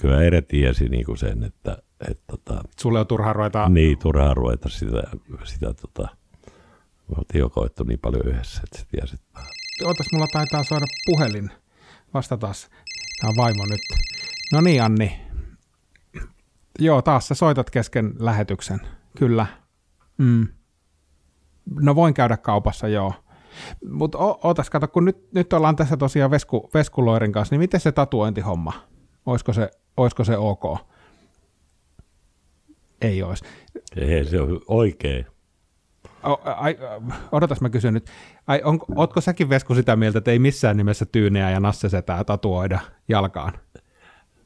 kyllä 0.00 0.22
Ere 0.22 0.42
tiesi 0.42 0.88
niin 0.88 1.04
kuin 1.04 1.18
sen, 1.18 1.44
että... 1.44 1.82
että 2.08 2.24
tota, 2.26 2.62
Sulle 2.80 3.00
on 3.00 3.06
turhaa 3.06 3.32
ruveta... 3.32 3.68
Niin, 3.68 3.98
turhaa 3.98 4.34
ruveta 4.34 4.68
sitä, 4.68 5.02
sitä 5.44 5.74
tota, 5.74 6.08
me 7.08 7.14
oltiin 7.18 7.38
jo 7.40 7.50
koettu 7.50 7.84
niin 7.84 7.98
paljon 7.98 8.26
yhdessä, 8.26 8.60
että 8.64 8.78
se 8.78 8.86
tiesi. 8.86 9.14
Että... 9.14 9.40
Ootas, 9.84 10.06
mulla 10.12 10.26
taitaa 10.32 10.62
soida 10.62 10.86
puhelin. 11.06 11.50
Vasta 12.14 12.36
taas. 12.36 12.70
Tämä 13.20 13.30
on 13.30 13.36
vaimo 13.36 13.64
nyt. 13.70 13.80
No 14.52 14.60
niin, 14.60 14.82
Anni. 14.82 15.20
Joo, 16.78 17.02
taas 17.02 17.28
sä 17.28 17.34
soitat 17.34 17.70
kesken 17.70 18.14
lähetyksen. 18.18 18.80
Kyllä. 19.16 19.46
Mm. 20.18 20.48
No 21.80 21.94
voin 21.94 22.14
käydä 22.14 22.36
kaupassa, 22.36 22.88
joo. 22.88 23.12
Mutta 23.90 24.18
ootas, 24.18 24.70
kato, 24.70 24.88
kun 24.88 25.04
nyt, 25.04 25.32
nyt 25.32 25.52
ollaan 25.52 25.76
tässä 25.76 25.96
tosiaan 25.96 26.30
Vesku, 26.30 26.70
Veskuloirin 26.74 27.32
kanssa, 27.32 27.52
niin 27.52 27.60
miten 27.60 27.80
se 27.80 27.92
tatuointihomma? 27.92 28.72
Olisiko 29.30 29.52
se, 29.52 29.70
olisiko 29.96 30.24
se 30.24 30.36
ok? 30.36 30.78
Ei 33.00 33.22
olisi. 33.22 33.44
Ei, 33.96 34.24
se 34.24 34.40
on 34.40 34.60
oikein. 34.66 35.26
O, 36.26 36.40
ai, 36.44 36.78
odotas, 37.32 37.60
mä 37.60 37.70
kysyn 37.70 37.94
nyt. 37.94 38.10
Ai, 38.46 38.60
on, 38.64 38.80
ootko 38.96 39.20
säkin 39.20 39.48
Vesku 39.48 39.74
sitä 39.74 39.96
mieltä, 39.96 40.18
että 40.18 40.30
ei 40.30 40.38
missään 40.38 40.76
nimessä 40.76 41.06
tyyneä 41.06 41.50
ja 41.50 41.60
nassesetää 41.60 42.24
tatuoida 42.24 42.80
jalkaan? 43.08 43.52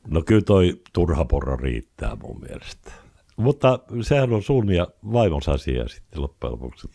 No 0.09 0.23
kyllä 0.23 0.43
toi 0.43 0.83
turha 0.93 1.25
porro 1.25 1.57
riittää 1.57 2.17
mun 2.23 2.41
mielestä. 2.41 2.91
Mutta 3.37 3.79
sehän 4.03 4.33
on 4.33 4.43
sun 4.43 4.73
ja 4.73 4.89
vaimos 5.13 5.49
asia 5.49 5.89
sitten 5.89 6.23
loppujen 6.23 6.53
lopuksi. 6.53 6.91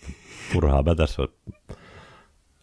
Turhaa 0.53 0.83
mä 0.83 0.95
tässä. 0.95 1.21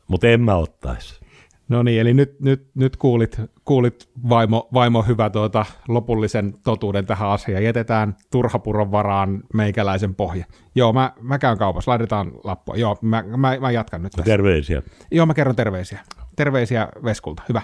Mutta 0.09 0.29
en 0.29 0.41
mä 0.41 0.57
ottaisi. 0.57 1.21
No 1.69 1.83
niin, 1.83 2.01
eli 2.01 2.15
nyt, 2.15 2.41
nyt, 2.41 2.71
nyt 2.75 2.97
kuulit, 2.97 3.41
kuulit 3.67 4.09
vaimo, 4.29 4.69
vaimo 4.75 5.03
hyvä 5.03 5.31
tuota, 5.31 5.67
lopullisen 5.89 6.55
totuuden 6.65 7.07
tähän 7.07 7.29
asiaan. 7.29 7.65
Jätetään 7.65 8.17
turhapuron 8.31 8.93
varaan 8.93 9.43
meikäläisen 9.55 10.15
pohja. 10.15 10.45
Joo, 10.75 10.93
mä, 10.93 11.13
mä 11.21 11.39
käyn 11.39 11.59
kaupassa, 11.59 11.91
laitetaan 11.91 12.33
lappua. 12.45 12.77
Joo, 12.77 12.99
mä, 13.03 13.25
mä, 13.37 13.57
mä 13.61 13.71
jatkan 13.71 14.03
nyt 14.03 14.13
tässä. 14.13 14.31
Terveisiä. 14.31 14.83
Joo, 15.11 15.27
mä 15.27 15.35
kerron 15.35 15.57
terveisiä. 15.57 16.01
Terveisiä 16.37 16.89
Veskulta, 17.05 17.43
hyvä. 17.49 17.63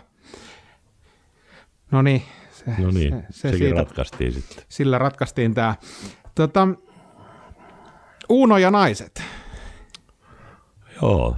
No 1.91 2.03
niin. 2.03 2.23
Se, 2.51 2.65
no 2.79 2.91
niin, 2.91 3.11
se, 3.11 3.27
se 3.31 3.41
sekin 3.41 3.59
siitä, 3.59 3.81
ratkaistiin 3.81 4.33
sitten. 4.33 4.65
Sillä 4.69 4.99
ratkaistiin 4.99 5.55
tämä. 5.55 5.75
Tota, 6.35 6.69
Uuno 8.29 8.59
ja 8.59 8.71
naiset. 8.71 9.23
Joo. 11.03 11.37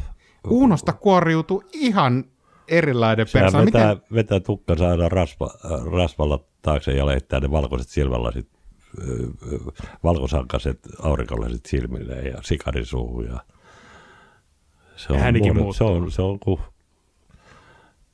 Uunosta 0.49 0.93
kuoriutui 0.93 1.65
ihan 1.73 2.25
erilainen 2.69 3.27
persoona. 3.33 3.67
Vetää, 3.67 3.95
Miten? 3.95 4.15
vetää 4.15 4.41
tukkansa 4.41 4.91
aina 4.91 5.09
rasva, 5.09 5.51
rasvalla 5.93 6.45
taakse 6.63 6.93
ja 6.93 7.07
leittää 7.07 7.41
ne 7.41 7.51
valkoiset 7.51 7.89
silmälasit, 7.89 8.49
valkosankaset 10.05 10.79
aurinkolaiset 11.03 11.67
silmille 11.67 12.15
ja 12.15 12.43
sikarisuuhun. 12.43 13.25
Ja 13.25 13.41
se 14.97 15.13
on, 15.13 15.19
Äänikin 15.19 15.57
muut, 15.57 15.77
se 15.77 15.85
on, 15.85 16.11
se 16.11 16.23
on 16.23 16.41
kuin 16.41 16.61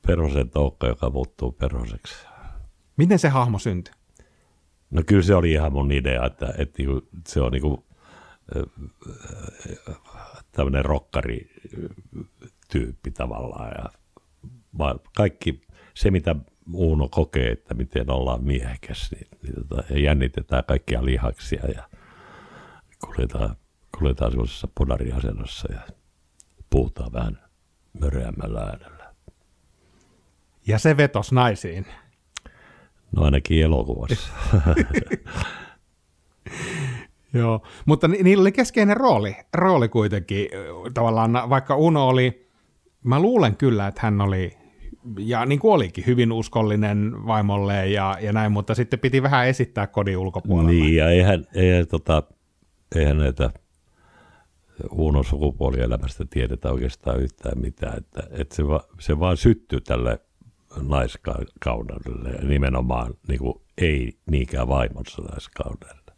perhosen 0.07 0.51
toukka, 0.51 0.87
joka 0.87 1.11
muuttuu 1.11 1.53
perhoseksi. 1.53 2.15
Miten 2.97 3.19
se 3.19 3.29
hahmo 3.29 3.59
syntyi? 3.59 3.95
No 4.91 5.03
kyllä 5.07 5.23
se 5.23 5.35
oli 5.35 5.53
ihan 5.53 5.73
mun 5.73 5.93
idea, 5.93 6.27
että, 6.27 6.55
että 6.59 6.83
niinku, 6.83 7.09
se 7.29 7.41
on 7.41 7.53
niinku, 7.53 7.85
tämmöinen 10.53 10.85
rokkari 10.85 11.51
tyyppi 12.73 13.11
tavallaan 13.11 13.73
ja 13.79 14.00
vaan 14.79 15.01
kaikki 15.17 15.61
se, 15.95 16.11
mitä 16.11 16.37
Uuno 16.75 17.09
kokee, 17.09 17.51
että 17.53 17.75
miten 17.75 18.11
ollaan 18.11 18.45
miehekäs, 18.45 19.11
niin, 19.13 19.27
niin 19.43 19.55
tota, 19.55 19.83
ja 19.91 20.01
jännitetään 20.01 20.65
kaikkia 20.65 21.05
lihaksia 21.05 21.67
ja 21.75 21.89
kuljetaan, 23.07 23.57
kuljetaan 23.99 24.31
sellaisessa 24.31 24.69
ponariasennossa 24.75 25.73
ja 25.73 25.81
puhutaan 26.71 27.13
vähän 27.13 27.39
möreämmällä 28.01 28.61
äänellä. 28.61 29.15
Ja 30.67 30.79
se 30.79 30.97
vetos 30.97 31.33
naisiin. 31.33 31.87
No 33.17 33.23
ainakin 33.23 33.63
elokuvassa. 33.63 34.33
Joo, 37.33 37.67
mutta 37.87 38.09
ni- 38.09 38.23
niillä 38.23 38.43
oli 38.43 38.53
keskeinen 38.53 38.97
rooli, 38.97 39.37
rooli 39.55 39.89
kuitenkin. 39.89 40.49
Tavallaan 40.95 41.51
vaikka 41.51 41.77
Uno 41.77 42.09
oli, 42.09 42.51
mä 43.05 43.21
luulen 43.21 43.57
kyllä, 43.57 43.87
että 43.87 44.01
hän 44.03 44.21
oli 44.21 44.60
ja 45.19 45.47
niin 45.47 45.59
kuin 45.59 45.73
olikin, 45.73 46.07
hyvin 46.07 46.33
uskollinen 46.33 47.27
vaimolle 47.27 47.89
ja, 47.89 48.19
ja 48.21 48.33
näin, 48.33 48.53
mutta 48.53 48.75
sitten 48.75 48.99
piti 48.99 49.23
vähän 49.23 49.47
esittää 49.47 49.87
kodin 49.87 50.19
ulkopuolella. 50.19 50.71
Niin, 50.71 50.97
ja 50.97 51.11
eihän, 51.11 51.47
eihän, 51.55 51.87
tota, 51.87 52.23
eihän 52.97 53.19
näitä 53.19 53.51
Uunon 54.91 55.25
sukupuolielämästä 55.25 56.25
tiedetä 56.31 56.71
oikeastaan 56.71 57.21
yhtään 57.21 57.59
mitään, 57.61 57.99
että, 57.99 58.23
että 58.31 58.55
se, 58.55 58.69
va, 58.69 58.85
se 59.01 59.19
vaan 59.19 59.37
syttyy 59.37 59.81
tälle 59.81 60.21
naiskaudelle 60.83 62.31
ja 62.31 62.49
nimenomaan 62.49 63.15
niin 63.29 63.39
kuin, 63.39 63.55
ei 63.79 64.19
niinkään 64.31 64.69
vaimonsa 64.69 65.23
naiskaudelle. 65.23 66.13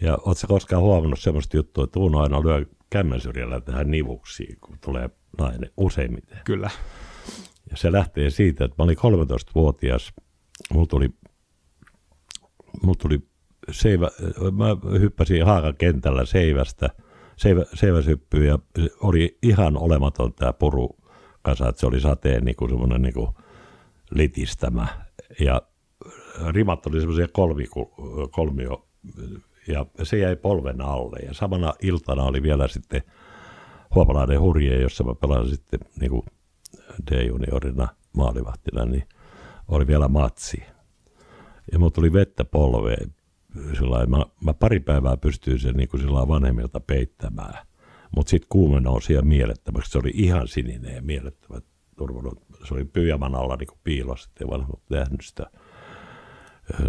Ja 0.00 0.12
ootko 0.12 0.46
koskaan 0.48 0.82
huomannut 0.82 1.20
sellaista 1.20 1.56
juttua, 1.56 1.84
että 1.84 2.00
Uuno 2.00 2.20
aina 2.20 2.42
lyö 2.42 2.66
kämmen 2.90 3.20
syrjällä 3.20 3.60
tähän 3.60 3.90
nivuksiin, 3.90 4.56
kun 4.60 4.78
tulee 4.80 5.10
nainen 5.38 5.70
useimmiten? 5.76 6.40
Kyllä. 6.44 6.70
Ja 7.70 7.76
se 7.76 7.92
lähtee 7.92 8.30
siitä, 8.30 8.64
että 8.64 8.74
mä 8.78 8.84
olin 8.84 8.96
13-vuotias, 8.98 10.12
mulla 10.72 10.86
tuli 10.86 11.10
mulla 12.82 12.98
tuli 13.02 13.18
seivä, 13.70 14.10
mä 14.52 14.98
hyppäsin 15.00 15.46
Haakan 15.46 15.76
kentällä 15.76 16.24
seivästä, 16.24 16.90
seivä, 17.36 17.64
seiväsyppyyn 17.74 18.46
ja 18.46 18.58
oli 19.00 19.38
ihan 19.42 19.76
olematon 19.76 20.34
tämä 20.34 20.52
puru 20.52 20.96
kasa, 21.42 21.68
että 21.68 21.80
se 21.80 21.86
oli 21.86 22.00
sateen 22.00 22.44
niin 22.44 22.56
semmoinen 22.68 23.02
niin 23.02 23.14
kuin 23.14 23.28
litistämä. 24.10 24.86
Ja 25.40 25.62
rimat 26.50 26.86
oli 26.86 27.00
semmoisia 27.00 27.28
kolmio, 28.30 28.88
ja 29.68 29.86
se 30.02 30.18
jäi 30.18 30.36
polven 30.36 30.80
alle. 30.80 31.18
Ja 31.26 31.34
samana 31.34 31.74
iltana 31.82 32.22
oli 32.22 32.42
vielä 32.42 32.68
sitten 32.68 33.02
Huopalainen 33.94 34.40
hurje, 34.40 34.82
jossa 34.82 35.04
mä 35.04 35.14
pelasin 35.14 35.56
sitten 35.56 35.80
niin 36.00 36.10
kuin 36.10 36.22
D-juniorina 37.10 37.88
maalivahtina, 38.12 38.84
niin 38.84 39.08
oli 39.68 39.86
vielä 39.86 40.08
matsi. 40.08 40.62
Ja 41.72 41.78
mulla 41.78 41.90
tuli 41.90 42.12
vettä 42.12 42.44
polveen. 42.44 43.14
Sillä 43.78 44.06
mä, 44.06 44.24
mä 44.44 44.54
pari 44.54 44.80
päivää 44.80 45.16
pystyin 45.16 45.58
sen 45.58 45.74
niin 45.76 45.88
sillä 45.98 46.28
vanhemmilta 46.28 46.80
peittämään. 46.80 47.66
Mutta 48.16 48.30
sitten 48.30 48.48
kuume 48.48 48.80
nousi 48.80 49.12
ja 49.12 49.22
mielettömäksi. 49.22 49.90
Se 49.90 49.98
oli 49.98 50.10
ihan 50.14 50.48
sininen 50.48 50.94
ja 50.94 51.02
mielettömä. 51.02 51.60
Se 52.64 52.74
oli 52.74 52.84
pyjaman 52.84 53.34
alla 53.34 53.56
niin 53.56 53.78
piilossa, 53.84 54.30
ettei 54.30 54.46
vanhemmat 54.46 54.80
nähnyt 54.90 55.20
sitä 55.22 55.50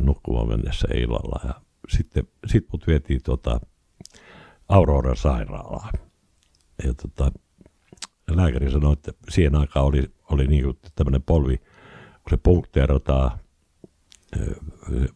nukkumaan 0.02 0.48
mennessä 0.48 0.88
illalla. 0.94 1.40
Ja 1.48 1.62
sitten 1.90 2.28
sit 2.48 2.66
mut 2.72 2.88
vietiin 2.88 3.22
tota 3.24 3.60
Auroran 4.70 5.18
sairaalaan. 5.18 5.94
Ja 6.84 6.94
tota, 6.94 7.32
lääkäri 8.32 8.72
sanoi, 8.72 8.94
että 8.94 9.12
siihen 9.30 9.56
aikaan 9.56 9.86
oli, 9.86 10.04
oli 10.32 10.48
niin 10.48 10.80
tämmöinen 10.96 11.24
polvi, 11.24 11.58
kun 11.58 12.30
se 12.30 12.38
punkteerataan, 12.38 13.32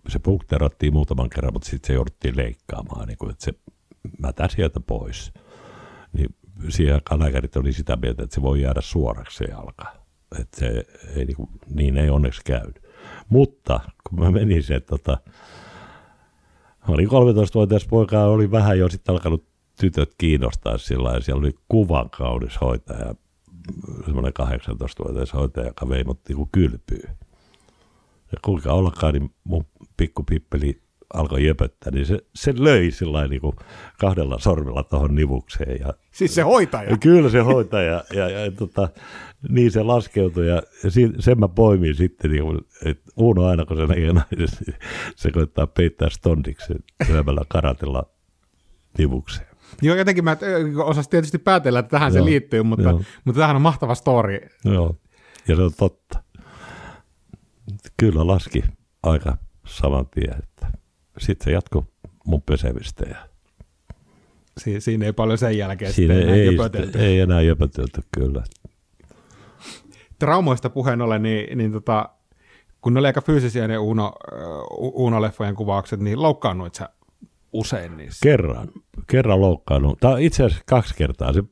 se 0.08 0.20
punkteerattiin 0.20 0.94
muutaman 0.94 1.30
kerran, 1.30 1.54
mutta 1.54 1.70
sitten 1.70 1.88
se 1.88 1.94
jouduttiin 1.94 2.38
leikkaamaan, 2.38 3.08
niin 3.08 3.18
kuin, 3.18 3.32
että 3.32 3.46
se 3.46 3.54
mätä 4.20 4.48
sieltä 4.48 4.80
pois. 4.80 5.34
Niin 6.14 6.36
siihen 6.70 6.96
aikaan 6.96 7.20
lääkärit 7.20 7.56
oli 7.56 7.74
sitä 7.74 7.96
mieltä, 7.96 8.24
että 8.24 8.36
se 8.36 8.42
voi 8.42 8.62
jäädä 8.62 8.82
suoraksi 8.82 9.38
se 9.38 9.46
jalka. 9.46 9.96
Että 10.40 10.60
se 10.60 10.86
ei, 11.16 11.26
niin, 11.26 11.36
kuin, 11.36 11.50
niin 11.70 11.98
ei 11.98 12.10
onneksi 12.10 12.42
käynyt. 12.46 12.82
Mutta 13.30 13.80
kun 14.10 14.20
mä 14.20 14.32
menin 14.32 14.64
se, 14.64 14.80
tota, 14.80 15.18
mä 16.88 16.94
olin 16.94 17.08
13-vuotias 17.08 17.88
poika 17.88 18.24
oli 18.24 18.52
vähän 18.52 18.80
jo 18.80 18.90
sitten 18.90 19.14
alkanut 19.14 19.49
tytöt 19.80 20.16
kiinnostaa 20.18 20.78
sillä 20.78 21.14
ja 21.14 21.22
siellä 21.22 21.40
oli 21.40 21.56
kuvan 21.70 22.10
kaunis 22.10 22.62
hoitaja, 22.62 23.16
semmoinen 24.06 24.34
18-vuotias 24.42 25.34
hoitaja, 25.34 25.68
joka 25.68 25.90
vei 25.90 26.04
mut 26.04 26.20
niinku 26.28 26.50
kylpyyn. 26.52 27.18
Ja 28.32 28.38
kuinka 28.42 28.74
ollakaan, 28.74 29.14
niin 29.14 29.34
mun 29.44 29.66
pikkupippeli 29.98 30.82
alkoi 31.14 31.46
jöpöttää, 31.46 31.92
niin 31.92 32.06
se, 32.06 32.20
se 32.36 32.54
löi 32.58 32.92
sillä 32.92 33.28
niin 33.28 33.42
kuin 33.42 33.56
kahdella 34.00 34.40
sormella 34.40 34.84
tuohon 34.84 35.16
nivukseen. 35.16 35.80
Ja, 35.80 35.94
siis 36.12 36.36
se 36.36 36.42
hoitaja? 36.42 36.90
Ja 36.90 36.98
kyllä 36.98 37.30
se 37.30 37.40
hoitaja. 37.40 38.04
Ja, 38.14 38.30
ja, 38.30 38.46
ja 38.46 38.52
tota, 38.52 38.90
niin 39.50 39.72
se 39.72 39.84
laskeutui 39.84 40.48
ja, 40.48 40.64
ja 40.84 40.92
sen 41.20 41.40
mä 41.40 41.48
poimin 41.48 41.96
sitten, 41.96 42.32
niin 42.32 42.44
kuin, 42.44 42.60
että 42.86 43.12
Uuno 43.18 43.46
aina 43.46 43.66
kun 43.66 43.78
se 43.78 43.88
näkee 43.88 44.14
naisen, 44.14 44.66
niin 44.68 44.76
se 45.16 45.32
koittaa 45.32 45.68
peittää 45.68 46.10
stondiksi 46.10 46.74
lyömällä 47.10 47.42
karatella 47.48 48.04
nivukseen. 48.98 49.49
Joo, 49.82 49.96
jotenkin 49.96 50.24
mä 50.24 50.38
osasin 50.84 51.10
tietysti 51.10 51.38
päätellä, 51.38 51.80
että 51.80 51.90
tähän 51.90 52.14
Joo, 52.14 52.24
se 52.24 52.26
liittyy, 52.26 52.64
mutta, 52.64 52.94
mutta 53.26 53.40
tämähän 53.40 53.56
on 53.56 53.62
mahtava 53.62 53.96
story. 53.96 54.40
Joo, 54.66 54.96
ja 55.48 55.56
se 55.56 55.62
on 55.62 55.72
totta. 55.78 56.24
Kyllä 57.98 58.28
laski 58.28 58.64
aika 59.04 59.38
saman 59.66 60.08
tien, 60.08 60.36
että 60.44 60.68
sitten 61.18 61.46
se 61.46 61.52
jatkoi 61.52 61.84
mun 62.26 62.42
pesevistä. 62.42 63.06
Ja... 63.10 63.30
Si- 64.58 64.82
siinä 64.82 65.06
ei 65.06 65.14
paljon 65.14 65.38
sen 65.38 65.58
jälkeen 65.58 65.94
siinä 65.94 66.14
ei, 66.14 66.24
ei, 66.24 66.58
ei 66.96 67.20
enää 67.20 67.42
jöpötelty, 67.42 68.02
kyllä. 68.12 68.44
Traumoista 70.20 70.70
puheen 70.70 71.02
ollen, 71.02 71.24
niin, 71.24 71.58
niin 71.58 71.72
tota, 71.72 72.10
kun 72.82 72.94
ne 72.94 73.00
oli 73.00 73.08
aika 73.08 73.22
fyysisiä 73.22 73.68
ne 73.68 73.78
Uno, 73.78 74.14
Uno-leffojen 74.80 75.56
kuvaukset, 75.56 76.00
niin 76.00 76.22
loukkaannuit 76.22 76.76
sä 76.76 76.90
usein 77.54 77.98
niissä? 77.98 78.20
Kerran, 78.24 78.68
kerran 79.08 79.42
loukkaannut. 79.42 80.00
Tai 80.00 80.26
itse 80.26 80.44
asiassa 80.44 80.64
kaksi 80.68 80.96
kertaa. 80.96 81.34
Se, 81.34 81.44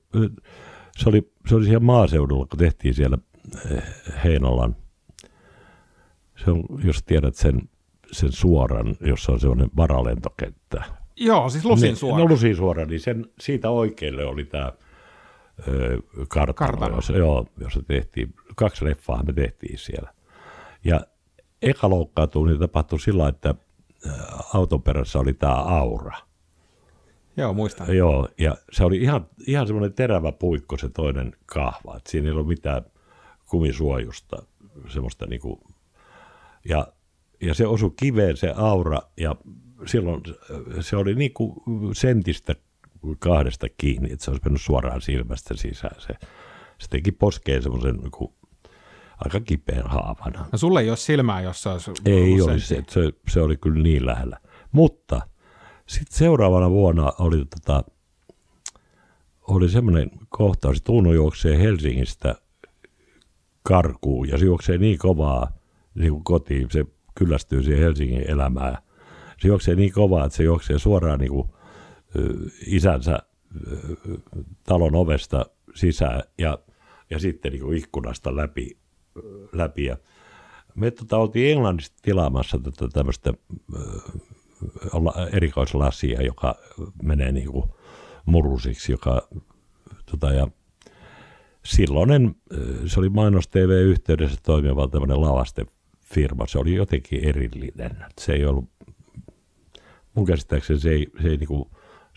se, 0.97 1.09
oli, 1.09 1.31
se 1.47 1.55
oli 1.55 1.65
siellä 1.65 1.79
maaseudulla, 1.79 2.45
kun 2.45 2.59
tehtiin 2.59 2.93
siellä 2.93 3.17
eh, 3.71 3.83
Heinolan, 4.23 4.75
se 6.45 6.51
on, 6.51 6.63
jos 6.83 7.03
tiedät 7.03 7.35
sen, 7.35 7.69
sen 8.11 8.31
suoran, 8.31 8.95
jossa 9.01 9.31
on 9.31 9.39
sellainen 9.39 9.69
varalentokenttä. 9.77 10.83
Joo, 11.15 11.49
siis 11.49 11.65
Lusin 11.65 11.95
suora. 11.95 12.17
No 12.17 12.29
Lusin 12.29 12.55
suora, 12.55 12.85
niin 12.85 12.99
sen, 12.99 13.25
siitä 13.39 13.69
oikealle 13.69 14.25
oli 14.25 14.45
tämä 14.45 14.71
kartano, 16.27 16.53
kartano. 16.53 16.95
Jossa, 16.95 17.17
joo, 17.17 17.45
jossa 17.59 17.81
tehtiin, 17.87 18.33
kaksi 18.55 18.85
leffaa 18.85 19.23
me 19.23 19.33
tehtiin 19.33 19.77
siellä. 19.77 20.13
Ja 20.83 21.01
eka 21.61 21.89
loukkaantuminen 21.89 22.59
tapahtui 22.59 22.99
sillä, 22.99 23.27
että 23.27 23.55
auton 24.53 24.81
perässä 24.81 25.19
oli 25.19 25.33
tämä 25.33 25.53
aura. 25.53 26.17
Joo, 27.37 27.53
muistan. 27.53 27.95
Joo, 27.97 28.29
ja 28.37 28.57
se 28.71 28.83
oli 28.83 28.97
ihan, 28.97 29.27
ihan 29.47 29.67
semmoinen 29.67 29.93
terävä 29.93 30.31
puikko 30.31 30.77
se 30.77 30.89
toinen 30.89 31.35
kahva, 31.45 31.97
että 31.97 32.11
siinä 32.11 32.27
ei 32.27 32.31
ollut 32.31 32.47
mitään 32.47 32.81
kumisuojusta, 33.45 34.43
semmoista 34.89 35.25
niinku, 35.25 35.59
ja, 36.65 36.87
ja 37.41 37.53
se 37.53 37.67
osui 37.67 37.91
kiveen 37.95 38.37
se 38.37 38.53
aura, 38.55 39.01
ja 39.17 39.35
silloin 39.85 40.23
se 40.79 40.95
oli 40.95 41.15
niinku 41.15 41.63
sentistä 41.93 42.55
kahdesta 43.19 43.67
kiinni, 43.77 44.11
että 44.11 44.25
se 44.25 44.31
olisi 44.31 44.43
mennyt 44.45 44.61
suoraan 44.61 45.01
silmästä 45.01 45.53
sisään. 45.55 46.01
Se, 46.01 46.13
se 46.77 46.87
teki 46.89 47.11
poskeen 47.11 47.63
semmoisen 47.63 47.95
niinku 47.95 48.36
aika 49.25 49.39
kipeän 49.39 49.87
haavana. 49.87 50.45
No 50.51 50.57
sulle 50.57 50.81
ei 50.81 50.89
ole 50.89 50.97
silmää, 50.97 51.41
jossa 51.41 51.71
olisi 51.71 51.91
Ei 52.05 52.41
olisi, 52.41 52.67
se, 52.67 52.83
se, 52.89 53.13
se 53.29 53.41
oli 53.41 53.57
kyllä 53.57 53.83
niin 53.83 54.05
lähellä. 54.05 54.37
Mutta 54.71 55.21
sitten 55.85 56.17
seuraavana 56.17 56.69
vuonna 56.69 57.13
oli, 57.19 57.45
tota, 57.45 57.83
oli 59.47 59.69
semmoinen 59.69 60.11
kohtaus, 60.29 60.77
että 60.77 60.91
Uno 60.91 61.13
juoksee 61.13 61.59
Helsingistä 61.59 62.35
karkuun 63.63 64.29
ja 64.29 64.37
se 64.37 64.45
juoksee 64.45 64.77
niin 64.77 64.97
kovaa 64.97 65.51
niin 65.95 66.11
kuin 66.11 66.23
kotiin, 66.23 66.71
se 66.71 66.85
kyllästyy 67.15 67.63
siihen 67.63 67.83
Helsingin 67.83 68.31
elämään. 68.31 68.77
Se 69.41 69.47
juoksee 69.47 69.75
niin 69.75 69.93
kovaa, 69.93 70.25
että 70.25 70.37
se 70.37 70.43
juoksee 70.43 70.79
suoraan 70.79 71.19
niin 71.19 71.31
kuin, 71.31 71.49
isänsä 72.65 73.19
talon 74.63 74.95
ovesta 74.95 75.45
sisään 75.75 76.21
ja, 76.37 76.59
ja 77.09 77.19
sitten 77.19 77.51
niin 77.51 77.61
kuin 77.61 77.77
ikkunasta 77.77 78.35
läpi 78.35 78.77
läpi. 79.51 79.85
Ja 79.85 79.97
me 80.75 80.91
tota, 80.91 81.17
oltiin 81.17 81.51
Englannista 81.51 81.95
tilaamassa 82.01 82.59
tätä 82.59 82.87
tämmöistä 82.93 83.33
erikoislasia, 85.31 86.21
joka 86.21 86.55
menee 87.03 87.31
niin 87.31 87.51
kuin 87.51 87.65
murusiksi, 88.25 88.91
joka, 88.91 89.27
tota, 90.11 90.33
ja 90.33 90.47
silloinen, 91.65 92.35
se 92.85 92.99
oli 92.99 93.09
Mainos 93.09 93.47
TV-yhteydessä 93.47 94.37
toimiva 94.43 94.87
tämmöinen 94.87 95.21
lavastefirma, 95.21 96.47
se 96.47 96.59
oli 96.59 96.75
jotenkin 96.75 97.23
erillinen. 97.23 98.05
Se 98.19 98.33
ei 98.33 98.45
ollut, 98.45 98.65
mun 100.15 100.25
käsittääkseni 100.25 100.79
se 100.79 100.89
ei, 100.89 101.07
se 101.21 101.27
ei 101.27 101.37
niin 101.37 101.47
kuin, 101.47 101.65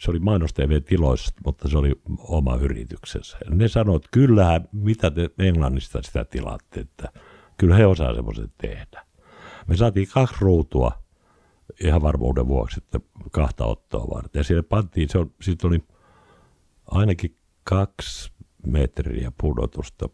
se 0.00 0.10
oli 0.10 0.18
Mainos 0.18 0.54
TV-tiloissa, 0.54 1.34
mutta 1.44 1.68
se 1.68 1.78
oli 1.78 2.00
oma 2.18 2.56
yrityksensä. 2.56 3.38
Ne 3.50 3.68
sanoivat, 3.68 4.04
että 4.04 4.08
kyllähän, 4.12 4.68
mitä 4.72 5.10
te 5.10 5.30
Englannista 5.38 6.02
sitä 6.02 6.24
tilaatte, 6.24 6.80
että 6.80 7.08
kyllä 7.58 7.76
he 7.76 7.86
osaa 7.86 8.14
semmoisen 8.14 8.52
tehdä. 8.58 9.06
Me 9.66 9.76
saatiin 9.76 10.08
kaksi 10.14 10.36
ruutua 10.40 10.92
ihan 11.84 12.02
varmuuden 12.02 12.48
vuoksi, 12.48 12.80
että 12.84 13.00
kahta 13.30 13.64
ottoa 13.64 14.06
varten. 14.14 14.40
Ja 14.40 14.44
sinne 14.44 14.62
pantiin, 14.62 15.08
se 15.08 15.18
on, 15.18 15.32
siitä 15.40 15.66
oli 15.66 15.84
ainakin 16.86 17.36
kaksi 17.64 18.32
metriä 18.66 19.32
pudotusta 19.40 20.08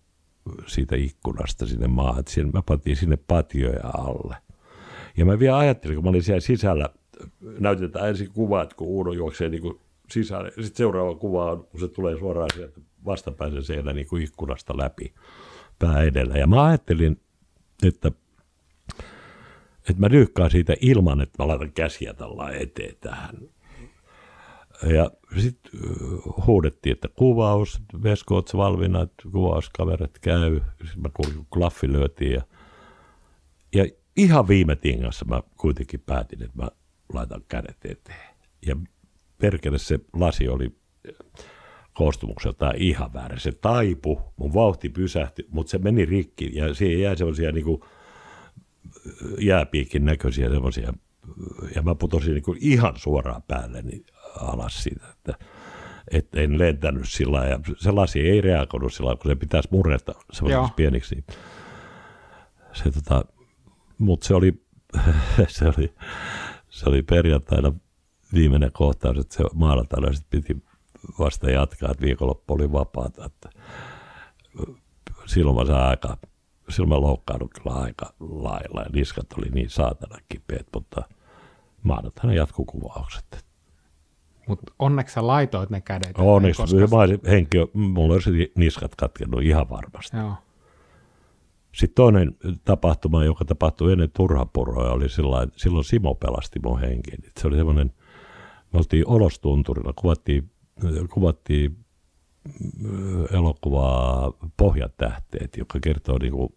siitä 0.67 0.97
ikkunasta 0.97 1.67
sinne 1.67 1.89
maahan. 1.89 2.25
Siinä, 2.29 2.51
mä 2.53 2.63
pantiin 2.63 2.97
sinne 2.97 3.17
patioja 3.17 3.91
alle. 3.99 4.37
Ja 5.17 5.25
mä 5.25 5.39
vielä 5.39 5.59
ajattelin, 5.59 5.97
kun 5.97 6.05
mä 6.05 6.11
olin 6.11 6.23
siellä 6.23 6.41
sisällä, 6.41 6.89
näytetään 7.41 8.09
ensin 8.09 8.33
kuvat, 8.33 8.75
kun 8.75 8.87
Uuno 8.87 9.13
juoksee 9.13 9.49
niin 9.49 9.63
kuin 9.63 9.81
sisään. 10.11 10.47
Sitten 10.47 10.77
seuraava 10.77 11.15
kuva 11.15 11.53
on, 11.53 11.65
kun 11.65 11.81
se 11.81 11.89
tulee 11.89 12.19
suoraan 12.19 12.51
sieltä 12.55 12.81
vastapäisen 13.05 13.65
siellä 13.65 13.93
niin 13.93 14.07
kuin 14.07 14.23
ikkunasta 14.23 14.77
läpi 14.77 15.15
pää 15.79 16.03
edellä. 16.03 16.39
Ja 16.39 16.47
mä 16.47 16.65
ajattelin, 16.65 17.21
että, 17.83 18.13
että 19.91 20.01
mä 20.01 20.11
dyykkaan 20.11 20.51
siitä 20.51 20.75
ilman, 20.81 21.21
että 21.21 21.43
mä 21.43 21.49
laitan 21.49 21.73
käsiä 21.73 22.15
tällä 22.15 22.51
eteen 22.51 22.97
tähän. 23.01 23.37
Ja 24.83 25.11
sitten 25.39 25.73
huudettiin, 26.47 26.93
että 26.93 27.09
kuvaus, 27.09 27.81
Veskoots 28.03 28.55
valvina, 28.55 29.03
että 29.03 29.23
kuvauskaverit 29.33 30.19
käy. 30.19 30.61
Sitten 30.85 31.03
mä 31.03 31.09
kuulin, 31.15 31.37
kun 31.37 31.47
klaffi 31.51 31.93
lyötiin. 31.93 32.33
Ja, 32.33 32.43
ja 33.75 33.87
ihan 34.17 34.49
viime 34.49 34.77
tingassa 34.77 35.25
mä 35.25 35.43
kuitenkin 35.57 36.01
päätin, 36.01 36.43
että 36.43 36.63
mä 36.63 36.69
laitan 37.13 37.43
kädet 37.49 37.77
eteen. 37.85 38.37
Ja 38.67 38.77
perkele 39.39 39.79
se 39.79 40.01
lasi 40.13 40.49
oli 40.49 40.77
koostumukseltaan 41.93 42.77
ihan 42.77 43.13
väärä. 43.13 43.39
Se 43.39 43.53
taipu, 43.53 44.21
mun 44.37 44.55
vauhti 44.55 44.89
pysähtyi, 44.89 45.47
mutta 45.51 45.71
se 45.71 45.79
meni 45.79 46.05
rikki 46.05 46.51
ja 46.55 46.75
siihen 46.75 47.01
jäi 47.01 47.17
semmoisia 47.17 47.53
niin 47.53 47.65
jääpiikin 49.39 50.05
näköisiä 50.05 50.51
semmoisia, 50.51 50.93
ja 51.75 51.83
mä 51.83 51.95
putosin 51.95 52.35
niin 52.35 52.43
kuin 52.43 52.59
ihan 52.61 52.93
suoraan 52.97 53.43
päälle 53.43 53.83
niin 53.83 54.07
alas 54.41 54.83
siitä, 54.83 55.07
että, 55.13 55.35
että 56.11 56.41
en 56.41 56.59
lentänyt 56.59 57.09
sillä 57.09 57.45
ja 57.45 57.61
se 57.77 57.91
lasi 57.91 58.21
ei 58.21 58.41
reagoinut 58.41 58.95
sillä 58.95 59.17
kun 59.17 59.31
se 59.31 59.35
pitäisi 59.35 59.69
murreta 59.73 60.15
semmoisiksi 60.33 60.75
pieniksi. 60.77 61.25
Se, 62.73 62.91
tota, 62.91 63.25
mutta 63.99 64.27
se 64.27 64.35
oli, 64.35 64.63
se 65.49 65.65
oli, 65.77 65.95
se 66.77 66.89
oli 66.89 67.03
perjantaina 67.03 67.73
viimeinen 68.35 68.73
kohtaus, 68.73 69.19
että 69.19 69.37
se 69.37 69.45
maanantaina 69.55 70.13
sitten 70.13 70.43
piti 70.43 70.63
vasta 71.19 71.51
jatkaa, 71.51 71.91
että 71.91 72.05
viikonloppu 72.05 72.55
oli 72.55 72.73
vapaata. 72.73 73.25
Että 73.25 73.49
silloin 75.27 75.57
mä 75.57 75.65
sain 75.65 75.85
aika, 75.89 76.17
silloin 76.69 76.89
mä 76.89 77.01
loukkaannut 77.01 77.51
kyllä 77.55 77.77
aika 77.77 78.15
lailla 78.21 78.81
ja 78.81 78.91
niskat 78.93 79.27
oli 79.39 79.49
niin 79.51 79.71
saatana 79.71 80.19
kipeät, 80.29 80.67
mutta 80.75 81.03
maanantaina 81.83 82.35
jatkuu 82.35 82.65
kuvaukset. 82.65 83.47
Mutta 84.49 84.73
onneksi 84.79 85.15
sä 85.15 85.27
laitoit 85.27 85.71
ne 85.71 85.81
kädet. 85.81 86.13
Onneksi, 86.19 86.63
koska... 86.63 86.97
mä 86.97 86.97
olisin 86.97 87.21
henkilö, 87.27 87.67
mulla 87.75 88.15
olisi 88.15 88.53
niskat 88.57 88.95
katkennut 88.95 89.43
ihan 89.43 89.71
varmasti. 89.71 90.17
Joo. 90.17 90.35
Sitten 91.77 91.95
toinen 91.95 92.37
tapahtuma, 92.65 93.25
joka 93.25 93.45
tapahtui 93.45 93.93
ennen 93.93 94.11
turhapuroja, 94.17 94.93
oli 94.93 95.09
sillä 95.09 95.47
silloin 95.57 95.85
Simo 95.85 96.15
pelasti 96.15 96.59
mun 96.65 96.81
henkin. 96.81 97.19
Se 97.41 97.47
oli 97.49 97.57
semmoinen, 97.57 97.93
me 98.73 98.79
oltiin 98.79 99.09
Olostunturilla, 99.09 99.93
kuvattiin 99.93 100.51
kuvattiin 101.11 101.77
äh, 102.47 103.37
elokuvaa 103.37 104.33
Pohjatähteet, 104.57 105.57
joka 105.57 105.79
kertoo 105.83 106.19
niin 106.19 106.33
kuin 106.33 106.49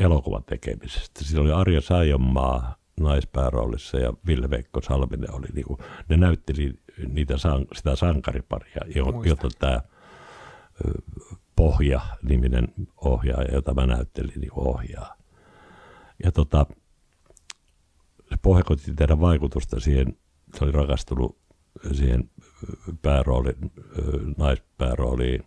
elokuvan 0.00 0.44
tekemisestä. 0.44 1.24
Siinä 1.24 1.42
oli 1.42 1.52
Arja 1.52 1.80
Saijonmaa 1.80 2.76
naispääroolissa 3.00 3.98
ja 3.98 4.12
Ville-Veikko 4.26 4.80
Salminen 4.82 5.34
oli, 5.34 5.46
niin 5.54 5.66
kuin, 5.66 5.78
ne 6.08 6.16
näytteli 6.16 6.72
niitä, 7.08 7.34
sitä 7.74 7.96
sankariparia, 7.96 8.80
jota 9.24 9.48
tämä 9.58 9.74
äh, 9.74 9.82
Pohja-niminen 11.56 12.68
ohjaaja, 12.96 13.54
jota 13.54 13.74
mä 13.74 13.86
näyttelin, 13.86 14.40
niin 14.40 14.52
ohjaa. 14.54 15.16
Ja 16.24 16.32
tota, 16.32 16.66
se 18.28 18.36
Pohja 18.42 18.64
koitti 18.64 18.94
tehdä 18.94 19.20
vaikutusta 19.20 19.80
siihen, 19.80 20.16
se 20.54 20.64
oli 20.64 20.72
rakastunut 20.72 21.38
siihen 21.92 22.30
päärooli, 23.02 23.52
naispäärooliin 24.36 25.42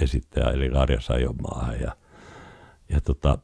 esittäjä, 0.00 0.50
eli 0.50 0.70
Arja 0.70 1.00
Sajomaahan. 1.00 1.80
Ja, 1.80 1.96
ja 2.88 3.00
tota, 3.00 3.38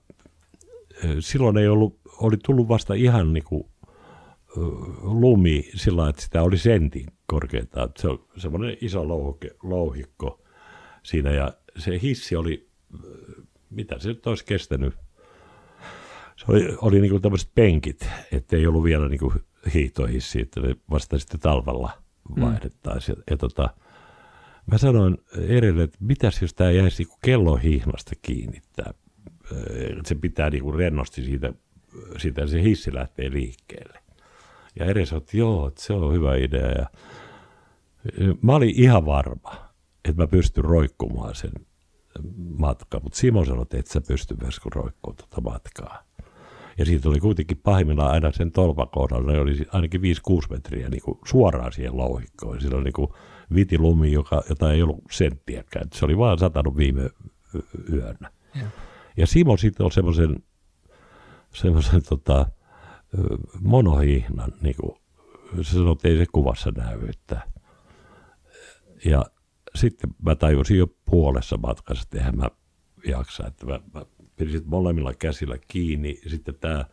silloin 1.20 1.58
ei 1.58 1.68
ollut, 1.68 2.00
oli 2.18 2.36
tullut 2.36 2.68
vasta 2.68 2.94
ihan 2.94 3.32
niin 3.32 3.44
kuin, 3.44 3.64
lumi 5.02 5.70
sillä 5.74 6.08
että 6.08 6.22
sitä 6.22 6.42
oli 6.42 6.58
sentin 6.58 7.06
korkeintaan. 7.26 7.88
Se 7.98 8.08
on 8.08 8.24
semmoinen 8.36 8.76
iso 8.80 9.08
louhke, 9.08 9.50
louhikko 9.62 10.42
siinä 11.02 11.30
ja 11.30 11.52
se 11.78 11.98
hissi 12.02 12.36
oli, 12.36 12.68
mitä 13.70 13.98
se 13.98 14.08
nyt 14.08 14.26
olisi 14.26 14.44
kestänyt, 14.44 14.94
se 16.36 16.44
oli, 16.48 16.76
oli 16.80 17.00
niin 17.00 17.10
kuin 17.10 17.22
tämmöiset 17.22 17.50
penkit, 17.54 18.08
ettei 18.32 18.66
ollut 18.66 18.84
vielä 18.84 19.08
niin 19.08 19.20
kuin 19.20 19.34
hiihtohissi, 19.74 20.40
että 20.40 20.60
ne 20.60 20.76
vasta 20.90 21.18
sitten 21.18 21.40
talvella 21.40 22.04
Mm. 22.28 22.42
vaihdettaisiin. 22.42 23.16
Ja, 23.18 23.22
ja 23.30 23.36
tota, 23.36 23.70
mä 24.66 24.78
sanoin 24.78 25.18
Erille, 25.48 25.82
että 25.82 25.98
mitäs 26.00 26.42
jos 26.42 26.54
tämä 26.54 26.70
jäisi 26.70 27.02
niinku 27.02 27.18
kellohihnasta 27.24 28.12
kiinni, 28.22 28.62
tää, 28.76 28.94
se 30.04 30.14
pitää 30.14 30.50
niinku 30.50 30.72
rennosti 30.72 31.22
siitä, 31.22 31.52
siitä 32.18 32.46
se 32.46 32.62
hissi 32.62 32.94
lähtee 32.94 33.30
liikkeelle. 33.30 33.98
Ja 34.78 34.86
Eri 34.86 35.06
sanoi, 35.06 35.18
että 35.22 35.36
joo, 35.36 35.68
että 35.68 35.82
se 35.82 35.92
on 35.92 36.14
hyvä 36.14 36.36
idea. 36.36 36.70
Ja 36.70 36.86
mä 38.42 38.54
olin 38.54 38.74
ihan 38.76 39.06
varma, 39.06 39.63
että 40.08 40.22
mä 40.22 40.26
pystyn 40.26 40.64
roikkumaan 40.64 41.34
sen 41.34 41.52
matkaa, 42.58 43.00
mutta 43.00 43.18
Simo 43.18 43.44
sanoi, 43.44 43.62
että 43.62 43.78
et 43.78 43.86
sä 43.86 44.00
pysty 44.00 44.36
myös 44.40 44.60
roikkumaan 44.74 45.16
tuota 45.16 45.40
matkaa. 45.40 46.02
Ja 46.78 46.84
siitä 46.84 47.08
oli 47.08 47.20
kuitenkin 47.20 47.60
pahimmillaan 47.62 48.10
aina 48.10 48.32
sen 48.32 48.52
tolpakohdalla, 48.52 49.32
ne 49.32 49.40
oli 49.40 49.56
ainakin 49.72 50.00
5-6 50.00 50.04
metriä 50.50 50.88
niin 50.88 51.02
kuin 51.02 51.18
suoraan 51.24 51.72
siihen 51.72 51.96
louhikkoon. 51.96 52.60
Sillä 52.60 52.76
oli 52.76 52.84
niin 52.84 52.92
kuin 52.92 53.08
vitilumi, 53.54 54.12
joka, 54.12 54.42
jota 54.48 54.72
ei 54.72 54.82
ollut 54.82 55.02
senttiäkään. 55.10 55.88
Se 55.94 56.04
oli 56.04 56.18
vaan 56.18 56.38
satanut 56.38 56.76
viime 56.76 57.10
yönä. 57.92 58.30
Ja, 58.54 58.66
ja 59.16 59.26
Simo 59.26 59.56
sitten 59.56 59.84
on 59.84 59.92
semmoisen 59.92 60.36
semmoisen 61.54 62.02
tota, 62.08 62.46
monohihnan, 63.60 64.52
niin 64.60 64.76
kuin, 64.80 64.96
se 65.62 65.72
sanoi, 65.72 65.92
että 65.92 66.08
ei 66.08 66.18
se 66.18 66.26
kuvassa 66.32 66.70
näy. 66.76 67.08
Että, 67.08 67.40
ja 69.04 69.24
sitten 69.76 70.10
mä 70.22 70.34
tajusin 70.34 70.78
jo 70.78 70.86
puolessa 71.04 71.56
matkassa, 71.56 72.02
että 72.02 72.18
eihän 72.18 72.36
mä 72.36 72.50
jaksa, 73.06 73.46
että 73.46 73.66
mä, 73.66 73.80
mä 73.94 74.06
pidin 74.36 74.62
molemmilla 74.64 75.14
käsillä 75.14 75.58
kiinni. 75.68 76.20
Sitten 76.26 76.54
tämä, 76.54 76.84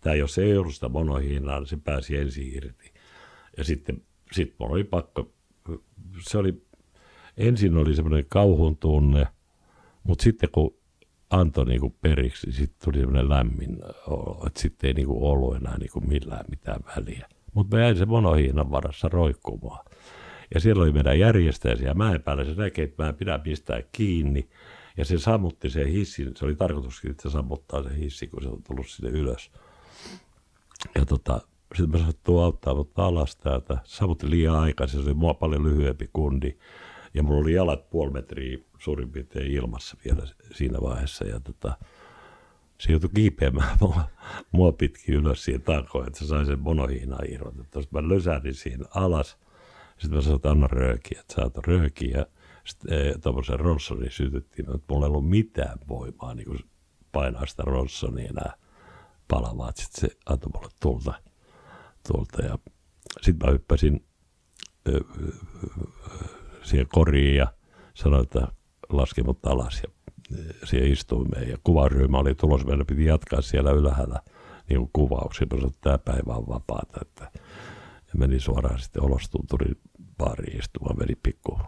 tämä 0.00 0.14
jos 0.14 0.38
ei 0.38 0.56
ollut 0.56 0.74
sitä 0.74 0.88
monohiinaa, 0.88 1.58
niin 1.58 1.66
se 1.66 1.76
pääsi 1.76 2.16
ensin 2.16 2.56
irti. 2.56 2.92
Ja 3.56 3.64
sitten 3.64 4.02
sit 4.32 4.54
mulla 4.58 4.74
oli 4.74 4.84
pakko, 4.84 5.32
se 6.28 6.38
oli, 6.38 6.62
ensin 7.36 7.76
oli 7.76 7.94
semmoinen 7.94 8.24
kauhun 8.28 8.76
tunne, 8.76 9.26
mutta 10.02 10.22
sitten 10.22 10.48
kun 10.52 10.76
antoi 11.30 11.64
niinku 11.64 11.96
periksi, 12.00 12.46
niin 12.46 12.56
sitten 12.56 12.84
tuli 12.84 12.98
semmoinen 12.98 13.28
lämmin 13.28 13.78
olo, 14.06 14.44
että 14.46 14.60
sitten 14.60 14.88
ei 14.88 14.94
niinku 14.94 15.28
ollut 15.28 15.56
enää 15.56 15.78
niinku 15.78 16.00
millään 16.00 16.44
mitään 16.50 16.80
väliä. 16.96 17.28
Mutta 17.54 17.76
mä 17.76 17.82
jäin 17.82 17.96
se 17.96 18.06
monohiinan 18.06 18.70
varassa 18.70 19.08
roikkumaan. 19.08 19.84
Ja 20.54 20.60
siellä 20.60 20.82
oli 20.82 20.92
meidän 20.92 21.18
järjestäjä 21.18 21.76
siellä 21.76 21.94
mäen 21.94 22.22
päällä, 22.22 22.44
se 22.44 22.54
näkee, 22.54 22.84
että 22.84 23.02
mä 23.02 23.08
en 23.08 23.14
pidä 23.14 23.38
pistää 23.38 23.82
kiinni. 23.92 24.48
Ja 24.96 25.04
se 25.04 25.18
sammutti 25.18 25.70
se 25.70 25.92
hissi, 25.92 26.26
se 26.36 26.44
oli 26.44 26.54
tarkoituskin, 26.54 27.10
että 27.10 27.22
se 27.22 27.32
sammuttaa 27.32 27.82
se 27.82 27.96
hissi, 27.96 28.26
kun 28.26 28.42
se 28.42 28.48
on 28.48 28.62
tullut 28.62 28.88
sinne 28.88 29.10
ylös. 29.10 29.50
Ja 30.94 31.06
tota, 31.06 31.40
sitten 31.74 32.00
mä 32.00 32.06
sattuu 32.06 32.40
auttaa 32.40 32.74
mutta 32.74 33.06
alas 33.06 33.36
täältä. 33.36 33.78
Sammutti 33.84 34.30
liian 34.30 34.56
aikaisin, 34.56 35.00
se 35.00 35.06
oli 35.06 35.14
mua 35.14 35.34
paljon 35.34 35.64
lyhyempi 35.64 36.10
kundi. 36.12 36.56
Ja 37.14 37.22
mulla 37.22 37.40
oli 37.40 37.52
jalat 37.52 37.90
puoli 37.90 38.10
metriä 38.10 38.58
suurin 38.78 39.12
piirtein 39.12 39.52
ilmassa 39.52 39.96
vielä 40.04 40.22
siinä 40.52 40.78
vaiheessa. 40.80 41.24
Ja 41.24 41.40
tota, 41.40 41.76
se 42.80 42.92
joutui 42.92 43.10
kiipeämään 43.14 43.78
mua, 43.80 44.00
mua 44.52 44.72
pitkin 44.72 45.14
ylös 45.14 45.44
siihen 45.44 45.62
tankoon, 45.62 46.06
että 46.06 46.18
se 46.18 46.26
sai 46.26 46.46
sen 46.46 46.58
monohiinaa 46.58 47.22
irrotettua. 47.28 47.82
Sitten 47.82 48.04
mä 48.04 48.14
lösähdin 48.14 48.54
siihen 48.54 48.84
alas. 48.94 49.38
Sitten 49.98 50.14
mä 50.14 50.22
sanoin, 50.22 50.36
että 50.36 50.50
anna 50.50 50.66
röökiä, 50.66 51.20
että 51.20 51.34
saat 51.34 51.66
röökiä 51.66 52.26
sitten 52.64 53.20
tuommoisen 53.22 53.60
Ronsonin 53.60 54.10
sytyttiin, 54.10 54.70
mutta 54.70 54.94
mulla 54.94 55.06
ei 55.06 55.10
ollut 55.10 55.28
mitään 55.28 55.78
voimaa 55.88 56.34
niin 56.34 56.46
kuin 56.46 56.58
painaa 57.12 57.46
sitä 57.46 57.62
Ronsonia 57.66 58.28
enää 58.30 58.52
palavaa. 59.28 59.72
Sitten 59.74 60.00
se 60.00 60.16
antoi 60.26 60.50
mulle 60.54 60.68
tulta, 60.80 61.14
tulta 62.08 62.42
ja 62.42 62.58
sitten 63.22 63.46
mä 63.48 63.52
hyppäsin 63.52 64.04
ö, 64.88 65.00
siihen 66.62 66.86
koriin 66.92 67.36
ja 67.36 67.52
sanoin, 67.94 68.22
että 68.22 68.48
laski 68.88 69.22
mut 69.22 69.46
alas 69.46 69.82
ja 69.82 69.90
siihen 70.64 70.92
istuimeen. 70.92 71.50
Ja 71.50 71.58
kuvaryhmä 71.64 72.18
oli 72.18 72.34
tulos, 72.34 72.64
meidän 72.66 72.86
piti 72.86 73.04
jatkaa 73.04 73.40
siellä 73.40 73.70
ylhäällä 73.70 74.20
niin 74.68 74.78
kuin 74.78 74.90
kuvauksia. 74.92 75.46
Mä 75.50 75.56
sanoin, 75.56 75.74
että 75.74 75.80
tämä 75.82 75.98
päivä 75.98 76.32
on 76.34 76.48
vapaata. 76.48 76.98
Että, 77.02 77.30
meni 78.18 78.40
suoraan 78.40 78.78
sitten 78.78 79.02
olostunturin 79.02 79.76
baariin 80.18 80.58
istumaan, 80.58 80.98
meni 80.98 81.14
pikku 81.22 81.58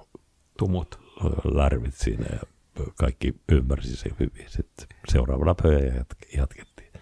tumut 0.59 1.01
lärvit 1.45 1.95
siinä 1.95 2.27
ja 2.33 2.41
kaikki 2.95 3.35
ymmärsi 3.53 3.97
sen 3.97 4.13
hyvin. 4.21 4.45
Sitten 4.47 4.87
seuraavana 5.09 5.55
pöydä 5.63 6.05
jatkettiin. 6.37 6.93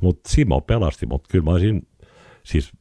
Mutta 0.00 0.28
Simo 0.28 0.60
pelasti, 0.60 1.06
mutta 1.06 1.28
kyllä 1.32 1.44
mä 1.44 1.50
olisin, 1.50 1.88
siis 2.42 2.72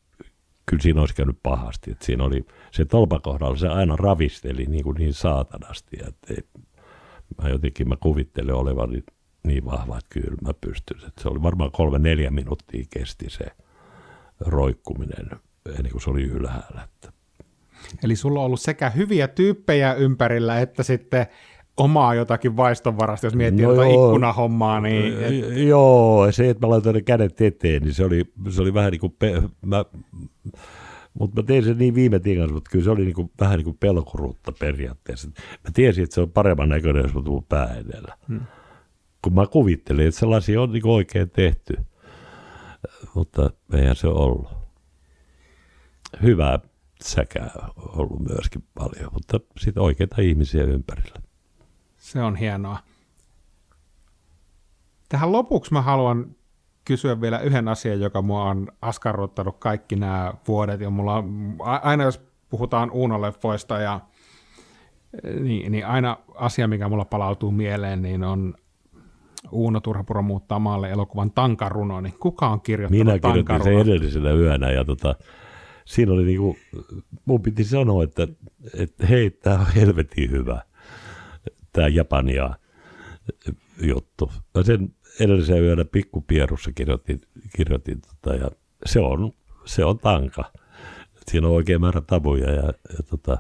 kyllä 0.65 0.81
siinä 0.81 1.01
olisi 1.01 1.15
käynyt 1.15 1.39
pahasti. 1.43 1.91
Et 1.91 2.01
siinä 2.01 2.23
oli 2.23 2.45
se 2.71 2.85
tolpakohdalla, 2.85 3.57
se 3.57 3.67
aina 3.67 3.95
ravisteli 3.95 4.65
niin, 4.65 4.83
kuin 4.83 4.97
niin 4.97 5.13
saatanasti. 5.13 5.97
Että 6.07 6.33
ei, 6.33 6.43
mä 7.41 7.49
jotenkin 7.49 7.89
mä 7.89 7.95
kuvittelen 7.99 8.55
olevani 8.55 9.03
niin 9.43 9.65
vahva, 9.65 9.97
että 9.97 10.19
kyllä 10.19 10.37
mä 10.41 10.53
pystyn. 10.61 10.97
Et 11.07 11.13
se 11.21 11.29
oli 11.29 11.43
varmaan 11.43 11.71
kolme 11.71 11.99
neljä 11.99 12.31
minuuttia 12.31 12.85
kesti 12.89 13.29
se 13.29 13.45
roikkuminen 14.39 15.29
ennen 15.69 15.91
kuin 15.91 16.01
se 16.01 16.09
oli 16.09 16.23
ylhäällä. 16.23 16.83
Että 16.83 17.11
Eli 18.03 18.15
sulla 18.15 18.39
on 18.39 18.45
ollut 18.45 18.61
sekä 18.61 18.89
hyviä 18.89 19.27
tyyppejä 19.27 19.93
ympärillä, 19.93 20.59
että 20.59 20.83
sitten 20.83 21.25
omaa 21.77 22.15
jotakin 22.15 22.57
vaistonvarasta, 22.57 23.27
jos 23.27 23.35
miettii 23.35 23.65
no 23.65 23.71
jotain 23.71 23.91
ikkunahommaa, 23.91 24.81
niin... 24.81 25.23
Et... 25.23 25.57
Joo, 25.67 26.31
se, 26.31 26.49
että 26.49 26.67
mä 26.67 26.71
laitoin 26.71 26.93
ne 26.93 27.01
kädet 27.01 27.41
eteen, 27.41 27.81
niin 27.81 27.93
se 27.93 28.05
oli, 28.05 28.23
se 28.49 28.61
oli 28.61 28.73
vähän 28.73 28.91
niin 28.91 28.99
kuin... 28.99 29.15
Pe- 29.19 29.41
mä, 29.65 29.85
mutta 31.13 31.41
mä 31.41 31.45
tein 31.45 31.63
sen 31.63 31.77
niin 31.77 31.95
viime 31.95 32.19
tingassa, 32.19 32.53
mutta 32.53 32.69
kyllä 32.71 32.83
se 32.83 32.91
oli 32.91 33.05
niin 33.05 33.15
kuin, 33.15 33.31
vähän 33.39 33.57
niin 33.57 33.65
kuin 33.65 33.77
pelkuruutta 33.79 34.51
periaatteessa. 34.59 35.27
Mä 35.37 35.71
tiesin, 35.73 36.03
että 36.03 36.13
se 36.13 36.21
on 36.21 36.31
paremman 36.31 36.69
näköinen, 36.69 37.03
jos 37.03 37.13
mä 37.13 37.21
tuun 37.21 37.45
pää 37.49 37.75
edellä. 37.75 38.17
Hmm. 38.27 38.41
Kun 39.21 39.33
mä 39.33 39.47
kuvittelin, 39.47 40.07
että 40.07 40.19
sellaisia 40.19 40.61
on 40.61 40.71
niin 40.71 40.87
oikein 40.87 41.29
tehty. 41.29 41.73
Mutta 43.15 43.49
eihän 43.73 43.95
se 43.95 44.07
ollut. 44.07 44.60
Hyvää 46.21 46.59
säkää 47.03 47.51
ollut 47.75 48.19
myöskin 48.19 48.63
paljon, 48.73 49.13
mutta 49.13 49.39
sitten 49.57 49.83
oikeita 49.83 50.21
ihmisiä 50.21 50.63
ympärillä. 50.63 51.21
Se 51.97 52.21
on 52.21 52.35
hienoa. 52.35 52.77
Tähän 55.09 55.31
lopuksi 55.31 55.73
mä 55.73 55.81
haluan 55.81 56.35
kysyä 56.85 57.21
vielä 57.21 57.39
yhden 57.39 57.67
asian, 57.67 57.99
joka 57.99 58.21
mua 58.21 58.43
on 58.43 58.67
askarruttanut 58.81 59.57
kaikki 59.59 59.95
nämä 59.95 60.33
vuodet. 60.47 60.81
Ja 60.81 60.89
mulla 60.89 61.15
on, 61.15 61.55
aina 61.59 62.03
jos 62.03 62.21
puhutaan 62.49 62.91
Uuno-leffoista 62.91 63.79
ja 63.79 63.99
niin, 65.39 65.71
niin 65.71 65.85
aina 65.85 66.17
asia, 66.35 66.67
mikä 66.67 66.89
mulla 66.89 67.05
palautuu 67.05 67.51
mieleen, 67.51 68.01
niin 68.01 68.23
on 68.23 68.55
Uuno 69.51 69.79
Turhapuro 69.79 70.21
muuttaa 70.21 70.59
maalle 70.59 70.89
elokuvan 70.89 71.31
Tankaruno, 71.31 72.01
niin 72.01 72.13
kuka 72.19 72.47
on 72.47 72.61
kirjoittanut 72.61 73.05
Minä 73.05 73.19
kirjoitin 73.19 73.63
sen 73.63 73.79
edellisenä 73.79 74.31
yönä 74.31 74.71
ja 74.71 74.85
tota, 74.85 75.15
siinä 75.91 76.13
oli 76.13 76.25
niinku, 76.25 76.57
mun 77.25 77.41
piti 77.41 77.63
sanoa, 77.63 78.03
että, 78.03 78.27
että 78.73 79.07
hei, 79.07 79.29
tämä 79.29 79.59
on 79.59 79.67
helvetin 79.75 80.31
hyvä, 80.31 80.61
tämä 81.73 81.87
Japania 81.87 82.55
juttu. 83.81 84.31
Mä 84.55 84.63
sen 84.63 84.95
edellisen 85.19 85.63
yönä 85.63 85.85
pikkupierussa 85.85 86.71
kirjoitin, 86.71 87.21
kirjoitin 87.55 88.01
tota, 88.01 88.35
ja 88.35 88.51
se 88.85 88.99
on, 88.99 89.31
se 89.65 89.85
on 89.85 89.99
tanka. 89.99 90.43
Siinä 91.27 91.47
on 91.47 91.53
oikein 91.53 91.81
määrä 91.81 92.01
tabuja 92.01 92.51
ja, 92.51 92.63
ja 92.63 93.03
tota, 93.09 93.37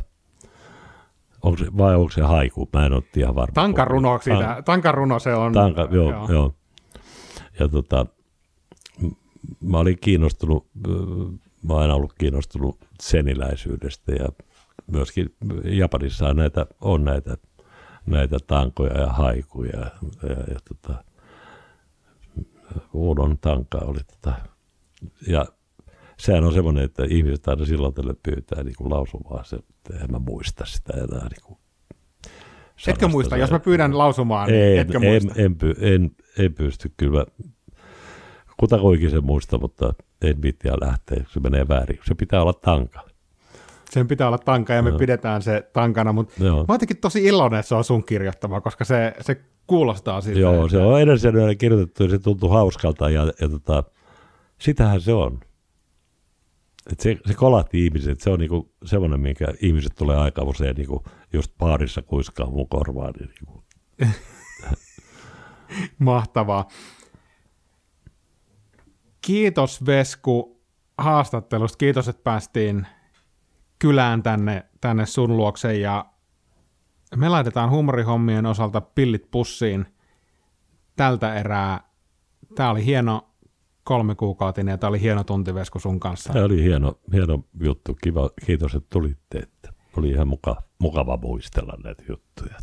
onko 1.41 1.57
se, 1.57 1.65
vai 1.77 1.95
onko 1.95 2.11
se 2.11 2.21
haiku? 2.21 2.69
Mä 2.73 2.85
en 2.85 2.93
ole 2.93 3.03
ihan 3.17 3.35
varma. 3.35 3.53
Tankaruno, 3.53 4.19
siitä, 4.23 4.61
tankaruno 4.65 5.19
se 5.19 5.33
on. 5.33 5.53
Tanka, 5.53 5.87
joo, 5.91 6.11
joo. 6.11 6.31
joo. 6.31 6.55
Ja 7.59 7.67
tota, 7.67 8.05
mä 9.61 9.77
olin 9.77 9.97
kiinnostunut, 10.01 10.67
mä 11.63 11.73
oon 11.73 11.81
aina 11.81 11.95
ollut 11.95 12.13
kiinnostunut 12.13 12.77
seniläisyydestä 13.01 14.11
ja 14.11 14.29
myöskin 14.87 15.35
Japanissa 15.63 16.27
on 16.27 16.35
näitä, 16.35 16.65
on 16.81 17.03
näitä, 17.03 17.37
näitä 18.05 18.37
tankoja 18.47 18.99
ja 18.99 19.07
haikuja. 19.07 19.79
Ja, 19.79 19.91
ja, 20.23 20.53
ja 20.53 20.59
tota, 20.67 21.03
Uudon 22.93 23.37
tanka 23.37 23.77
oli 23.77 23.99
tota, 23.99 24.33
ja 25.27 25.45
sehän 26.17 26.43
on 26.43 26.53
semmoinen, 26.53 26.83
että 26.83 27.03
ihmiset 27.09 27.47
aina 27.47 27.65
silloin 27.65 27.93
tälle 27.93 28.15
pyytää 28.23 28.63
niin 28.63 28.75
lausumaan 28.79 29.45
se, 29.45 29.55
että 29.55 30.03
en 30.03 30.11
mä 30.11 30.19
muista 30.19 30.65
sitä 30.65 30.93
enää 30.93 31.27
niin 31.29 31.43
kuin 31.43 31.57
Etkö 32.87 33.07
muista? 33.07 33.37
Jos 33.37 33.51
mä 33.51 33.59
pyydän 33.59 33.97
lausumaan, 33.97 34.47
niin 34.47 34.63
en, 34.63 34.79
etkö 34.79 34.97
en, 34.97 35.03
muista? 35.03 35.33
En, 35.41 35.55
en, 35.61 35.93
en, 35.93 36.11
en 36.37 36.53
pysty 36.53 36.91
kyllä. 36.97 37.25
Kutakuinkin 38.59 39.09
sen 39.09 39.25
muista, 39.25 39.57
mutta 39.57 39.93
en 40.21 40.41
viittiä 40.41 40.73
lähteä, 40.81 41.23
se 41.27 41.39
menee 41.39 41.67
väärin. 41.67 41.99
Se 42.07 42.15
pitää 42.15 42.41
olla 42.41 42.53
tanka. 42.53 43.11
Sen 43.89 44.07
pitää 44.07 44.27
olla 44.27 44.37
tanka 44.37 44.73
ja 44.73 44.81
me 44.81 44.91
no. 44.91 44.97
pidetään 44.97 45.41
se 45.41 45.69
tankana, 45.73 46.13
mutta 46.13 46.43
Joo. 46.43 46.57
mä 46.57 46.73
oon 46.73 46.79
tosi 47.01 47.25
iloinen, 47.25 47.59
että 47.59 47.67
se 47.67 47.75
on 47.75 47.83
sun 47.83 48.03
kirjoittama, 48.03 48.61
koska 48.61 48.85
se, 48.85 49.13
se 49.21 49.41
kuulostaa 49.67 50.21
siltä. 50.21 50.39
Joo, 50.39 50.69
se 50.69 50.77
on 50.77 51.01
edellisen 51.01 51.57
kirjoitettu 51.57 52.03
ja 52.03 52.09
se 52.09 52.19
tuntuu 52.19 52.49
hauskalta 52.49 53.09
ja, 53.09 53.33
ja 53.41 53.49
tota, 53.49 53.83
sitähän 54.59 55.01
se 55.01 55.13
on. 55.13 55.39
Et 56.91 56.99
se, 56.99 57.17
se 57.25 57.33
kolahti 57.33 57.85
ihmiset, 57.85 58.21
se 58.21 58.29
on 58.29 58.39
niinku 58.39 58.73
semmoinen, 58.85 59.19
minkä 59.19 59.45
ihmiset 59.61 59.91
tulee 59.95 60.17
aika 60.17 60.43
usein 60.43 60.75
niinku 60.75 61.03
just 61.33 61.51
paarissa 61.57 62.01
kuiskaa 62.01 62.49
mun 62.49 62.69
korvaan. 62.69 63.13
Niin 63.19 63.29
niinku. 63.29 63.63
Mahtavaa. 65.99 66.67
Kiitos 69.21 69.85
Vesku 69.85 70.61
haastattelusta. 70.97 71.77
Kiitos, 71.77 72.07
että 72.07 72.23
päästiin 72.23 72.87
kylään 73.79 74.23
tänne, 74.23 74.65
tänne 74.81 75.05
sun 75.05 75.37
luokse 75.37 75.77
ja 75.77 76.05
me 77.15 77.29
laitetaan 77.29 77.69
huumorihommien 77.69 78.45
osalta 78.45 78.81
pillit 78.81 79.31
pussiin 79.31 79.85
tältä 80.95 81.35
erää. 81.35 81.79
Tämä 82.55 82.69
oli 82.71 82.85
hieno 82.85 83.27
kolme 83.83 84.15
kuukautinen 84.15 84.71
ja 84.71 84.77
tämä 84.77 84.89
oli 84.89 85.01
hieno 85.01 85.23
tuntivesku 85.23 85.79
sun 85.79 85.99
kanssa. 85.99 86.33
Tämä 86.33 86.45
oli 86.45 86.63
hieno, 86.63 86.99
hieno 87.13 87.43
juttu. 87.59 87.97
Kiva, 88.03 88.29
kiitos, 88.45 88.75
että 88.75 88.87
tulitte. 88.89 89.39
Että 89.39 89.73
oli 89.97 90.09
ihan 90.09 90.27
muka, 90.27 90.61
mukava 90.79 91.17
muistella 91.17 91.73
näitä 91.83 92.03
juttuja. 92.09 92.55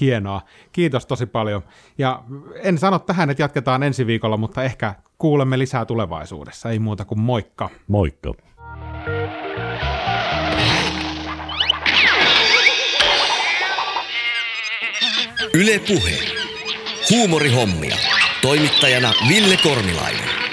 Hienoa. 0.00 0.42
Kiitos 0.72 1.06
tosi 1.06 1.26
paljon. 1.26 1.62
Ja 1.98 2.24
en 2.54 2.78
sano 2.78 2.98
tähän, 2.98 3.30
että 3.30 3.42
jatketaan 3.42 3.82
ensi 3.82 4.06
viikolla, 4.06 4.36
mutta 4.36 4.62
ehkä 4.62 4.94
kuulemme 5.24 5.58
lisää 5.58 5.84
tulevaisuudessa. 5.84 6.70
Ei 6.70 6.78
muuta 6.78 7.04
kuin 7.04 7.20
moikka. 7.20 7.70
Moikka. 7.88 8.34
Yle 15.54 15.78
Puhe. 15.78 16.18
Huumorihommia. 17.10 17.96
Toimittajana 18.42 19.12
Ville 19.28 19.56
Kornilainen. 19.62 20.43